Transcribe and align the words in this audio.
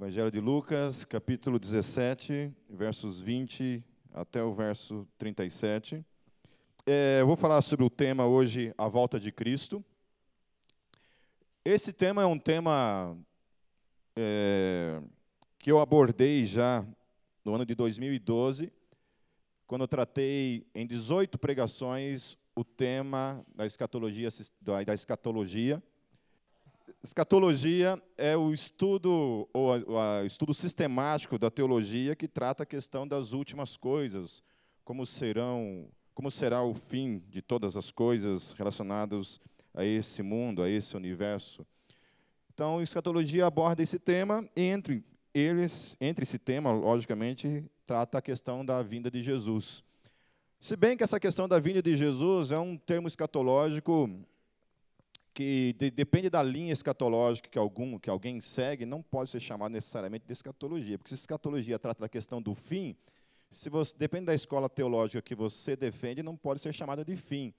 Evangelho 0.00 0.30
de 0.30 0.40
Lucas, 0.40 1.04
capítulo 1.04 1.58
17, 1.58 2.50
versos 2.70 3.20
20 3.20 3.84
até 4.14 4.42
o 4.42 4.50
verso 4.50 5.06
37. 5.18 6.02
É, 6.86 7.18
eu 7.20 7.26
vou 7.26 7.36
falar 7.36 7.60
sobre 7.60 7.84
o 7.84 7.90
tema 7.90 8.24
hoje, 8.24 8.72
a 8.78 8.88
volta 8.88 9.20
de 9.20 9.30
Cristo. 9.30 9.84
Esse 11.62 11.92
tema 11.92 12.22
é 12.22 12.24
um 12.24 12.38
tema 12.38 13.14
é, 14.16 15.02
que 15.58 15.70
eu 15.70 15.78
abordei 15.78 16.46
já 16.46 16.82
no 17.44 17.54
ano 17.54 17.66
de 17.66 17.74
2012, 17.74 18.72
quando 19.66 19.82
eu 19.82 19.88
tratei 19.88 20.66
em 20.74 20.86
18 20.86 21.36
pregações 21.36 22.38
o 22.56 22.64
tema 22.64 23.44
da 23.54 23.66
escatologia, 23.66 24.30
da 24.62 24.94
escatologia 24.94 25.82
Escatologia 27.02 28.00
é 28.16 28.36
o 28.36 28.52
estudo, 28.52 29.48
ou 29.52 29.70
o 29.70 30.24
estudo 30.24 30.52
sistemático 30.52 31.38
da 31.38 31.50
teologia 31.50 32.16
que 32.16 32.28
trata 32.28 32.62
a 32.62 32.66
questão 32.66 33.06
das 33.06 33.32
últimas 33.32 33.76
coisas, 33.76 34.42
como 34.84 35.06
serão, 35.06 35.88
como 36.14 36.30
será 36.30 36.62
o 36.62 36.74
fim 36.74 37.22
de 37.28 37.40
todas 37.40 37.76
as 37.76 37.90
coisas 37.90 38.52
relacionadas 38.52 39.40
a 39.74 39.84
esse 39.84 40.22
mundo, 40.22 40.62
a 40.62 40.68
esse 40.68 40.96
universo. 40.96 41.66
Então, 42.52 42.78
a 42.78 42.82
escatologia 42.82 43.46
aborda 43.46 43.82
esse 43.82 43.98
tema 43.98 44.48
e 44.56 44.62
entre 44.62 45.04
eles, 45.32 45.96
entre 46.00 46.24
esse 46.24 46.38
tema, 46.38 46.72
logicamente, 46.72 47.64
trata 47.86 48.18
a 48.18 48.22
questão 48.22 48.64
da 48.64 48.82
vinda 48.82 49.10
de 49.10 49.22
Jesus. 49.22 49.82
Se 50.58 50.76
bem 50.76 50.96
que 50.96 51.02
essa 51.02 51.18
questão 51.18 51.48
da 51.48 51.58
vinda 51.58 51.82
de 51.82 51.96
Jesus 51.96 52.52
é 52.52 52.58
um 52.58 52.76
termo 52.76 53.08
escatológico 53.08 54.10
que 55.40 55.72
de, 55.72 55.90
depende 55.90 56.28
da 56.28 56.42
linha 56.42 56.70
escatológica 56.70 57.48
que, 57.48 57.58
algum, 57.58 57.98
que 57.98 58.10
alguém 58.10 58.42
segue, 58.42 58.84
não 58.84 59.00
pode 59.00 59.30
ser 59.30 59.40
chamado 59.40 59.72
necessariamente 59.72 60.26
de 60.26 60.32
escatologia, 60.34 60.98
porque 60.98 61.08
se 61.08 61.14
escatologia 61.14 61.78
trata 61.78 62.02
da 62.02 62.10
questão 62.10 62.42
do 62.42 62.54
fim, 62.54 62.94
se 63.50 63.70
você 63.70 63.96
depende 63.96 64.26
da 64.26 64.34
escola 64.34 64.68
teológica 64.68 65.22
que 65.22 65.34
você 65.34 65.74
defende, 65.74 66.22
não 66.22 66.36
pode 66.36 66.60
ser 66.60 66.74
chamada 66.74 67.02
de 67.02 67.16
fim. 67.16 67.54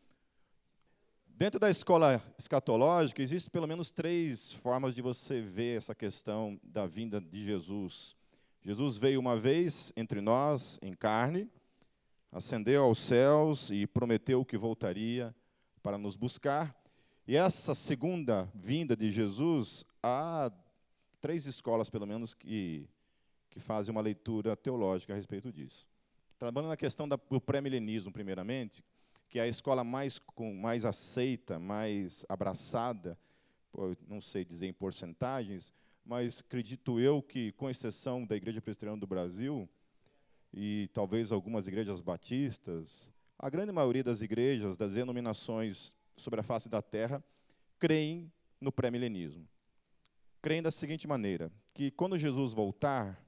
Dentro 1.26 1.60
da 1.60 1.72
escola 1.72 2.24
escatológica, 2.38 3.20
existem 3.20 3.52
pelo 3.52 3.68
menos 3.68 3.90
três 3.90 4.54
formas 4.54 4.94
de 4.94 5.02
você 5.02 5.42
ver 5.42 5.78
essa 5.78 5.96
questão 5.96 6.60
da 6.64 6.86
vinda 6.86 7.20
de 7.20 7.44
Jesus. 7.44 8.16
Jesus 8.62 8.96
veio 8.96 9.20
uma 9.20 9.36
vez 9.36 9.92
entre 9.98 10.22
nós, 10.22 10.78
em 10.84 10.94
carne, 10.94 11.50
ascendeu 12.32 12.84
aos 12.84 13.00
céus 13.00 13.72
e 13.72 13.88
prometeu 13.88 14.46
que 14.46 14.56
voltaria 14.56 15.34
para 15.82 15.98
nos 15.98 16.16
buscar. 16.16 16.80
E 17.32 17.38
essa 17.38 17.74
segunda 17.74 18.52
vinda 18.54 18.94
de 18.94 19.10
Jesus, 19.10 19.86
há 20.04 20.52
três 21.22 21.46
escolas, 21.46 21.90
pelo 21.90 22.06
menos, 22.06 22.34
que, 22.34 22.86
que 23.50 23.58
fazem 23.58 23.90
uma 23.90 24.02
leitura 24.02 24.54
teológica 24.58 25.14
a 25.14 25.16
respeito 25.16 25.50
disso. 25.50 25.88
Trabalhando 26.38 26.68
na 26.68 26.76
questão 26.76 27.08
do 27.08 27.18
pré-milenismo, 27.40 28.12
primeiramente, 28.12 28.84
que 29.30 29.40
é 29.40 29.44
a 29.44 29.48
escola 29.48 29.82
mais, 29.82 30.20
com, 30.20 30.54
mais 30.54 30.84
aceita, 30.84 31.58
mais 31.58 32.26
abraçada, 32.28 33.18
não 34.10 34.20
sei 34.20 34.44
dizer 34.44 34.68
em 34.68 34.74
porcentagens, 34.74 35.72
mas 36.04 36.42
acredito 36.46 37.00
eu 37.00 37.22
que, 37.22 37.54
com 37.54 37.70
exceção 37.70 38.26
da 38.26 38.36
Igreja 38.36 38.62
Presbiteriana 38.62 39.00
do 39.00 39.08
Brasil, 39.08 39.70
e 40.54 40.90
talvez 40.92 41.32
algumas 41.32 41.66
igrejas 41.66 42.02
batistas, 42.02 43.10
a 43.40 43.50
grande 43.50 43.72
maioria 43.72 44.04
das 44.04 44.22
igrejas, 44.22 44.76
das 44.76 44.92
denominações 44.92 45.96
sobre 46.16 46.40
a 46.40 46.44
face 46.44 46.70
da 46.70 46.82
terra 46.82 47.24
creem 47.80 48.32
no 48.60 48.72
pré-milenismo. 48.72 49.48
Creem 50.42 50.62
da 50.62 50.72
seguinte 50.72 51.08
maneira: 51.08 51.52
que 51.74 51.92
quando 51.92 52.18
Jesus 52.18 52.54
voltar, 52.54 53.20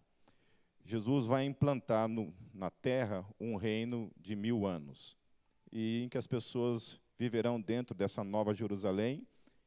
Jesus 0.86 1.26
vai 1.26 1.46
implantar 1.46 2.08
no, 2.08 2.34
na 2.54 2.70
terra 2.70 3.26
um 3.40 3.56
reino 3.56 4.12
de 4.18 4.36
mil 4.36 4.66
anos, 4.66 5.18
e 5.72 6.04
em 6.04 6.10
que 6.10 6.18
as 6.18 6.28
pessoas 6.28 7.00
viverão 7.18 7.60
dentro 7.60 7.96
dessa 7.96 8.24
nova 8.24 8.54
Jerusalém 8.54 9.26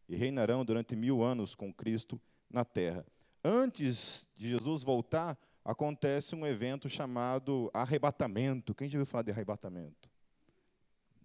e 0.08 0.14
reinarão 0.14 0.64
durante 0.64 0.94
mil 0.94 1.22
anos 1.22 1.54
com 1.54 1.72
Cristo 1.72 2.20
na 2.50 2.64
terra. 2.64 3.04
Antes 3.42 4.28
de 4.34 4.48
Jesus 4.48 4.82
voltar, 4.82 5.38
acontece 5.64 6.34
um 6.34 6.46
evento 6.46 6.88
chamado 6.88 7.70
arrebatamento. 7.72 8.74
Quem 8.74 8.88
já 8.88 8.98
ouviu 8.98 9.10
falar 9.10 9.22
de 9.22 9.30
arrebatamento? 9.30 10.10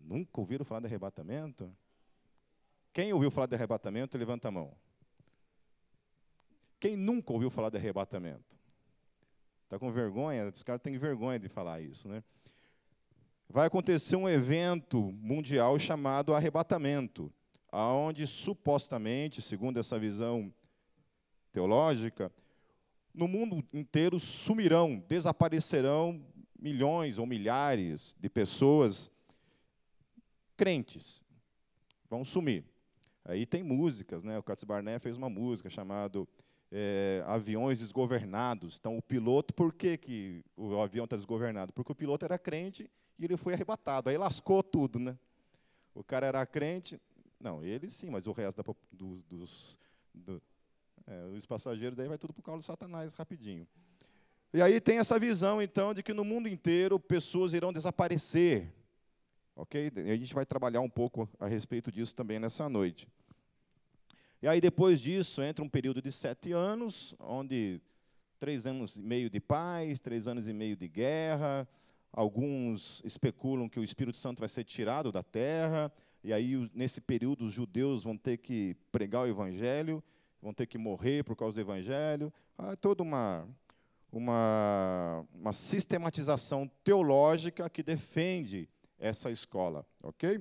Nunca 0.03 0.39
ouviram 0.39 0.65
falar 0.65 0.81
de 0.81 0.87
arrebatamento? 0.87 1.71
Quem 2.93 3.13
ouviu 3.13 3.31
falar 3.31 3.47
de 3.47 3.55
arrebatamento, 3.55 4.17
levanta 4.17 4.49
a 4.49 4.51
mão. 4.51 4.75
Quem 6.79 6.97
nunca 6.97 7.31
ouviu 7.31 7.49
falar 7.49 7.69
de 7.69 7.77
arrebatamento? 7.77 8.59
Está 9.63 9.79
com 9.79 9.91
vergonha? 9.91 10.49
Os 10.49 10.63
caras 10.63 10.81
têm 10.81 10.97
vergonha 10.97 11.39
de 11.39 11.47
falar 11.47 11.79
isso, 11.79 12.09
né? 12.09 12.23
Vai 13.47 13.67
acontecer 13.67 14.15
um 14.15 14.27
evento 14.27 15.11
mundial 15.13 15.77
chamado 15.77 16.33
arrebatamento, 16.33 17.31
aonde 17.71 18.25
supostamente, 18.25 19.41
segundo 19.41 19.79
essa 19.79 19.99
visão 19.99 20.53
teológica, 21.51 22.31
no 23.13 23.27
mundo 23.27 23.63
inteiro 23.73 24.19
sumirão, 24.19 25.03
desaparecerão 25.07 26.25
milhões 26.57 27.17
ou 27.17 27.25
milhares 27.25 28.15
de 28.19 28.29
pessoas 28.29 29.11
crentes. 30.61 31.25
Vão 32.07 32.23
sumir. 32.23 32.63
Aí 33.25 33.47
tem 33.47 33.63
músicas, 33.63 34.23
né? 34.23 34.37
O 34.37 34.43
Katz 34.43 34.63
Barnett 34.63 35.01
fez 35.01 35.17
uma 35.17 35.27
música 35.27 35.71
chamada 35.71 36.23
é, 36.71 37.23
Aviões 37.25 37.79
Desgovernados. 37.79 38.77
Então, 38.79 38.95
o 38.95 39.01
piloto, 39.01 39.55
por 39.55 39.73
que, 39.73 39.97
que 39.97 40.45
o 40.55 40.79
avião 40.79 41.05
está 41.05 41.15
desgovernado? 41.15 41.73
Porque 41.73 41.91
o 41.91 41.95
piloto 41.95 42.25
era 42.25 42.37
crente 42.37 42.87
e 43.17 43.25
ele 43.25 43.37
foi 43.37 43.55
arrebatado. 43.55 44.07
Aí 44.07 44.17
lascou 44.19 44.61
tudo, 44.61 44.99
né? 44.99 45.17
O 45.95 46.03
cara 46.03 46.27
era 46.27 46.45
crente, 46.45 47.01
não, 47.39 47.63
ele 47.63 47.89
sim, 47.89 48.11
mas 48.11 48.27
o 48.27 48.31
resto 48.31 48.61
da, 48.61 48.73
dos, 48.91 49.23
dos 49.23 49.79
do, 50.13 50.39
é, 51.07 51.25
os 51.35 51.45
passageiros 51.47 51.97
daí 51.97 52.07
vai 52.07 52.19
tudo 52.19 52.33
por 52.33 52.43
causa 52.43 52.59
do 52.59 52.63
Satanás 52.63 53.15
rapidinho. 53.15 53.67
E 54.53 54.61
aí 54.61 54.79
tem 54.79 54.99
essa 54.99 55.17
visão, 55.17 55.59
então, 55.59 55.91
de 55.91 56.03
que 56.03 56.13
no 56.13 56.23
mundo 56.23 56.47
inteiro 56.47 56.99
pessoas 56.99 57.55
irão 57.55 57.73
desaparecer. 57.73 58.71
Ok? 59.55 59.91
E 59.95 60.11
a 60.11 60.15
gente 60.15 60.33
vai 60.33 60.45
trabalhar 60.45 60.81
um 60.81 60.89
pouco 60.89 61.29
a 61.39 61.47
respeito 61.47 61.91
disso 61.91 62.15
também 62.15 62.39
nessa 62.39 62.67
noite. 62.69 63.07
E 64.41 64.47
aí, 64.47 64.59
depois 64.59 64.99
disso, 64.99 65.41
entra 65.41 65.63
um 65.63 65.69
período 65.69 66.01
de 66.01 66.11
sete 66.11 66.51
anos, 66.51 67.13
onde 67.19 67.79
três 68.39 68.65
anos 68.65 68.95
e 68.95 69.01
meio 69.01 69.29
de 69.29 69.39
paz, 69.39 69.99
três 69.99 70.27
anos 70.27 70.47
e 70.47 70.53
meio 70.53 70.75
de 70.75 70.87
guerra. 70.87 71.67
Alguns 72.11 73.01
especulam 73.05 73.69
que 73.69 73.79
o 73.79 73.83
Espírito 73.83 74.17
Santo 74.17 74.39
vai 74.39 74.49
ser 74.49 74.63
tirado 74.63 75.11
da 75.11 75.21
terra, 75.21 75.91
e 76.23 76.33
aí, 76.33 76.69
nesse 76.73 77.01
período, 77.01 77.45
os 77.45 77.53
judeus 77.53 78.03
vão 78.03 78.15
ter 78.15 78.37
que 78.37 78.75
pregar 78.91 79.23
o 79.23 79.27
Evangelho, 79.27 80.03
vão 80.41 80.53
ter 80.53 80.67
que 80.67 80.77
morrer 80.77 81.23
por 81.23 81.35
causa 81.35 81.55
do 81.55 81.61
Evangelho. 81.61 82.31
Há 82.57 82.75
toda 82.75 83.01
uma, 83.01 83.47
uma, 84.11 85.25
uma 85.33 85.53
sistematização 85.53 86.69
teológica 86.83 87.69
que 87.69 87.81
defende 87.81 88.69
essa 89.01 89.31
escola, 89.31 89.85
ok? 90.01 90.39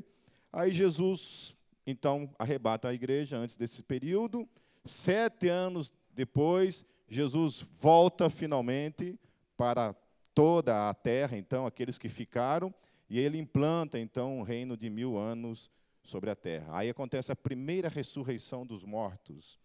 Aí 0.52 0.70
Jesus, 0.70 1.56
então, 1.86 2.30
arrebata 2.38 2.88
a 2.88 2.94
igreja 2.94 3.38
antes 3.38 3.56
desse 3.56 3.82
período. 3.82 4.48
Sete 4.84 5.48
anos 5.48 5.92
depois, 6.12 6.84
Jesus 7.08 7.66
volta 7.80 8.28
finalmente 8.28 9.18
para 9.56 9.94
toda 10.34 10.88
a 10.88 10.94
terra, 10.94 11.36
então, 11.36 11.66
aqueles 11.66 11.98
que 11.98 12.08
ficaram, 12.08 12.72
e 13.08 13.18
ele 13.18 13.38
implanta, 13.38 13.98
então, 13.98 14.38
um 14.38 14.42
reino 14.42 14.76
de 14.76 14.88
mil 14.88 15.18
anos 15.18 15.70
sobre 16.02 16.30
a 16.30 16.36
terra. 16.36 16.78
Aí 16.78 16.88
acontece 16.88 17.32
a 17.32 17.36
primeira 17.36 17.88
ressurreição 17.88 18.64
dos 18.64 18.84
mortos. 18.84 19.58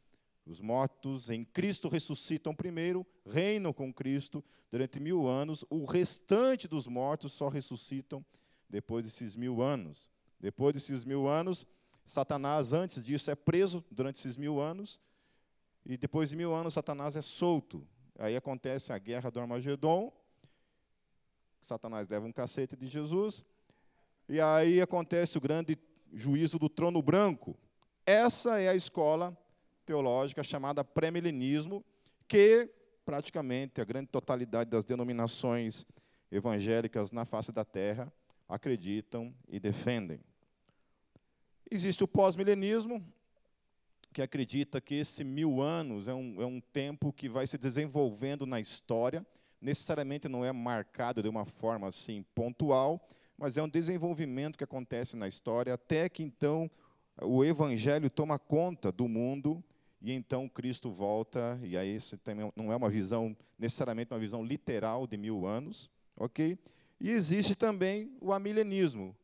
Os 0.45 0.61
mortos 0.61 1.29
em 1.29 1.43
Cristo 1.43 1.89
ressuscitam 1.89 2.53
primeiro, 2.53 3.05
reinam 3.25 3.73
com 3.73 3.93
Cristo 3.93 4.43
durante 4.71 4.99
mil 4.99 5.27
anos, 5.27 5.65
o 5.69 5.85
restante 5.85 6.67
dos 6.67 6.87
mortos 6.87 7.33
só 7.33 7.47
ressuscitam 7.47 8.23
depois 8.69 9.05
desses 9.05 9.35
mil 9.35 9.61
anos. 9.61 10.09
Depois 10.39 10.73
desses 10.73 11.03
mil 11.03 11.27
anos, 11.27 11.65
Satanás, 12.05 12.73
antes 12.73 13.03
disso, 13.03 13.31
é 13.31 13.35
preso 13.35 13.83
durante 13.89 14.17
esses 14.17 14.37
mil 14.37 14.59
anos, 14.59 14.99
e 15.85 15.97
depois 15.97 16.29
de 16.29 16.35
mil 16.35 16.53
anos, 16.53 16.73
Satanás 16.73 17.15
é 17.15 17.21
solto. 17.21 17.87
Aí 18.17 18.35
acontece 18.35 18.93
a 18.93 18.97
guerra 18.97 19.31
do 19.31 19.39
Armagedon, 19.39 20.13
Satanás 21.61 22.07
leva 22.07 22.25
um 22.25 22.31
cacete 22.31 22.75
de 22.75 22.87
Jesus, 22.87 23.43
e 24.29 24.39
aí 24.39 24.79
acontece 24.81 25.37
o 25.37 25.41
grande 25.41 25.77
juízo 26.13 26.59
do 26.59 26.69
trono 26.69 27.01
branco. 27.01 27.57
Essa 28.05 28.59
é 28.59 28.69
a 28.69 28.75
escola 28.75 29.35
teológica 29.85 30.43
chamada 30.43 30.83
pré-milenismo, 30.83 31.83
que 32.27 32.69
praticamente 33.03 33.81
a 33.81 33.85
grande 33.85 34.07
totalidade 34.07 34.69
das 34.69 34.85
denominações 34.85 35.85
evangélicas 36.31 37.11
na 37.11 37.25
face 37.25 37.51
da 37.51 37.63
terra 37.63 38.11
acreditam 38.47 39.33
e 39.47 39.59
defendem. 39.59 40.19
Existe 41.69 42.03
o 42.03 42.07
pós-milenismo, 42.07 43.03
que 44.13 44.21
acredita 44.21 44.79
que 44.79 44.95
esse 44.95 45.25
mil 45.25 45.61
anos 45.61 46.07
é 46.07 46.13
um, 46.13 46.41
é 46.41 46.45
um 46.45 46.61
tempo 46.61 47.11
que 47.11 47.27
vai 47.27 47.45
se 47.45 47.57
desenvolvendo 47.57 48.45
na 48.45 48.59
história, 48.61 49.25
necessariamente 49.59 50.29
não 50.29 50.45
é 50.45 50.53
marcado 50.53 51.21
de 51.21 51.27
uma 51.27 51.43
forma 51.43 51.87
assim 51.87 52.23
pontual, 52.33 53.05
mas 53.37 53.57
é 53.57 53.63
um 53.63 53.67
desenvolvimento 53.67 54.57
que 54.57 54.63
acontece 54.63 55.17
na 55.17 55.27
história, 55.27 55.73
até 55.73 56.07
que 56.07 56.23
então 56.23 56.71
o 57.21 57.43
Evangelho 57.43 58.09
toma 58.09 58.39
conta 58.39 58.91
do 58.91 59.07
mundo 59.07 59.61
e 60.01 60.13
então 60.13 60.47
Cristo 60.47 60.89
volta, 60.91 61.59
e 61.61 61.77
aí 61.77 61.97
também 62.23 62.51
não 62.55 62.71
é 62.71 62.75
uma 62.75 62.89
visão, 62.89 63.35
necessariamente 63.57 64.13
uma 64.13 64.19
visão 64.19 64.45
literal 64.45 65.07
de 65.07 65.17
mil 65.17 65.45
anos, 65.45 65.89
ok? 66.15 66.57
E 66.99 67.09
existe 67.09 67.55
também 67.55 68.15
o 68.21 68.31
amilenismo, 68.31 69.15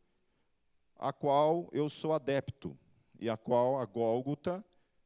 a 0.98 1.12
qual 1.12 1.70
eu 1.72 1.90
sou 1.90 2.14
adepto, 2.14 2.78
e 3.20 3.30
a 3.30 3.38
qual 3.38 3.80
a 3.80 3.86
Gólgota, 3.86 4.64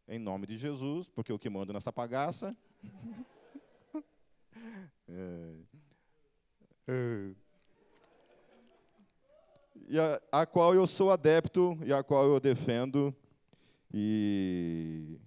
em 0.08 0.20
nome 0.20 0.48
de 0.48 0.58
Jesus, 0.58 1.10
porque 1.10 1.32
o 1.32 1.40
que 1.40 1.50
manda 1.50 1.74
nessa 1.74 1.92
pagaça. 1.92 2.56
é, 5.08 5.56
é, 6.88 7.32
e 9.88 10.00
a, 10.00 10.22
a 10.32 10.46
qual 10.46 10.74
eu 10.74 10.88
sou 10.88 11.12
adepto 11.12 11.78
e 11.84 11.94
a 11.94 12.04
qual 12.04 12.26
eu 12.26 12.40
defendo, 12.40 13.16
e 13.94 15.20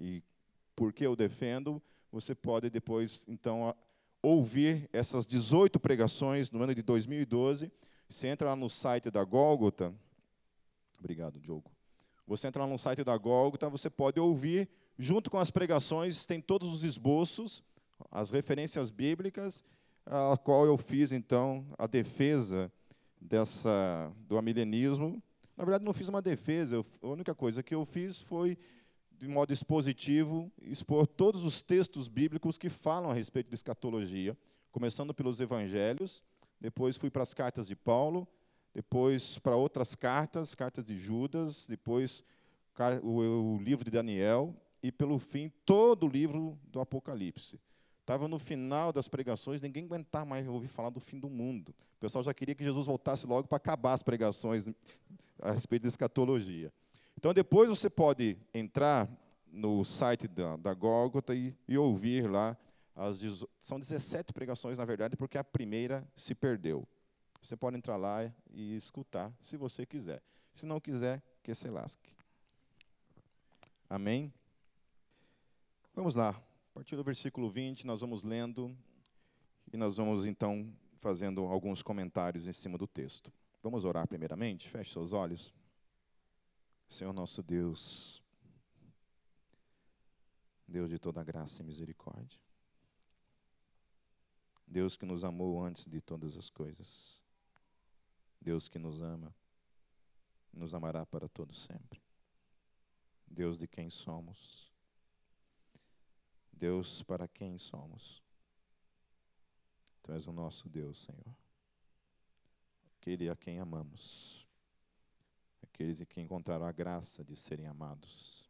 e 0.00 0.22
porque 0.76 1.04
eu 1.04 1.16
defendo, 1.16 1.82
você 2.10 2.34
pode 2.34 2.70
depois, 2.70 3.26
então, 3.28 3.74
ouvir 4.22 4.88
essas 4.92 5.26
18 5.26 5.78
pregações 5.78 6.50
no 6.50 6.62
ano 6.62 6.74
de 6.74 6.82
2012. 6.82 7.70
Você 8.08 8.28
entra 8.28 8.48
lá 8.48 8.56
no 8.56 8.68
site 8.68 9.10
da 9.10 9.22
Gólgota. 9.24 9.94
Obrigado, 10.98 11.38
Diogo. 11.38 11.70
Você 12.26 12.46
entra 12.48 12.62
lá 12.62 12.68
no 12.68 12.78
site 12.78 13.02
da 13.02 13.16
Gólgota, 13.16 13.70
você 13.70 13.88
pode 13.88 14.20
ouvir, 14.20 14.68
junto 14.98 15.30
com 15.30 15.38
as 15.38 15.50
pregações, 15.50 16.26
tem 16.26 16.40
todos 16.40 16.72
os 16.72 16.84
esboços, 16.84 17.62
as 18.10 18.30
referências 18.30 18.90
bíblicas, 18.90 19.64
a 20.04 20.36
qual 20.36 20.66
eu 20.66 20.76
fiz, 20.76 21.10
então, 21.12 21.66
a 21.78 21.86
defesa 21.86 22.70
dessa, 23.20 24.12
do 24.26 24.36
amilenismo. 24.36 25.22
Na 25.56 25.64
verdade, 25.64 25.84
não 25.84 25.94
fiz 25.94 26.08
uma 26.08 26.20
defesa, 26.20 26.76
eu, 26.76 26.86
a 27.02 27.08
única 27.08 27.34
coisa 27.34 27.62
que 27.62 27.74
eu 27.74 27.84
fiz 27.84 28.20
foi 28.20 28.58
de 29.18 29.26
modo 29.26 29.52
expositivo, 29.52 30.50
expor 30.62 31.06
todos 31.06 31.44
os 31.44 31.60
textos 31.60 32.08
bíblicos 32.08 32.56
que 32.56 32.68
falam 32.68 33.10
a 33.10 33.14
respeito 33.14 33.48
de 33.48 33.54
escatologia, 33.54 34.36
começando 34.70 35.12
pelos 35.12 35.40
evangelhos, 35.40 36.22
depois 36.60 36.96
fui 36.96 37.10
para 37.10 37.22
as 37.22 37.34
cartas 37.34 37.66
de 37.66 37.74
Paulo, 37.74 38.26
depois 38.72 39.38
para 39.38 39.56
outras 39.56 39.94
cartas, 39.96 40.54
cartas 40.54 40.84
de 40.84 40.96
Judas, 40.96 41.66
depois 41.66 42.22
o, 43.02 43.56
o 43.56 43.58
livro 43.58 43.84
de 43.84 43.90
Daniel 43.90 44.54
e, 44.82 44.92
pelo 44.92 45.18
fim, 45.18 45.50
todo 45.64 46.06
o 46.06 46.08
livro 46.08 46.56
do 46.64 46.80
Apocalipse. 46.80 47.58
Estava 48.00 48.28
no 48.28 48.38
final 48.38 48.92
das 48.92 49.08
pregações, 49.08 49.60
ninguém 49.60 49.84
aguentava 49.84 50.24
mais 50.24 50.46
ouvir 50.46 50.68
falar 50.68 50.90
do 50.90 51.00
fim 51.00 51.18
do 51.18 51.28
mundo. 51.28 51.74
O 51.96 52.00
pessoal 52.00 52.22
já 52.22 52.32
queria 52.32 52.54
que 52.54 52.64
Jesus 52.64 52.86
voltasse 52.86 53.26
logo 53.26 53.48
para 53.48 53.56
acabar 53.56 53.92
as 53.94 54.02
pregações 54.02 54.70
a 55.42 55.50
respeito 55.50 55.82
de 55.82 55.88
escatologia. 55.88 56.72
Então, 57.18 57.34
depois 57.34 57.68
você 57.68 57.90
pode 57.90 58.38
entrar 58.54 59.10
no 59.50 59.84
site 59.84 60.28
da, 60.28 60.54
da 60.54 60.72
Gólgota 60.72 61.34
e, 61.34 61.52
e 61.66 61.76
ouvir 61.76 62.30
lá. 62.30 62.56
As, 62.94 63.20
são 63.58 63.76
17 63.76 64.32
pregações, 64.32 64.78
na 64.78 64.84
verdade, 64.84 65.16
porque 65.16 65.36
a 65.36 65.42
primeira 65.42 66.08
se 66.14 66.32
perdeu. 66.32 66.86
Você 67.42 67.56
pode 67.56 67.76
entrar 67.76 67.96
lá 67.96 68.32
e 68.52 68.76
escutar, 68.76 69.32
se 69.40 69.56
você 69.56 69.84
quiser. 69.84 70.22
Se 70.52 70.64
não 70.64 70.78
quiser, 70.78 71.20
que 71.42 71.52
se 71.56 71.68
lasque. 71.68 72.08
Amém? 73.90 74.32
Vamos 75.96 76.14
lá. 76.14 76.28
A 76.28 76.72
partir 76.72 76.94
do 76.94 77.02
versículo 77.02 77.50
20, 77.50 77.84
nós 77.84 78.00
vamos 78.00 78.22
lendo 78.22 78.72
e 79.72 79.76
nós 79.76 79.96
vamos 79.96 80.24
então 80.24 80.72
fazendo 81.00 81.46
alguns 81.46 81.82
comentários 81.82 82.46
em 82.46 82.52
cima 82.52 82.78
do 82.78 82.86
texto. 82.86 83.32
Vamos 83.60 83.84
orar 83.84 84.06
primeiramente? 84.06 84.68
Feche 84.68 84.92
seus 84.92 85.12
olhos. 85.12 85.52
Senhor 86.88 87.12
nosso 87.12 87.42
Deus, 87.42 88.22
Deus 90.66 90.88
de 90.88 90.98
toda 90.98 91.22
graça 91.22 91.62
e 91.62 91.64
misericórdia, 91.64 92.40
Deus 94.66 94.96
que 94.96 95.04
nos 95.04 95.22
amou 95.22 95.62
antes 95.62 95.86
de 95.86 96.00
todas 96.00 96.36
as 96.36 96.48
coisas, 96.48 97.22
Deus 98.40 98.68
que 98.68 98.78
nos 98.78 99.02
ama, 99.02 99.34
nos 100.52 100.72
amará 100.72 101.04
para 101.04 101.28
todo 101.28 101.54
sempre. 101.54 102.00
Deus 103.26 103.58
de 103.58 103.68
quem 103.68 103.90
somos, 103.90 104.72
Deus 106.50 107.02
para 107.02 107.28
quem 107.28 107.58
somos. 107.58 108.22
Tu 110.02 110.12
és 110.12 110.26
o 110.26 110.32
nosso 110.32 110.68
Deus, 110.70 111.02
Senhor, 111.02 111.36
aquele 112.96 113.28
a 113.28 113.36
quem 113.36 113.60
amamos 113.60 114.47
aqueles 115.62 116.02
que 116.04 116.20
encontraram 116.20 116.66
a 116.66 116.72
graça 116.72 117.24
de 117.24 117.36
serem 117.36 117.66
amados, 117.66 118.48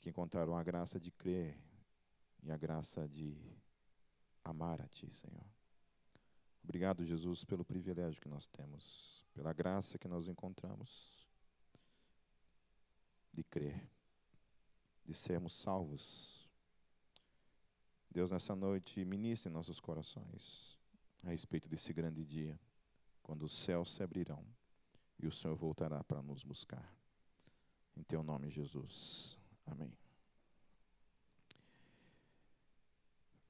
que 0.00 0.10
encontraram 0.10 0.56
a 0.56 0.62
graça 0.62 0.98
de 0.98 1.10
crer 1.10 1.58
e 2.42 2.50
a 2.50 2.56
graça 2.56 3.08
de 3.08 3.36
amar 4.44 4.80
a 4.80 4.88
Ti, 4.88 5.12
Senhor. 5.12 5.46
Obrigado, 6.62 7.04
Jesus, 7.04 7.44
pelo 7.44 7.64
privilégio 7.64 8.20
que 8.20 8.28
nós 8.28 8.46
temos, 8.48 9.24
pela 9.34 9.52
graça 9.52 9.98
que 9.98 10.08
nós 10.08 10.28
encontramos 10.28 11.26
de 13.32 13.42
crer, 13.44 13.88
de 15.04 15.14
sermos 15.14 15.54
salvos. 15.54 16.48
Deus, 18.10 18.32
nessa 18.32 18.54
noite, 18.54 19.04
ministre 19.04 19.50
nossos 19.50 19.80
corações 19.80 20.78
a 21.22 21.30
respeito 21.30 21.68
desse 21.68 21.92
grande 21.92 22.24
dia, 22.24 22.58
quando 23.22 23.44
os 23.44 23.52
céus 23.52 23.92
se 23.94 24.02
abrirão 24.02 24.44
e 25.20 25.26
o 25.26 25.32
Senhor 25.32 25.56
voltará 25.56 26.02
para 26.04 26.22
nos 26.22 26.44
buscar. 26.44 26.94
Em 27.96 28.02
teu 28.02 28.22
nome, 28.22 28.50
Jesus. 28.50 29.36
Amém. 29.66 29.92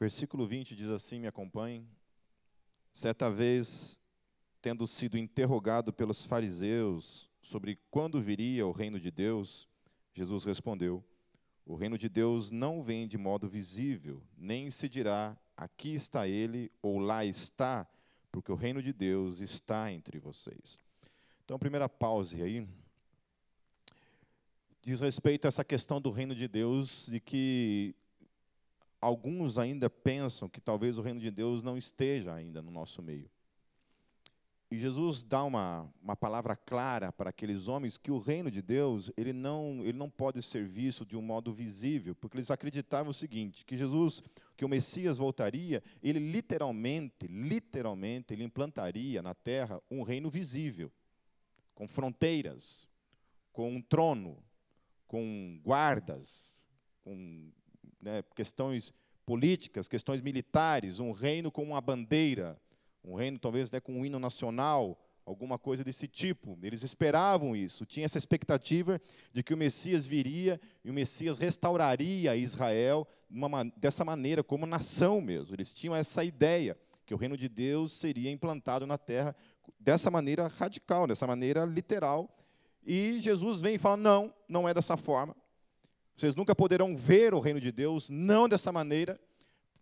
Versículo 0.00 0.46
20 0.46 0.74
diz 0.74 0.88
assim: 0.88 1.20
me 1.20 1.26
acompanhem. 1.26 1.86
Certa 2.92 3.30
vez, 3.30 4.00
tendo 4.62 4.86
sido 4.86 5.18
interrogado 5.18 5.92
pelos 5.92 6.24
fariseus 6.24 7.28
sobre 7.42 7.78
quando 7.90 8.20
viria 8.20 8.66
o 8.66 8.72
reino 8.72 8.98
de 8.98 9.10
Deus, 9.10 9.68
Jesus 10.14 10.44
respondeu: 10.44 11.04
O 11.66 11.74
reino 11.76 11.98
de 11.98 12.08
Deus 12.08 12.50
não 12.50 12.82
vem 12.82 13.06
de 13.06 13.18
modo 13.18 13.48
visível, 13.48 14.22
nem 14.36 14.70
se 14.70 14.88
dirá 14.88 15.36
aqui 15.56 15.92
está 15.94 16.26
ele 16.28 16.70
ou 16.80 16.98
lá 16.98 17.24
está, 17.24 17.86
porque 18.30 18.52
o 18.52 18.54
reino 18.54 18.80
de 18.80 18.92
Deus 18.92 19.40
está 19.40 19.92
entre 19.92 20.18
vocês. 20.18 20.78
Então, 21.48 21.58
primeira 21.58 21.88
pause 21.88 22.42
aí. 22.42 22.68
Diz 24.82 25.00
respeito 25.00 25.46
a 25.46 25.48
essa 25.48 25.64
questão 25.64 25.98
do 25.98 26.10
reino 26.10 26.34
de 26.34 26.46
Deus, 26.46 27.06
de 27.06 27.18
que 27.18 27.94
alguns 29.00 29.56
ainda 29.56 29.88
pensam 29.88 30.46
que 30.46 30.60
talvez 30.60 30.98
o 30.98 31.00
reino 31.00 31.18
de 31.18 31.30
Deus 31.30 31.62
não 31.62 31.78
esteja 31.78 32.34
ainda 32.34 32.60
no 32.60 32.70
nosso 32.70 33.00
meio. 33.00 33.30
E 34.70 34.78
Jesus 34.78 35.24
dá 35.24 35.42
uma, 35.42 35.90
uma 36.02 36.14
palavra 36.14 36.54
clara 36.54 37.10
para 37.10 37.30
aqueles 37.30 37.66
homens 37.66 37.96
que 37.96 38.10
o 38.10 38.18
reino 38.18 38.50
de 38.50 38.60
Deus 38.60 39.10
ele 39.16 39.32
não, 39.32 39.80
ele 39.80 39.96
não 39.96 40.10
pode 40.10 40.42
ser 40.42 40.68
visto 40.68 41.06
de 41.06 41.16
um 41.16 41.22
modo 41.22 41.50
visível, 41.50 42.14
porque 42.14 42.36
eles 42.36 42.50
acreditavam 42.50 43.08
o 43.08 43.14
seguinte, 43.14 43.64
que 43.64 43.74
Jesus, 43.74 44.22
que 44.54 44.66
o 44.66 44.68
Messias 44.68 45.16
voltaria, 45.16 45.82
ele 46.02 46.18
literalmente, 46.18 47.26
literalmente, 47.26 48.34
ele 48.34 48.44
implantaria 48.44 49.22
na 49.22 49.32
terra 49.32 49.80
um 49.90 50.02
reino 50.02 50.28
visível 50.28 50.92
com 51.78 51.86
fronteiras, 51.86 52.88
com 53.52 53.76
um 53.76 53.80
trono, 53.80 54.42
com 55.06 55.60
guardas, 55.62 56.52
com 57.04 57.52
né, 58.00 58.24
questões 58.34 58.92
políticas, 59.24 59.86
questões 59.86 60.20
militares, 60.20 60.98
um 60.98 61.12
reino 61.12 61.52
com 61.52 61.62
uma 61.62 61.80
bandeira, 61.80 62.60
um 63.04 63.14
reino 63.14 63.38
talvez 63.38 63.68
até 63.68 63.78
com 63.78 63.92
um 63.92 64.04
hino 64.04 64.18
nacional, 64.18 65.00
alguma 65.24 65.56
coisa 65.56 65.84
desse 65.84 66.08
tipo. 66.08 66.58
Eles 66.64 66.82
esperavam 66.82 67.54
isso, 67.54 67.86
tinha 67.86 68.06
essa 68.06 68.18
expectativa 68.18 69.00
de 69.32 69.44
que 69.44 69.54
o 69.54 69.56
Messias 69.56 70.04
viria 70.04 70.60
e 70.84 70.90
o 70.90 70.94
Messias 70.94 71.38
restauraria 71.38 72.34
Israel 72.34 73.06
uma, 73.30 73.62
dessa 73.76 74.04
maneira, 74.04 74.42
como 74.42 74.66
nação 74.66 75.20
mesmo. 75.20 75.54
Eles 75.54 75.72
tinham 75.72 75.94
essa 75.94 76.24
ideia 76.24 76.76
que 77.06 77.14
o 77.14 77.16
reino 77.16 77.36
de 77.36 77.48
Deus 77.48 77.92
seria 77.92 78.32
implantado 78.32 78.84
na 78.84 78.98
terra 78.98 79.36
dessa 79.78 80.10
maneira 80.10 80.46
radical, 80.46 81.06
dessa 81.06 81.26
maneira 81.26 81.64
literal. 81.64 82.28
E 82.84 83.20
Jesus 83.20 83.60
vem 83.60 83.74
e 83.74 83.78
fala: 83.78 83.96
não, 83.96 84.34
não 84.48 84.68
é 84.68 84.74
dessa 84.74 84.96
forma. 84.96 85.36
Vocês 86.16 86.34
nunca 86.34 86.54
poderão 86.54 86.96
ver 86.96 87.32
o 87.32 87.40
reino 87.40 87.60
de 87.60 87.70
Deus, 87.70 88.10
não 88.10 88.48
dessa 88.48 88.72
maneira. 88.72 89.20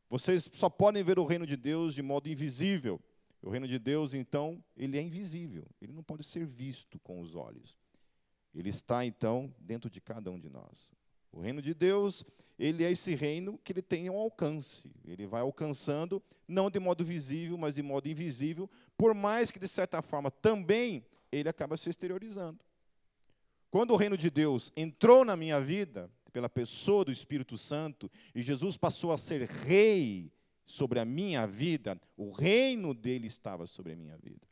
Vocês 0.08 0.48
só 0.52 0.68
podem 0.68 1.02
ver 1.02 1.18
o 1.18 1.24
reino 1.24 1.46
de 1.46 1.56
Deus 1.56 1.94
de 1.94 2.02
modo 2.02 2.28
invisível. 2.28 3.00
O 3.42 3.50
reino 3.50 3.68
de 3.68 3.78
Deus, 3.78 4.12
então, 4.12 4.62
ele 4.76 4.98
é 4.98 5.02
invisível, 5.02 5.64
ele 5.80 5.92
não 5.92 6.02
pode 6.02 6.24
ser 6.24 6.44
visto 6.44 6.98
com 6.98 7.20
os 7.20 7.36
olhos. 7.36 7.76
Ele 8.52 8.70
está, 8.70 9.04
então, 9.04 9.54
dentro 9.58 9.88
de 9.88 10.00
cada 10.00 10.30
um 10.30 10.38
de 10.38 10.48
nós. 10.48 10.90
O 11.36 11.40
reino 11.42 11.60
de 11.60 11.74
Deus, 11.74 12.24
ele 12.58 12.82
é 12.82 12.90
esse 12.90 13.14
reino 13.14 13.60
que 13.62 13.70
ele 13.70 13.82
tem 13.82 14.08
um 14.08 14.16
alcance. 14.16 14.90
Ele 15.06 15.26
vai 15.26 15.42
alcançando, 15.42 16.22
não 16.48 16.70
de 16.70 16.80
modo 16.80 17.04
visível, 17.04 17.58
mas 17.58 17.74
de 17.74 17.82
modo 17.82 18.08
invisível, 18.08 18.70
por 18.96 19.12
mais 19.12 19.50
que, 19.50 19.58
de 19.58 19.68
certa 19.68 20.00
forma, 20.00 20.30
também 20.30 21.04
ele 21.30 21.46
acaba 21.46 21.76
se 21.76 21.90
exteriorizando. 21.90 22.58
Quando 23.70 23.90
o 23.90 23.96
reino 23.96 24.16
de 24.16 24.30
Deus 24.30 24.72
entrou 24.74 25.26
na 25.26 25.36
minha 25.36 25.60
vida, 25.60 26.10
pela 26.32 26.48
pessoa 26.48 27.04
do 27.04 27.12
Espírito 27.12 27.58
Santo, 27.58 28.10
e 28.34 28.42
Jesus 28.42 28.78
passou 28.78 29.12
a 29.12 29.18
ser 29.18 29.42
rei 29.42 30.32
sobre 30.64 30.98
a 30.98 31.04
minha 31.04 31.46
vida, 31.46 32.00
o 32.16 32.30
reino 32.30 32.94
dele 32.94 33.26
estava 33.26 33.66
sobre 33.66 33.92
a 33.92 33.96
minha 33.96 34.16
vida. 34.16 34.46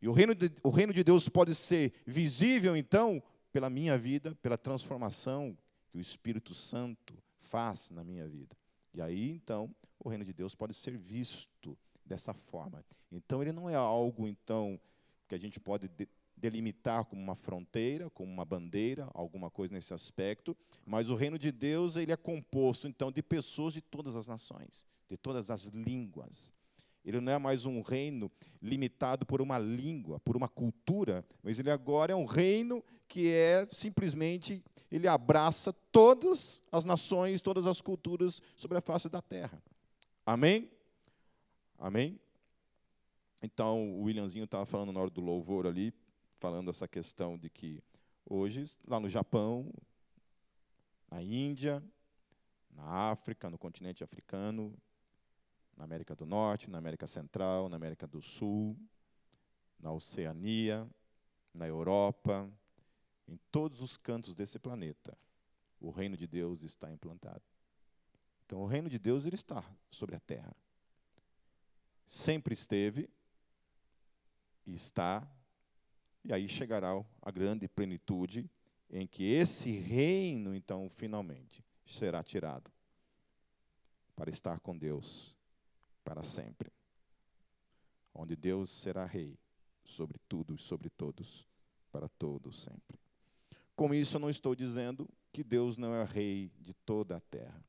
E 0.00 0.08
o 0.08 0.12
reino 0.12 0.34
de, 0.34 0.50
o 0.62 0.70
reino 0.70 0.94
de 0.94 1.04
Deus 1.04 1.28
pode 1.28 1.54
ser 1.54 1.92
visível, 2.06 2.74
então, 2.74 3.22
pela 3.52 3.68
minha 3.68 3.98
vida, 3.98 4.34
pela 4.40 4.56
transformação 4.56 5.54
que 5.88 5.98
o 5.98 6.00
Espírito 6.00 6.54
Santo 6.54 7.14
faz 7.40 7.90
na 7.90 8.04
minha 8.04 8.26
vida. 8.28 8.56
E 8.94 9.00
aí, 9.00 9.30
então, 9.30 9.74
o 9.98 10.08
reino 10.08 10.24
de 10.24 10.32
Deus 10.32 10.54
pode 10.54 10.74
ser 10.74 10.96
visto 10.96 11.76
dessa 12.04 12.32
forma. 12.32 12.84
Então, 13.10 13.42
ele 13.42 13.52
não 13.52 13.68
é 13.68 13.74
algo, 13.74 14.26
então, 14.26 14.78
que 15.26 15.34
a 15.34 15.38
gente 15.38 15.58
pode 15.60 15.88
de, 15.88 16.08
delimitar 16.36 17.04
como 17.04 17.20
uma 17.20 17.34
fronteira, 17.34 18.08
como 18.10 18.32
uma 18.32 18.44
bandeira, 18.44 19.08
alguma 19.12 19.50
coisa 19.50 19.74
nesse 19.74 19.92
aspecto, 19.92 20.56
mas 20.86 21.10
o 21.10 21.14
reino 21.14 21.38
de 21.38 21.50
Deus, 21.50 21.96
ele 21.96 22.12
é 22.12 22.16
composto, 22.16 22.86
então, 22.86 23.10
de 23.10 23.22
pessoas 23.22 23.74
de 23.74 23.80
todas 23.80 24.16
as 24.16 24.26
nações, 24.28 24.86
de 25.08 25.16
todas 25.16 25.50
as 25.50 25.64
línguas. 25.66 26.52
Ele 27.08 27.22
não 27.22 27.32
é 27.32 27.38
mais 27.38 27.64
um 27.64 27.80
reino 27.80 28.30
limitado 28.60 29.24
por 29.24 29.40
uma 29.40 29.58
língua, 29.58 30.20
por 30.20 30.36
uma 30.36 30.46
cultura, 30.46 31.24
mas 31.42 31.58
ele 31.58 31.70
agora 31.70 32.12
é 32.12 32.14
um 32.14 32.26
reino 32.26 32.84
que 33.08 33.32
é 33.32 33.64
simplesmente, 33.64 34.62
ele 34.90 35.08
abraça 35.08 35.72
todas 35.90 36.60
as 36.70 36.84
nações, 36.84 37.40
todas 37.40 37.66
as 37.66 37.80
culturas 37.80 38.42
sobre 38.54 38.76
a 38.76 38.82
face 38.82 39.08
da 39.08 39.22
terra. 39.22 39.62
Amém? 40.26 40.70
Amém? 41.78 42.20
Então, 43.40 43.90
o 43.94 44.02
Williamzinho 44.02 44.44
estava 44.44 44.66
falando 44.66 44.92
na 44.92 45.00
hora 45.00 45.08
do 45.08 45.22
louvor 45.22 45.66
ali, 45.66 45.94
falando 46.38 46.68
essa 46.68 46.86
questão 46.86 47.38
de 47.38 47.48
que 47.48 47.82
hoje, 48.28 48.66
lá 48.86 49.00
no 49.00 49.08
Japão, 49.08 49.72
na 51.10 51.22
Índia, 51.22 51.82
na 52.70 52.84
África, 52.84 53.48
no 53.48 53.56
continente 53.56 54.04
africano, 54.04 54.76
na 55.78 55.84
América 55.84 56.14
do 56.16 56.26
Norte, 56.26 56.68
na 56.68 56.76
América 56.76 57.06
Central, 57.06 57.68
na 57.68 57.76
América 57.76 58.04
do 58.04 58.20
Sul, 58.20 58.76
na 59.78 59.92
Oceania, 59.92 60.90
na 61.54 61.68
Europa, 61.68 62.50
em 63.28 63.38
todos 63.52 63.80
os 63.80 63.96
cantos 63.96 64.34
desse 64.34 64.58
planeta, 64.58 65.16
o 65.80 65.90
reino 65.90 66.16
de 66.16 66.26
Deus 66.26 66.62
está 66.62 66.90
implantado. 66.90 67.42
Então, 68.44 68.60
o 68.60 68.66
reino 68.66 68.90
de 68.90 68.98
Deus 68.98 69.24
ele 69.24 69.36
está 69.36 69.64
sobre 69.88 70.16
a 70.16 70.20
terra. 70.20 70.54
Sempre 72.08 72.54
esteve 72.54 73.08
e 74.66 74.74
está, 74.74 75.30
e 76.24 76.32
aí 76.32 76.48
chegará 76.48 76.90
a 77.22 77.30
grande 77.30 77.68
plenitude 77.68 78.50
em 78.90 79.06
que 79.06 79.22
esse 79.22 79.70
reino, 79.70 80.56
então, 80.56 80.90
finalmente 80.90 81.64
será 81.86 82.24
tirado 82.24 82.68
para 84.16 84.28
estar 84.28 84.58
com 84.58 84.76
Deus 84.76 85.37
para 86.08 86.24
sempre. 86.24 86.72
Onde 88.14 88.34
Deus 88.34 88.70
será 88.70 89.04
rei 89.04 89.38
sobre 89.84 90.18
tudo 90.26 90.54
e 90.54 90.58
sobre 90.58 90.88
todos, 90.88 91.46
para 91.92 92.08
todos 92.08 92.62
sempre. 92.62 92.98
Com 93.76 93.92
isso, 93.92 94.16
eu 94.16 94.20
não 94.20 94.30
estou 94.30 94.54
dizendo 94.54 95.06
que 95.30 95.44
Deus 95.44 95.76
não 95.76 95.94
é 95.94 96.02
rei 96.04 96.50
de 96.58 96.72
toda 96.72 97.18
a 97.18 97.20
terra. 97.20 97.62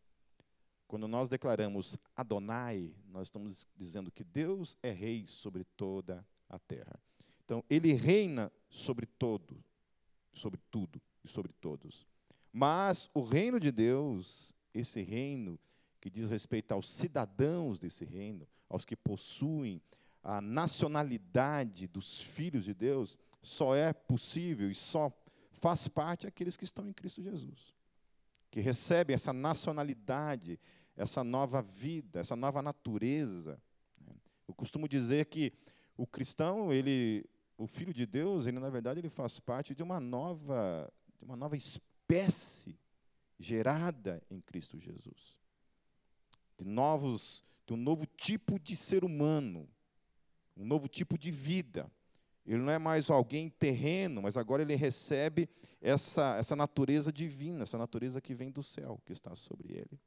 Quando 0.88 1.06
nós 1.06 1.28
declaramos 1.28 1.98
Adonai, 2.16 2.96
nós 3.10 3.28
estamos 3.28 3.68
dizendo 3.76 4.10
que 4.10 4.24
Deus 4.24 4.78
é 4.82 4.90
rei 4.90 5.28
sobre 5.28 5.66
toda 5.76 6.26
a 6.48 6.58
terra. 6.58 6.98
Então, 7.44 7.62
ele 7.70 7.92
reina 7.92 8.50
sobre 8.70 9.06
todo, 9.06 9.62
sobre 10.32 10.62
tudo 10.72 11.02
e 11.26 11.28
sobre 11.28 11.52
todos. 11.52 12.08
Mas 12.54 13.10
o 13.14 13.22
reino 13.22 13.60
de 13.60 13.70
Deus, 13.70 14.56
esse 14.74 15.02
reino 15.02 15.60
que 16.00 16.10
diz 16.10 16.30
respeito 16.30 16.72
aos 16.72 16.90
cidadãos 16.90 17.80
desse 17.80 18.06
reino, 18.06 18.48
aos 18.70 18.86
que 18.86 18.96
possuem 18.96 19.82
a 20.24 20.42
nacionalidade 20.42 21.88
dos 21.88 22.22
filhos 22.22 22.66
de 22.66 22.74
Deus, 22.74 23.18
só 23.42 23.76
é 23.76 23.94
possível 23.94 24.70
e 24.70 24.76
só 24.76 25.12
faz 25.52 25.88
parte 25.88 26.28
aqueles 26.28 26.56
que 26.56 26.64
estão 26.64 26.88
em 26.88 26.94
Cristo 26.94 27.22
Jesus, 27.22 27.74
que 28.50 28.60
recebem 28.62 29.14
essa 29.14 29.34
nacionalidade, 29.34 30.60
essa 30.96 31.24
nova 31.24 31.62
vida, 31.62 32.20
essa 32.20 32.36
nova 32.36 32.62
natureza. 32.62 33.62
Eu 34.48 34.54
costumo 34.54 34.88
dizer 34.88 35.26
que 35.26 35.54
o 35.96 36.08
cristão, 36.08 36.72
ele, 36.72 37.26
o 37.58 37.68
filho 37.68 37.94
de 37.94 38.06
Deus, 38.06 38.46
ele 38.46 38.60
na 38.60 38.70
verdade 38.70 39.00
ele 39.00 39.10
faz 39.10 39.40
parte 39.40 39.76
de 39.76 39.84
uma 39.84 40.00
nova, 40.00 40.92
de 41.18 41.26
uma 41.26 41.36
nova 41.36 41.56
espécie 41.56 42.78
gerada 43.38 44.22
em 44.30 44.42
Cristo 44.42 44.78
Jesus 44.78 45.40
de 46.60 46.66
novos, 46.66 47.44
de 47.66 47.74
um 47.74 47.78
novo 47.78 48.06
tipo 48.06 48.60
de 48.60 48.76
ser 48.76 49.06
humano, 49.06 49.68
um 50.58 50.66
novo 50.66 50.88
tipo 50.88 51.18
de 51.18 51.32
vida. 51.32 51.90
Ele 52.46 52.58
não 52.58 52.72
é 52.72 52.80
mais 52.80 53.10
alguém 53.10 53.50
terreno, 53.50 54.22
mas 54.22 54.36
agora 54.36 54.62
ele 54.62 54.76
recebe 54.76 55.48
essa, 55.82 56.36
essa 56.38 56.56
natureza 56.56 57.14
divina, 57.14 57.64
essa 57.64 57.78
natureza 57.78 58.20
que 58.20 58.34
vem 58.34 58.52
do 58.52 58.64
céu, 58.64 59.00
que 59.06 59.14
está 59.14 59.36
sobre 59.36 59.72
ele. 59.72 60.00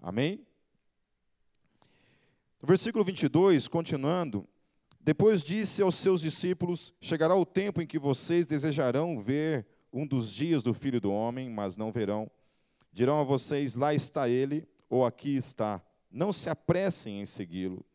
Amém? 0.00 0.44
No 2.60 2.66
versículo 2.66 3.04
22, 3.04 3.68
continuando, 3.68 4.46
depois 5.00 5.42
disse 5.42 5.80
aos 5.80 5.94
seus 5.94 6.20
discípulos: 6.20 6.92
Chegará 7.00 7.34
o 7.34 7.46
tempo 7.46 7.80
em 7.80 7.86
que 7.86 7.98
vocês 7.98 8.46
desejarão 8.46 9.18
ver 9.18 9.66
um 9.92 10.06
dos 10.06 10.30
dias 10.30 10.62
do 10.62 10.74
filho 10.74 11.00
do 11.00 11.10
homem, 11.10 11.48
mas 11.48 11.76
não 11.76 11.90
verão. 11.90 12.30
Dirão 12.92 13.20
a 13.20 13.24
vocês: 13.24 13.74
Lá 13.74 13.94
está 13.94 14.28
ele, 14.28 14.68
ou 14.90 15.06
aqui 15.06 15.36
está. 15.36 15.80
Não 16.10 16.32
se 16.32 16.50
apressem 16.50 17.20
em 17.20 17.26
segui-lo. 17.26 17.86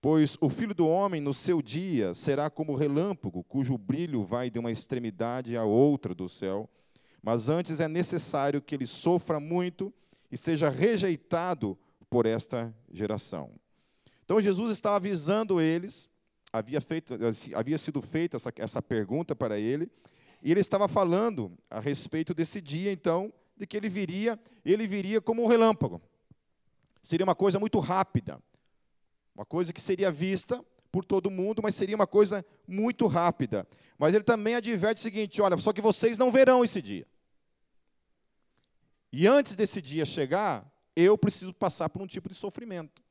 Pois 0.00 0.36
o 0.40 0.48
filho 0.48 0.74
do 0.74 0.86
homem, 0.86 1.20
no 1.20 1.34
seu 1.34 1.60
dia, 1.60 2.14
será 2.14 2.48
como 2.48 2.76
relâmpago, 2.76 3.42
cujo 3.42 3.76
brilho 3.76 4.22
vai 4.22 4.48
de 4.48 4.58
uma 4.58 4.70
extremidade 4.70 5.56
à 5.56 5.64
outra 5.64 6.14
do 6.14 6.28
céu. 6.28 6.68
Mas 7.20 7.48
antes 7.48 7.80
é 7.80 7.88
necessário 7.88 8.62
que 8.62 8.74
ele 8.74 8.86
sofra 8.86 9.40
muito 9.40 9.92
e 10.30 10.36
seja 10.36 10.68
rejeitado 10.68 11.76
por 12.08 12.26
esta 12.26 12.72
geração. 12.92 13.50
Então 14.24 14.40
Jesus 14.40 14.72
estava 14.72 14.96
avisando 14.96 15.60
eles, 15.60 16.08
havia, 16.52 16.80
feito, 16.80 17.18
havia 17.54 17.78
sido 17.78 18.00
feita 18.00 18.36
essa, 18.36 18.52
essa 18.56 18.82
pergunta 18.82 19.34
para 19.34 19.58
ele, 19.58 19.90
e 20.42 20.52
ele 20.52 20.60
estava 20.60 20.86
falando 20.86 21.50
a 21.68 21.80
respeito 21.80 22.32
desse 22.32 22.60
dia, 22.60 22.92
então, 22.92 23.32
de 23.56 23.66
que 23.66 23.76
ele 23.76 23.88
viria, 23.88 24.38
ele 24.64 24.86
viria 24.86 25.20
como 25.20 25.42
um 25.42 25.48
relâmpago 25.48 26.00
seria 27.02 27.24
uma 27.24 27.34
coisa 27.34 27.58
muito 27.58 27.78
rápida, 27.78 28.42
uma 29.34 29.44
coisa 29.44 29.72
que 29.72 29.80
seria 29.80 30.10
vista 30.10 30.64
por 30.90 31.04
todo 31.04 31.30
mundo, 31.30 31.62
mas 31.62 31.74
seria 31.74 31.94
uma 31.94 32.06
coisa 32.06 32.44
muito 32.66 33.06
rápida. 33.06 33.66
Mas 33.98 34.14
ele 34.14 34.24
também 34.24 34.54
adverte 34.54 35.00
o 35.00 35.02
seguinte: 35.02 35.40
olha, 35.40 35.56
só 35.58 35.72
que 35.72 35.80
vocês 35.80 36.18
não 36.18 36.32
verão 36.32 36.64
esse 36.64 36.80
dia. 36.80 37.06
E 39.12 39.26
antes 39.26 39.56
desse 39.56 39.80
dia 39.80 40.04
chegar, 40.04 40.70
eu 40.94 41.16
preciso 41.16 41.52
passar 41.52 41.88
por 41.88 42.02
um 42.02 42.06
tipo 42.06 42.28
de 42.28 42.34
sofrimento. 42.34 43.02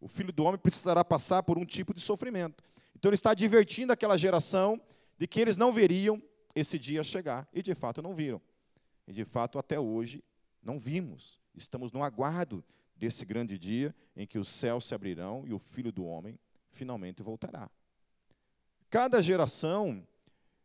O 0.00 0.08
filho 0.08 0.32
do 0.32 0.44
homem 0.44 0.58
precisará 0.58 1.04
passar 1.04 1.42
por 1.42 1.58
um 1.58 1.64
tipo 1.64 1.94
de 1.94 2.00
sofrimento. 2.00 2.62
Então 2.94 3.08
ele 3.08 3.16
está 3.16 3.30
advertindo 3.30 3.92
aquela 3.92 4.16
geração 4.16 4.80
de 5.18 5.26
que 5.26 5.40
eles 5.40 5.56
não 5.56 5.72
veriam 5.72 6.22
esse 6.54 6.78
dia 6.78 7.02
chegar. 7.02 7.48
E 7.52 7.62
de 7.62 7.74
fato 7.74 8.02
não 8.02 8.14
viram. 8.14 8.40
E 9.06 9.12
de 9.12 9.24
fato 9.24 9.58
até 9.58 9.80
hoje 9.80 10.22
não 10.62 10.78
vimos. 10.78 11.40
Estamos 11.54 11.92
no 11.92 12.02
aguardo 12.02 12.62
desse 12.96 13.24
grande 13.24 13.58
dia 13.58 13.94
em 14.16 14.26
que 14.26 14.38
os 14.38 14.48
céus 14.48 14.84
se 14.84 14.94
abrirão 14.94 15.44
e 15.46 15.52
o 15.52 15.58
Filho 15.58 15.92
do 15.92 16.04
Homem 16.04 16.38
finalmente 16.70 17.22
voltará. 17.22 17.70
Cada 18.88 19.20
geração, 19.20 20.06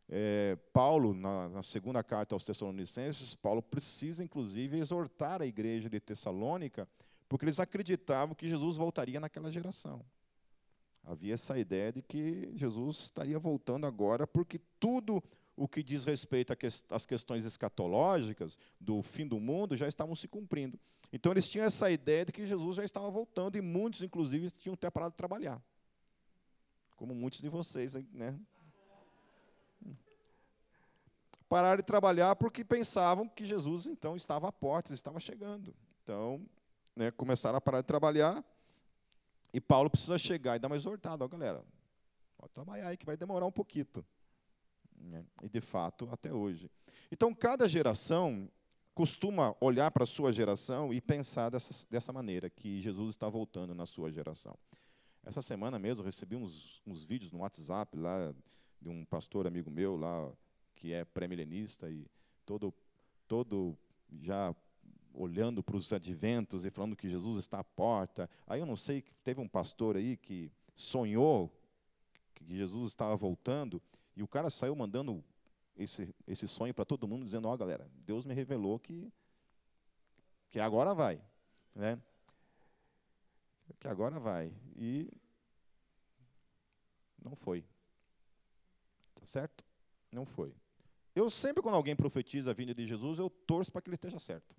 é, 0.08 0.56
Paulo, 0.72 1.12
na, 1.12 1.48
na, 1.48 1.62
segunda 1.62 2.02
carta 2.02 2.34
aos 2.34 2.44
Tessalonicenses, 2.44 3.34
Paulo 3.34 3.62
precisa, 3.62 4.22
inclusive, 4.22 4.78
exortar 4.78 5.42
a 5.42 5.46
igreja 5.46 5.90
de 5.90 6.00
Tessalônica, 6.00 6.88
porque 7.28 7.44
eles 7.44 7.60
acreditavam 7.60 8.34
que 8.34 8.48
Jesus 8.48 8.76
voltaria 8.76 9.18
naquela 9.18 9.50
geração. 9.50 10.04
Havia 11.04 11.34
essa 11.34 11.58
ideia 11.58 11.92
de 11.92 12.00
que 12.00 12.52
Jesus 12.54 12.98
estaria 12.98 13.38
voltando 13.38 13.86
agora, 13.86 14.26
porque 14.26 14.60
tudo 14.78 15.22
o 15.56 15.66
que 15.66 15.82
diz 15.82 16.04
respeito 16.04 16.56
às 16.90 17.04
questões 17.04 17.44
escatológicas 17.44 18.56
do 18.80 19.02
fim 19.02 19.26
do 19.26 19.40
mundo 19.40 19.76
já 19.76 19.88
estavam 19.88 20.14
se 20.14 20.28
cumprindo. 20.28 20.78
Então 21.12 21.32
eles 21.32 21.46
tinham 21.46 21.66
essa 21.66 21.90
ideia 21.90 22.24
de 22.24 22.32
que 22.32 22.46
Jesus 22.46 22.76
já 22.76 22.84
estava 22.84 23.10
voltando 23.10 23.56
e 23.56 23.60
muitos, 23.60 24.02
inclusive, 24.02 24.50
tinham 24.50 24.74
até 24.74 24.90
parado 24.90 25.12
de 25.12 25.16
trabalhar. 25.16 25.62
Como 26.96 27.14
muitos 27.14 27.40
de 27.40 27.48
vocês, 27.48 27.94
né? 28.12 28.38
pararam 31.52 31.76
de 31.76 31.82
trabalhar 31.82 32.34
porque 32.34 32.64
pensavam 32.64 33.28
que 33.28 33.44
Jesus 33.44 33.86
então 33.86 34.16
estava 34.16 34.48
à 34.48 34.52
porta, 34.52 34.94
estava 34.94 35.20
chegando. 35.20 35.74
Então, 36.02 36.40
né, 36.96 37.10
começaram 37.10 37.58
a 37.58 37.60
parar 37.60 37.82
de 37.82 37.86
trabalhar 37.86 38.42
e 39.52 39.60
Paulo 39.60 39.90
precisa 39.90 40.16
chegar 40.16 40.56
e 40.56 40.58
dar 40.58 40.68
uma 40.68 40.76
exortada, 40.76 41.22
ó, 41.22 41.28
galera, 41.28 41.62
pode 42.38 42.54
trabalhar 42.54 42.88
aí 42.88 42.96
que 42.96 43.04
vai 43.04 43.18
demorar 43.18 43.44
um 43.44 43.52
pouquinho. 43.52 43.86
Né? 44.96 45.26
E 45.42 45.48
de 45.50 45.60
fato, 45.60 46.08
até 46.10 46.32
hoje. 46.32 46.70
Então, 47.10 47.34
cada 47.34 47.68
geração 47.68 48.48
costuma 48.94 49.56
olhar 49.60 49.90
para 49.90 50.04
a 50.04 50.06
sua 50.06 50.32
geração 50.32 50.92
e 50.92 51.00
pensar 51.00 51.50
dessa, 51.50 51.86
dessa 51.90 52.12
maneira, 52.12 52.50
que 52.50 52.80
Jesus 52.80 53.10
está 53.10 53.28
voltando 53.28 53.74
na 53.74 53.86
sua 53.86 54.10
geração. 54.10 54.56
Essa 55.24 55.40
semana 55.40 55.78
mesmo 55.78 56.02
eu 56.02 56.06
recebi 56.06 56.36
uns, 56.36 56.82
uns 56.86 57.04
vídeos 57.04 57.30
no 57.30 57.40
WhatsApp 57.40 57.96
lá 57.96 58.34
de 58.80 58.88
um 58.88 59.04
pastor 59.04 59.46
amigo 59.46 59.70
meu 59.70 59.96
lá, 59.96 60.30
que 60.74 60.92
é 60.92 61.04
pré-milenista 61.04 61.88
e 61.88 62.06
todo, 62.44 62.74
todo 63.28 63.78
já 64.20 64.54
olhando 65.14 65.62
para 65.62 65.76
os 65.76 65.92
adventos 65.92 66.64
e 66.64 66.70
falando 66.70 66.96
que 66.96 67.08
Jesus 67.08 67.38
está 67.38 67.60
à 67.60 67.64
porta. 67.64 68.28
Aí 68.46 68.60
eu 68.60 68.66
não 68.66 68.76
sei, 68.76 69.02
teve 69.22 69.40
um 69.40 69.48
pastor 69.48 69.96
aí 69.96 70.16
que 70.16 70.50
sonhou 70.74 71.50
que 72.34 72.56
Jesus 72.56 72.88
estava 72.88 73.14
voltando 73.14 73.80
e 74.16 74.22
o 74.22 74.28
cara 74.28 74.50
saiu 74.50 74.74
mandando 74.74 75.22
esse, 75.76 76.14
esse 76.26 76.46
sonho 76.46 76.74
para 76.74 76.84
todo 76.84 77.08
mundo, 77.08 77.24
dizendo: 77.24 77.48
Ó, 77.48 77.54
oh, 77.54 77.56
galera, 77.56 77.90
Deus 78.06 78.24
me 78.24 78.34
revelou 78.34 78.78
que, 78.78 79.12
que 80.50 80.60
agora 80.60 80.94
vai. 80.94 81.20
Né? 81.74 82.00
Que 83.80 83.88
agora 83.88 84.18
vai. 84.18 84.52
E 84.76 85.10
não 87.22 87.34
foi. 87.34 87.64
Tá 89.14 89.24
certo? 89.24 89.64
Não 90.10 90.26
foi. 90.26 90.54
Eu 91.14 91.28
sempre, 91.28 91.62
quando 91.62 91.74
alguém 91.74 91.94
profetiza 91.94 92.50
a 92.50 92.54
vinda 92.54 92.74
de 92.74 92.86
Jesus, 92.86 93.18
eu 93.18 93.28
torço 93.28 93.70
para 93.70 93.82
que 93.82 93.88
ele 93.88 93.94
esteja 93.94 94.18
certo. 94.18 94.54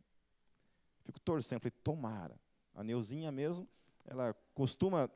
Fico 1.04 1.20
torcendo, 1.20 1.60
falei, 1.60 1.74
tomara. 1.84 2.40
A 2.76 2.84
Neuzinha 2.84 3.32
mesmo, 3.32 3.68
ela 4.06 4.36
costuma, 4.54 5.10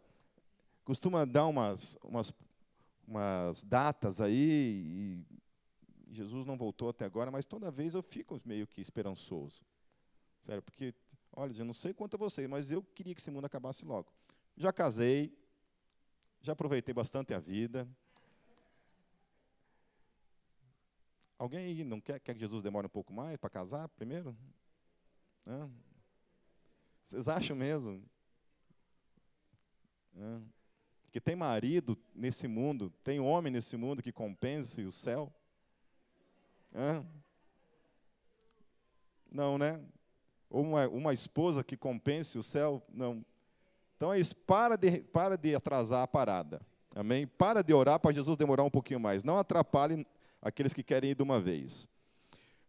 costuma 0.84 1.26
dar 1.26 1.46
umas, 1.46 1.98
umas, 2.04 2.34
umas 3.08 3.64
datas 3.64 4.20
aí, 4.20 4.84
e 4.86 5.26
Jesus 6.12 6.46
não 6.46 6.58
voltou 6.58 6.90
até 6.90 7.06
agora, 7.06 7.30
mas 7.32 7.46
toda 7.46 7.72
vez 7.72 7.94
eu 7.94 8.02
fico 8.02 8.40
meio 8.46 8.68
que 8.68 8.82
esperançoso. 8.82 9.62
Sério, 10.42 10.62
porque, 10.62 10.94
olha, 11.36 11.54
eu 11.58 11.66
não 11.66 11.74
sei 11.74 11.94
quanto 11.94 12.16
a 12.16 12.18
vocês, 12.18 12.48
mas 12.48 12.72
eu 12.72 12.82
queria 12.82 13.14
que 13.14 13.22
esse 13.22 13.32
mundo 13.32 13.46
acabasse 13.46 13.86
logo. 13.86 14.12
Já 14.56 14.72
casei, 14.72 15.38
já 16.42 16.54
aproveitei 16.54 16.94
bastante 16.94 17.34
a 17.34 17.40
vida. 17.40 17.88
Alguém 21.38 21.66
aí 21.66 21.84
não 21.84 22.02
quer, 22.02 22.20
quer 22.20 22.34
que 22.34 22.40
Jesus 22.40 22.64
demore 22.64 22.88
um 22.88 22.90
pouco 22.90 23.14
mais 23.14 23.38
para 23.38 23.50
casar 23.50 23.88
primeiro? 23.90 24.36
Hã? 25.46 25.70
Vocês 27.04 27.28
acham 27.28 27.56
mesmo? 27.56 28.04
Hã? 30.16 30.42
Que 31.12 31.22
tem 31.22 31.36
marido 31.36 31.98
nesse 32.14 32.48
mundo, 32.48 32.90
tem 33.04 33.20
homem 33.20 33.52
nesse 33.52 33.78
mundo 33.78 34.02
que 34.02 34.12
compense 34.12 34.82
o 34.84 34.92
céu? 34.92 35.32
Hã? 36.74 37.06
Não, 39.32 39.58
né? 39.58 39.80
Ou 40.50 40.64
uma, 40.64 40.88
uma 40.88 41.14
esposa 41.14 41.64
que 41.64 41.76
compense 41.76 42.38
o 42.38 42.44
céu? 42.44 42.82
Não. 42.90 43.26
Então 43.96 44.14
é 44.14 44.20
isso, 44.20 44.36
para 44.36 44.76
de, 44.76 45.02
para 45.02 45.36
de 45.38 45.56
atrasar 45.56 46.04
a 46.04 46.08
parada. 46.08 46.62
Amém? 46.96 47.28
Para 47.28 47.62
de 47.62 47.74
orar 47.74 48.00
para 48.00 48.14
Jesus 48.14 48.38
demorar 48.38 48.64
um 48.64 48.70
pouquinho 48.70 49.00
mais. 49.00 49.24
Não 49.24 49.38
atrapalhe 49.38 50.06
aqueles 50.42 50.74
que 50.74 50.84
querem 50.84 51.12
ir 51.12 51.16
de 51.16 51.24
uma 51.24 51.40
vez. 51.40 51.88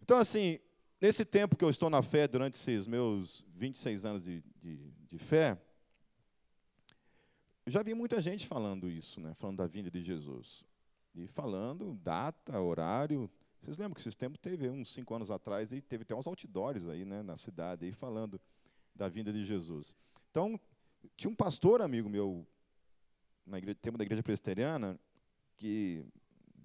Então, 0.03 0.19
assim, 0.19 0.59
nesse 1.01 1.25
tempo 1.25 1.57
que 1.57 1.65
eu 1.65 1.71
estou 1.71 1.89
na 1.89 2.03
fé, 2.03 2.27
durante 2.27 2.55
esses 2.55 2.87
meus 2.87 3.45
26 3.55 4.05
anos 4.05 4.23
de, 4.23 4.43
de, 4.57 4.91
de 5.07 5.19
fé, 5.19 5.59
já 7.67 7.83
vi 7.83 7.95
muita 7.95 8.21
gente 8.21 8.47
falando 8.47 8.91
isso, 8.91 9.21
né? 9.21 9.35
falando 9.35 9.59
da 9.59 9.67
vinda 9.67 9.91
de 9.91 10.03
Jesus. 10.03 10.65
E 11.15 11.27
falando 11.27 11.95
data, 12.03 12.61
horário. 12.61 13.31
Vocês 13.61 13.79
lembram 13.79 13.95
que 13.95 14.01
esses 14.01 14.15
tempos 14.15 14.39
teve 14.41 14.69
uns 14.69 14.93
cinco 14.93 15.15
anos 15.15 15.31
atrás 15.31 15.73
e 15.73 15.81
teve 15.81 16.03
até 16.03 16.15
uns 16.15 16.27
outdoors 16.27 16.89
aí, 16.89 17.05
né, 17.05 17.23
na 17.23 17.37
cidade 17.37 17.85
aí 17.85 17.93
falando 17.93 18.41
da 18.95 19.09
vinda 19.09 19.33
de 19.33 19.45
Jesus. 19.45 19.97
Então, 20.31 20.59
tinha 21.17 21.31
um 21.31 21.35
pastor 21.35 21.83
amigo 21.83 22.09
meu 22.09 22.47
na 23.47 23.59
igreja, 23.59 23.79
tempo 23.81 23.99
da 23.99 24.05
igreja 24.05 24.23
presbiteriana 24.23 24.99
que 25.57 26.05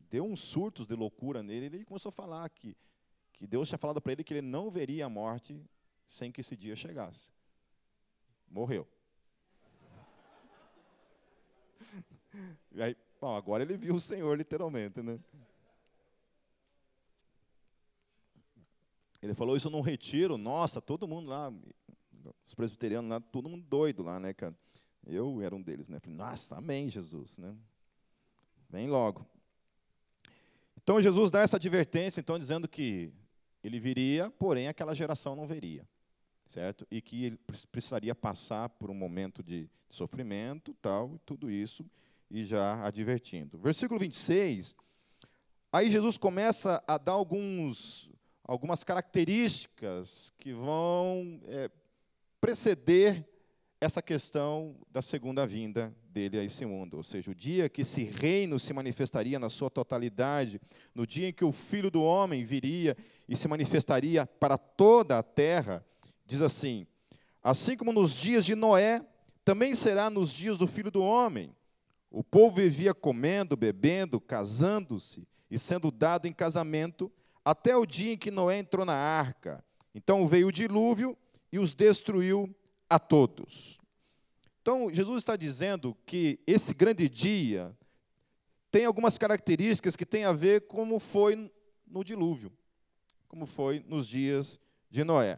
deu 0.09 0.25
uns 0.25 0.41
surtos 0.41 0.85
de 0.85 0.95
loucura 0.95 1.41
nele, 1.41 1.65
ele 1.65 1.85
começou 1.85 2.09
a 2.09 2.11
falar 2.11 2.47
que, 2.49 2.77
que 3.31 3.47
Deus 3.47 3.67
tinha 3.67 3.77
falado 3.77 3.99
para 3.99 4.11
ele 4.11 4.23
que 4.23 4.33
ele 4.33 4.41
não 4.41 4.69
veria 4.69 5.05
a 5.05 5.09
morte 5.09 5.59
sem 6.05 6.31
que 6.31 6.41
esse 6.41 6.55
dia 6.55 6.75
chegasse. 6.75 7.31
Morreu. 8.47 8.87
E 12.71 12.81
aí, 12.81 12.97
bom, 13.21 13.37
agora 13.37 13.61
ele 13.61 13.77
viu 13.77 13.93
o 13.93 13.99
Senhor, 13.99 14.35
literalmente, 14.35 15.03
né? 15.03 15.19
Ele 19.23 19.33
falou 19.33 19.55
isso 19.55 19.69
num 19.69 19.79
retiro, 19.79 20.37
nossa, 20.37 20.81
todo 20.81 21.07
mundo 21.07 21.29
lá, 21.29 21.49
os 22.45 22.53
presbiterianos 22.53 23.09
lá, 23.09 23.21
todo 23.21 23.47
mundo 23.47 23.63
doido 23.63 24.03
lá, 24.03 24.19
né, 24.19 24.33
cara? 24.33 24.53
Eu 25.07 25.41
era 25.41 25.55
um 25.55 25.61
deles, 25.61 25.87
né? 25.87 25.97
Falei, 25.97 26.17
nossa, 26.17 26.57
amém, 26.57 26.89
Jesus, 26.89 27.37
né? 27.37 27.55
Vem 28.69 28.87
logo. 28.87 29.25
Então 30.75 31.01
Jesus 31.01 31.31
dá 31.31 31.39
essa 31.39 31.55
advertência, 31.55 32.19
então 32.19 32.37
dizendo 32.37 32.67
que 32.67 33.13
ele 33.63 33.79
viria, 33.79 34.29
porém 34.31 34.67
aquela 34.67 34.93
geração 34.93 35.37
não 35.37 35.47
veria, 35.47 35.87
certo? 36.45 36.85
E 36.91 37.01
que 37.01 37.23
ele 37.23 37.39
precisaria 37.71 38.13
passar 38.13 38.67
por 38.67 38.89
um 38.89 38.93
momento 38.93 39.41
de 39.41 39.69
sofrimento, 39.89 40.73
tal, 40.81 41.17
tudo 41.25 41.49
isso, 41.49 41.85
e 42.29 42.43
já 42.43 42.85
advertindo. 42.85 43.57
Versículo 43.57 43.97
26, 44.01 44.75
aí 45.71 45.89
Jesus 45.89 46.17
começa 46.17 46.83
a 46.85 46.97
dar 46.97 47.13
alguns, 47.13 48.11
algumas 48.43 48.83
características 48.83 50.33
que 50.37 50.53
vão 50.53 51.39
é, 51.47 51.69
preceder 52.41 53.27
essa 53.79 54.01
questão 54.01 54.75
da 54.91 55.01
segunda 55.01 55.45
vinda 55.45 55.93
dele 56.09 56.39
a 56.39 56.43
esse 56.43 56.65
mundo, 56.65 56.95
ou 56.97 57.03
seja, 57.03 57.31
o 57.31 57.35
dia 57.35 57.67
que 57.67 57.81
esse 57.81 58.03
reino 58.03 58.59
se 58.59 58.73
manifestaria 58.73 59.37
na 59.37 59.49
sua 59.49 59.69
totalidade, 59.69 60.61
no 60.95 61.05
dia 61.05 61.27
em 61.27 61.33
que 61.33 61.43
o 61.43 61.51
Filho 61.51 61.91
do 61.91 62.01
Homem 62.01 62.43
viria 62.43 62.95
e 63.27 63.35
se 63.35 63.47
manifestaria 63.47 64.25
para 64.25 64.57
toda 64.57 65.19
a 65.19 65.23
terra, 65.23 65.85
diz 66.25 66.41
assim: 66.41 66.87
assim 67.41 67.75
como 67.75 67.91
nos 67.91 68.15
dias 68.15 68.45
de 68.45 68.55
Noé, 68.55 69.05
também 69.43 69.75
será 69.75 70.09
nos 70.09 70.31
dias 70.31 70.57
do 70.57 70.67
Filho 70.67 70.91
do 70.91 71.01
Homem. 71.01 71.53
O 72.09 72.23
povo 72.23 72.57
vivia 72.57 72.93
comendo, 72.93 73.57
bebendo, 73.57 74.21
casando-se 74.21 75.27
e 75.49 75.59
sendo 75.59 75.91
dado 75.91 76.27
em 76.27 76.31
casamento, 76.31 77.11
até 77.43 77.75
o 77.75 77.85
dia 77.85 78.13
em 78.13 78.17
que 78.17 78.31
Noé 78.31 78.59
entrou 78.59 78.85
na 78.85 78.95
arca. 78.95 79.63
Então 79.93 80.27
veio 80.27 80.47
o 80.47 80.51
dilúvio 80.51 81.17
e 81.51 81.59
os 81.59 81.73
destruiu 81.73 82.53
a 82.89 82.97
todos. 82.97 83.79
Então, 84.61 84.89
Jesus 84.89 85.17
está 85.17 85.35
dizendo 85.35 85.95
que 86.05 86.39
esse 86.47 86.73
grande 86.73 87.09
dia 87.09 87.75
tem 88.71 88.85
algumas 88.85 89.17
características 89.17 89.97
que 89.97 90.05
têm 90.05 90.23
a 90.23 90.31
ver 90.31 90.67
como 90.67 90.99
foi 90.99 91.51
no 91.85 92.01
dilúvio, 92.01 92.49
como 93.27 93.45
foi 93.45 93.83
nos 93.87 94.07
dias 94.07 94.57
de 94.89 95.03
Noé. 95.03 95.37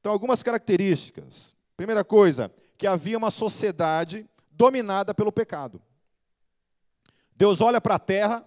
Então, 0.00 0.10
algumas 0.10 0.42
características. 0.42 1.54
Primeira 1.76 2.02
coisa, 2.02 2.50
que 2.78 2.86
havia 2.86 3.18
uma 3.18 3.30
sociedade 3.30 4.26
dominada 4.50 5.14
pelo 5.14 5.30
pecado. 5.30 5.82
Deus 7.36 7.60
olha 7.60 7.80
para 7.80 7.96
a 7.96 8.00
terra 8.00 8.42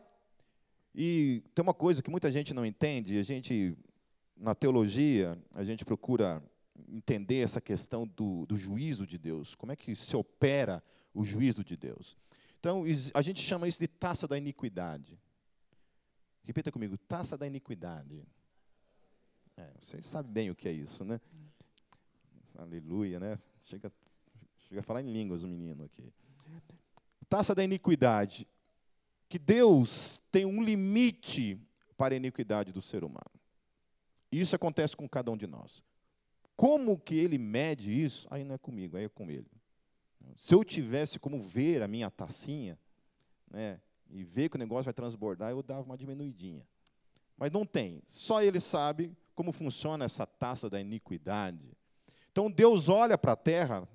e 0.95 1.43
tem 1.53 1.61
uma 1.61 1.73
coisa 1.73 2.01
que 2.01 2.09
muita 2.09 2.31
gente 2.31 2.53
não 2.53 2.65
entende, 2.65 3.17
a 3.17 3.23
gente, 3.23 3.77
na 4.37 4.55
teologia, 4.55 5.37
a 5.53 5.63
gente 5.63 5.83
procura 5.83 6.41
entender 6.87 7.39
essa 7.39 7.59
questão 7.59 8.07
do, 8.07 8.45
do 8.45 8.55
juízo 8.55 9.05
de 9.05 9.17
Deus, 9.17 9.55
como 9.55 9.73
é 9.73 9.75
que 9.75 9.93
se 9.93 10.15
opera 10.15 10.81
o 11.13 11.25
juízo 11.25 11.65
de 11.65 11.75
Deus. 11.75 12.17
Então, 12.59 12.83
a 13.13 13.21
gente 13.21 13.41
chama 13.41 13.67
isso 13.67 13.79
de 13.79 13.87
taça 13.87 14.25
da 14.25 14.37
iniquidade. 14.37 15.19
Repita 16.43 16.71
comigo, 16.71 16.97
taça 16.97 17.37
da 17.37 17.45
iniquidade. 17.45 18.23
É, 19.57 19.69
vocês 19.81 20.05
sabem 20.05 20.31
bem 20.31 20.49
o 20.49 20.55
que 20.55 20.67
é 20.67 20.71
isso, 20.71 21.03
né? 21.03 21.19
Aleluia, 22.57 23.19
né? 23.19 23.37
Chega, 23.65 23.91
chega 24.67 24.79
a 24.79 24.83
falar 24.83 25.01
em 25.01 25.11
línguas 25.11 25.43
o 25.43 25.47
menino 25.47 25.83
aqui. 25.83 26.11
Taça 27.27 27.53
da 27.53 27.63
iniquidade. 27.63 28.47
Que 29.35 29.39
Deus 29.39 30.21
tem 30.31 30.45
um 30.45 30.63
limite 30.63 31.59
para 31.97 32.13
a 32.13 32.15
iniquidade 32.15 32.71
do 32.71 32.81
ser 32.81 33.03
humano. 33.03 33.29
Isso 34.31 34.55
acontece 34.55 34.95
com 34.95 35.09
cada 35.09 35.29
um 35.29 35.35
de 35.35 35.45
nós. 35.45 35.83
Como 36.55 36.97
que 36.97 37.15
ele 37.15 37.37
mede 37.37 37.91
isso? 37.91 38.25
Aí 38.31 38.45
não 38.45 38.55
é 38.55 38.57
comigo, 38.57 38.95
aí 38.95 39.03
é 39.03 39.09
com 39.09 39.29
ele. 39.29 39.51
Se 40.37 40.55
eu 40.55 40.63
tivesse 40.63 41.19
como 41.19 41.43
ver 41.43 41.83
a 41.83 41.87
minha 41.89 42.09
tacinha, 42.09 42.79
né, 43.51 43.81
e 44.09 44.23
ver 44.23 44.47
que 44.47 44.55
o 44.55 44.57
negócio 44.57 44.85
vai 44.85 44.93
transbordar, 44.93 45.51
eu 45.51 45.61
dava 45.61 45.81
uma 45.81 45.97
diminuidinha. 45.97 46.65
Mas 47.35 47.51
não 47.51 47.65
tem. 47.65 48.01
Só 48.07 48.41
ele 48.41 48.61
sabe 48.61 49.11
como 49.35 49.51
funciona 49.51 50.05
essa 50.05 50.25
taça 50.25 50.69
da 50.69 50.79
iniquidade. 50.79 51.75
Então 52.31 52.49
Deus 52.49 52.87
olha 52.87 53.17
para 53.17 53.33
a 53.33 53.35
terra 53.35 53.85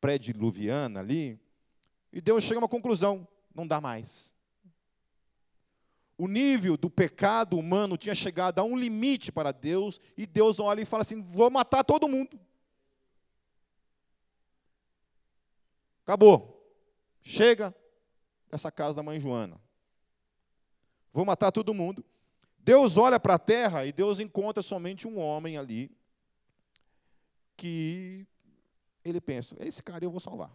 pré-diluviana 0.00 0.98
ali, 0.98 1.38
e 2.12 2.20
Deus 2.20 2.42
chega 2.42 2.58
a 2.58 2.62
uma 2.62 2.68
conclusão: 2.68 3.24
não 3.54 3.66
dá 3.66 3.80
mais. 3.80 4.32
O 6.16 6.26
nível 6.26 6.76
do 6.76 6.90
pecado 6.90 7.56
humano 7.56 7.96
tinha 7.96 8.14
chegado 8.14 8.58
a 8.58 8.64
um 8.64 8.76
limite 8.76 9.30
para 9.30 9.52
Deus, 9.52 10.00
e 10.16 10.26
Deus 10.26 10.58
olha 10.58 10.80
e 10.80 10.86
fala 10.86 11.02
assim: 11.02 11.22
vou 11.22 11.48
matar 11.48 11.84
todo 11.84 12.08
mundo. 12.08 12.38
Acabou. 16.02 16.58
Chega 17.22 17.74
dessa 18.50 18.72
casa 18.72 18.96
da 18.96 19.02
mãe 19.02 19.20
Joana. 19.20 19.60
Vou 21.12 21.24
matar 21.24 21.52
todo 21.52 21.74
mundo. 21.74 22.04
Deus 22.58 22.96
olha 22.96 23.20
para 23.20 23.34
a 23.34 23.38
terra 23.38 23.86
e 23.86 23.92
Deus 23.92 24.18
encontra 24.18 24.62
somente 24.62 25.06
um 25.06 25.18
homem 25.18 25.56
ali 25.56 25.90
que 27.56 28.26
ele 29.04 29.20
pensa: 29.20 29.56
esse 29.60 29.82
cara 29.82 30.04
eu 30.04 30.10
vou 30.10 30.20
salvar. 30.20 30.50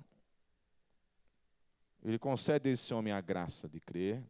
Ele 2.03 2.19
concede 2.19 2.69
a 2.69 2.73
esse 2.73 2.93
homem 2.93 3.13
a 3.13 3.21
graça 3.21 3.69
de 3.69 3.79
crer. 3.79 4.21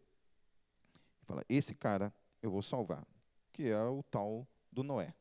E 1.22 1.26
fala: 1.26 1.44
esse 1.50 1.74
cara 1.74 2.14
eu 2.42 2.52
vou 2.52 2.62
salvar. 2.62 3.06
Que 3.52 3.70
é 3.70 3.84
o 3.84 4.04
tal 4.04 4.48
do 4.72 4.84
Noé. 4.84 5.14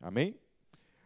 Amém? 0.00 0.38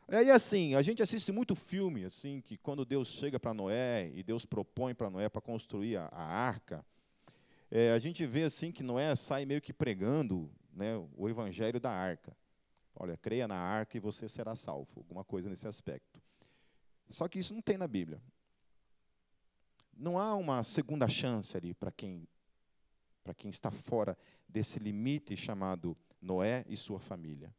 Aí 0.09 0.31
assim, 0.31 0.74
a 0.74 0.81
gente 0.81 1.02
assiste 1.02 1.31
muito 1.31 1.54
filme 1.54 2.04
assim 2.04 2.40
que 2.40 2.57
quando 2.57 2.85
Deus 2.85 3.09
chega 3.09 3.38
para 3.38 3.52
Noé 3.52 4.11
e 4.14 4.22
Deus 4.22 4.46
propõe 4.46 4.94
para 4.94 5.11
Noé 5.11 5.28
para 5.28 5.42
construir 5.42 5.96
a, 5.98 6.07
a 6.07 6.22
arca, 6.22 6.85
é, 7.70 7.92
a 7.92 7.98
gente 7.98 8.24
vê 8.24 8.44
assim 8.44 8.72
que 8.72 8.83
Noé 8.83 9.14
sai 9.14 9.44
meio 9.44 9.61
que 9.61 9.72
pregando 9.72 10.50
né, 10.72 10.96
o 11.14 11.28
evangelho 11.28 11.78
da 11.78 11.90
arca. 11.90 12.35
Olha, 12.94 13.16
creia 13.16 13.46
na 13.46 13.59
arca 13.59 13.96
e 13.96 14.00
você 14.00 14.28
será 14.28 14.57
salvo, 14.57 14.88
alguma 14.96 15.22
coisa 15.22 15.48
nesse 15.48 15.68
aspecto. 15.68 16.20
Só 17.11 17.28
que 17.28 17.38
isso 17.38 17.54
não 17.54 17.61
tem 17.61 17.76
na 17.76 17.87
Bíblia. 17.87 18.20
Não 19.98 20.18
há 20.18 20.34
uma 20.37 20.62
segunda 20.62 21.08
chance 21.08 21.56
ali 21.56 21.74
para 21.74 21.90
quem 21.90 22.26
para 23.24 23.34
quem 23.34 23.50
está 23.50 23.70
fora 23.70 24.16
desse 24.48 24.78
limite 24.78 25.37
chamado 25.37 25.94
Noé 26.18 26.64
e 26.66 26.78
sua 26.78 26.98
família. 26.98 27.54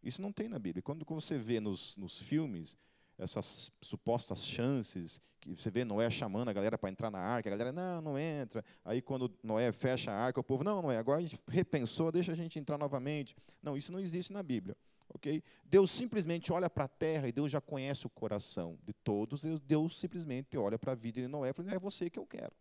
Isso 0.00 0.22
não 0.22 0.30
tem 0.30 0.48
na 0.48 0.60
Bíblia. 0.60 0.80
Quando 0.80 1.04
você 1.04 1.36
vê 1.36 1.58
nos, 1.58 1.96
nos 1.96 2.22
filmes 2.22 2.76
essas 3.18 3.72
supostas 3.80 4.44
chances, 4.44 5.20
que 5.40 5.54
você 5.54 5.70
vê 5.70 5.84
Noé 5.84 6.08
chamando 6.10 6.48
a 6.48 6.52
galera 6.52 6.78
para 6.78 6.90
entrar 6.90 7.10
na 7.10 7.18
arca, 7.18 7.48
a 7.48 7.50
galera, 7.50 7.72
não, 7.72 8.00
não 8.00 8.18
entra. 8.18 8.64
Aí 8.84 9.02
quando 9.02 9.32
Noé 9.42 9.72
fecha 9.72 10.12
a 10.12 10.14
arca, 10.14 10.38
o 10.38 10.44
povo, 10.44 10.62
não, 10.62 10.82
Noé, 10.82 10.98
agora 10.98 11.18
a 11.18 11.22
gente 11.22 11.38
repensou, 11.48 12.12
deixa 12.12 12.32
a 12.32 12.36
gente 12.36 12.58
entrar 12.58 12.78
novamente. 12.78 13.34
Não, 13.62 13.76
isso 13.76 13.90
não 13.90 13.98
existe 13.98 14.32
na 14.32 14.42
Bíblia. 14.42 14.76
Ok? 15.14 15.42
Deus 15.64 15.90
simplesmente 15.90 16.52
olha 16.52 16.70
para 16.70 16.84
a 16.84 16.88
terra 16.88 17.28
e 17.28 17.32
Deus 17.32 17.50
já 17.50 17.60
conhece 17.60 18.06
o 18.06 18.10
coração 18.10 18.78
de 18.84 18.92
todos. 18.92 19.44
E 19.44 19.58
Deus 19.58 19.98
simplesmente 19.98 20.56
olha 20.56 20.78
para 20.78 20.92
a 20.92 20.94
vida 20.94 21.20
de 21.20 21.28
Noé 21.28 21.50
e 21.50 21.52
fala: 21.52 21.72
é 21.72 21.78
você 21.78 22.08
que 22.08 22.18
eu 22.18 22.26
quero. 22.26 22.52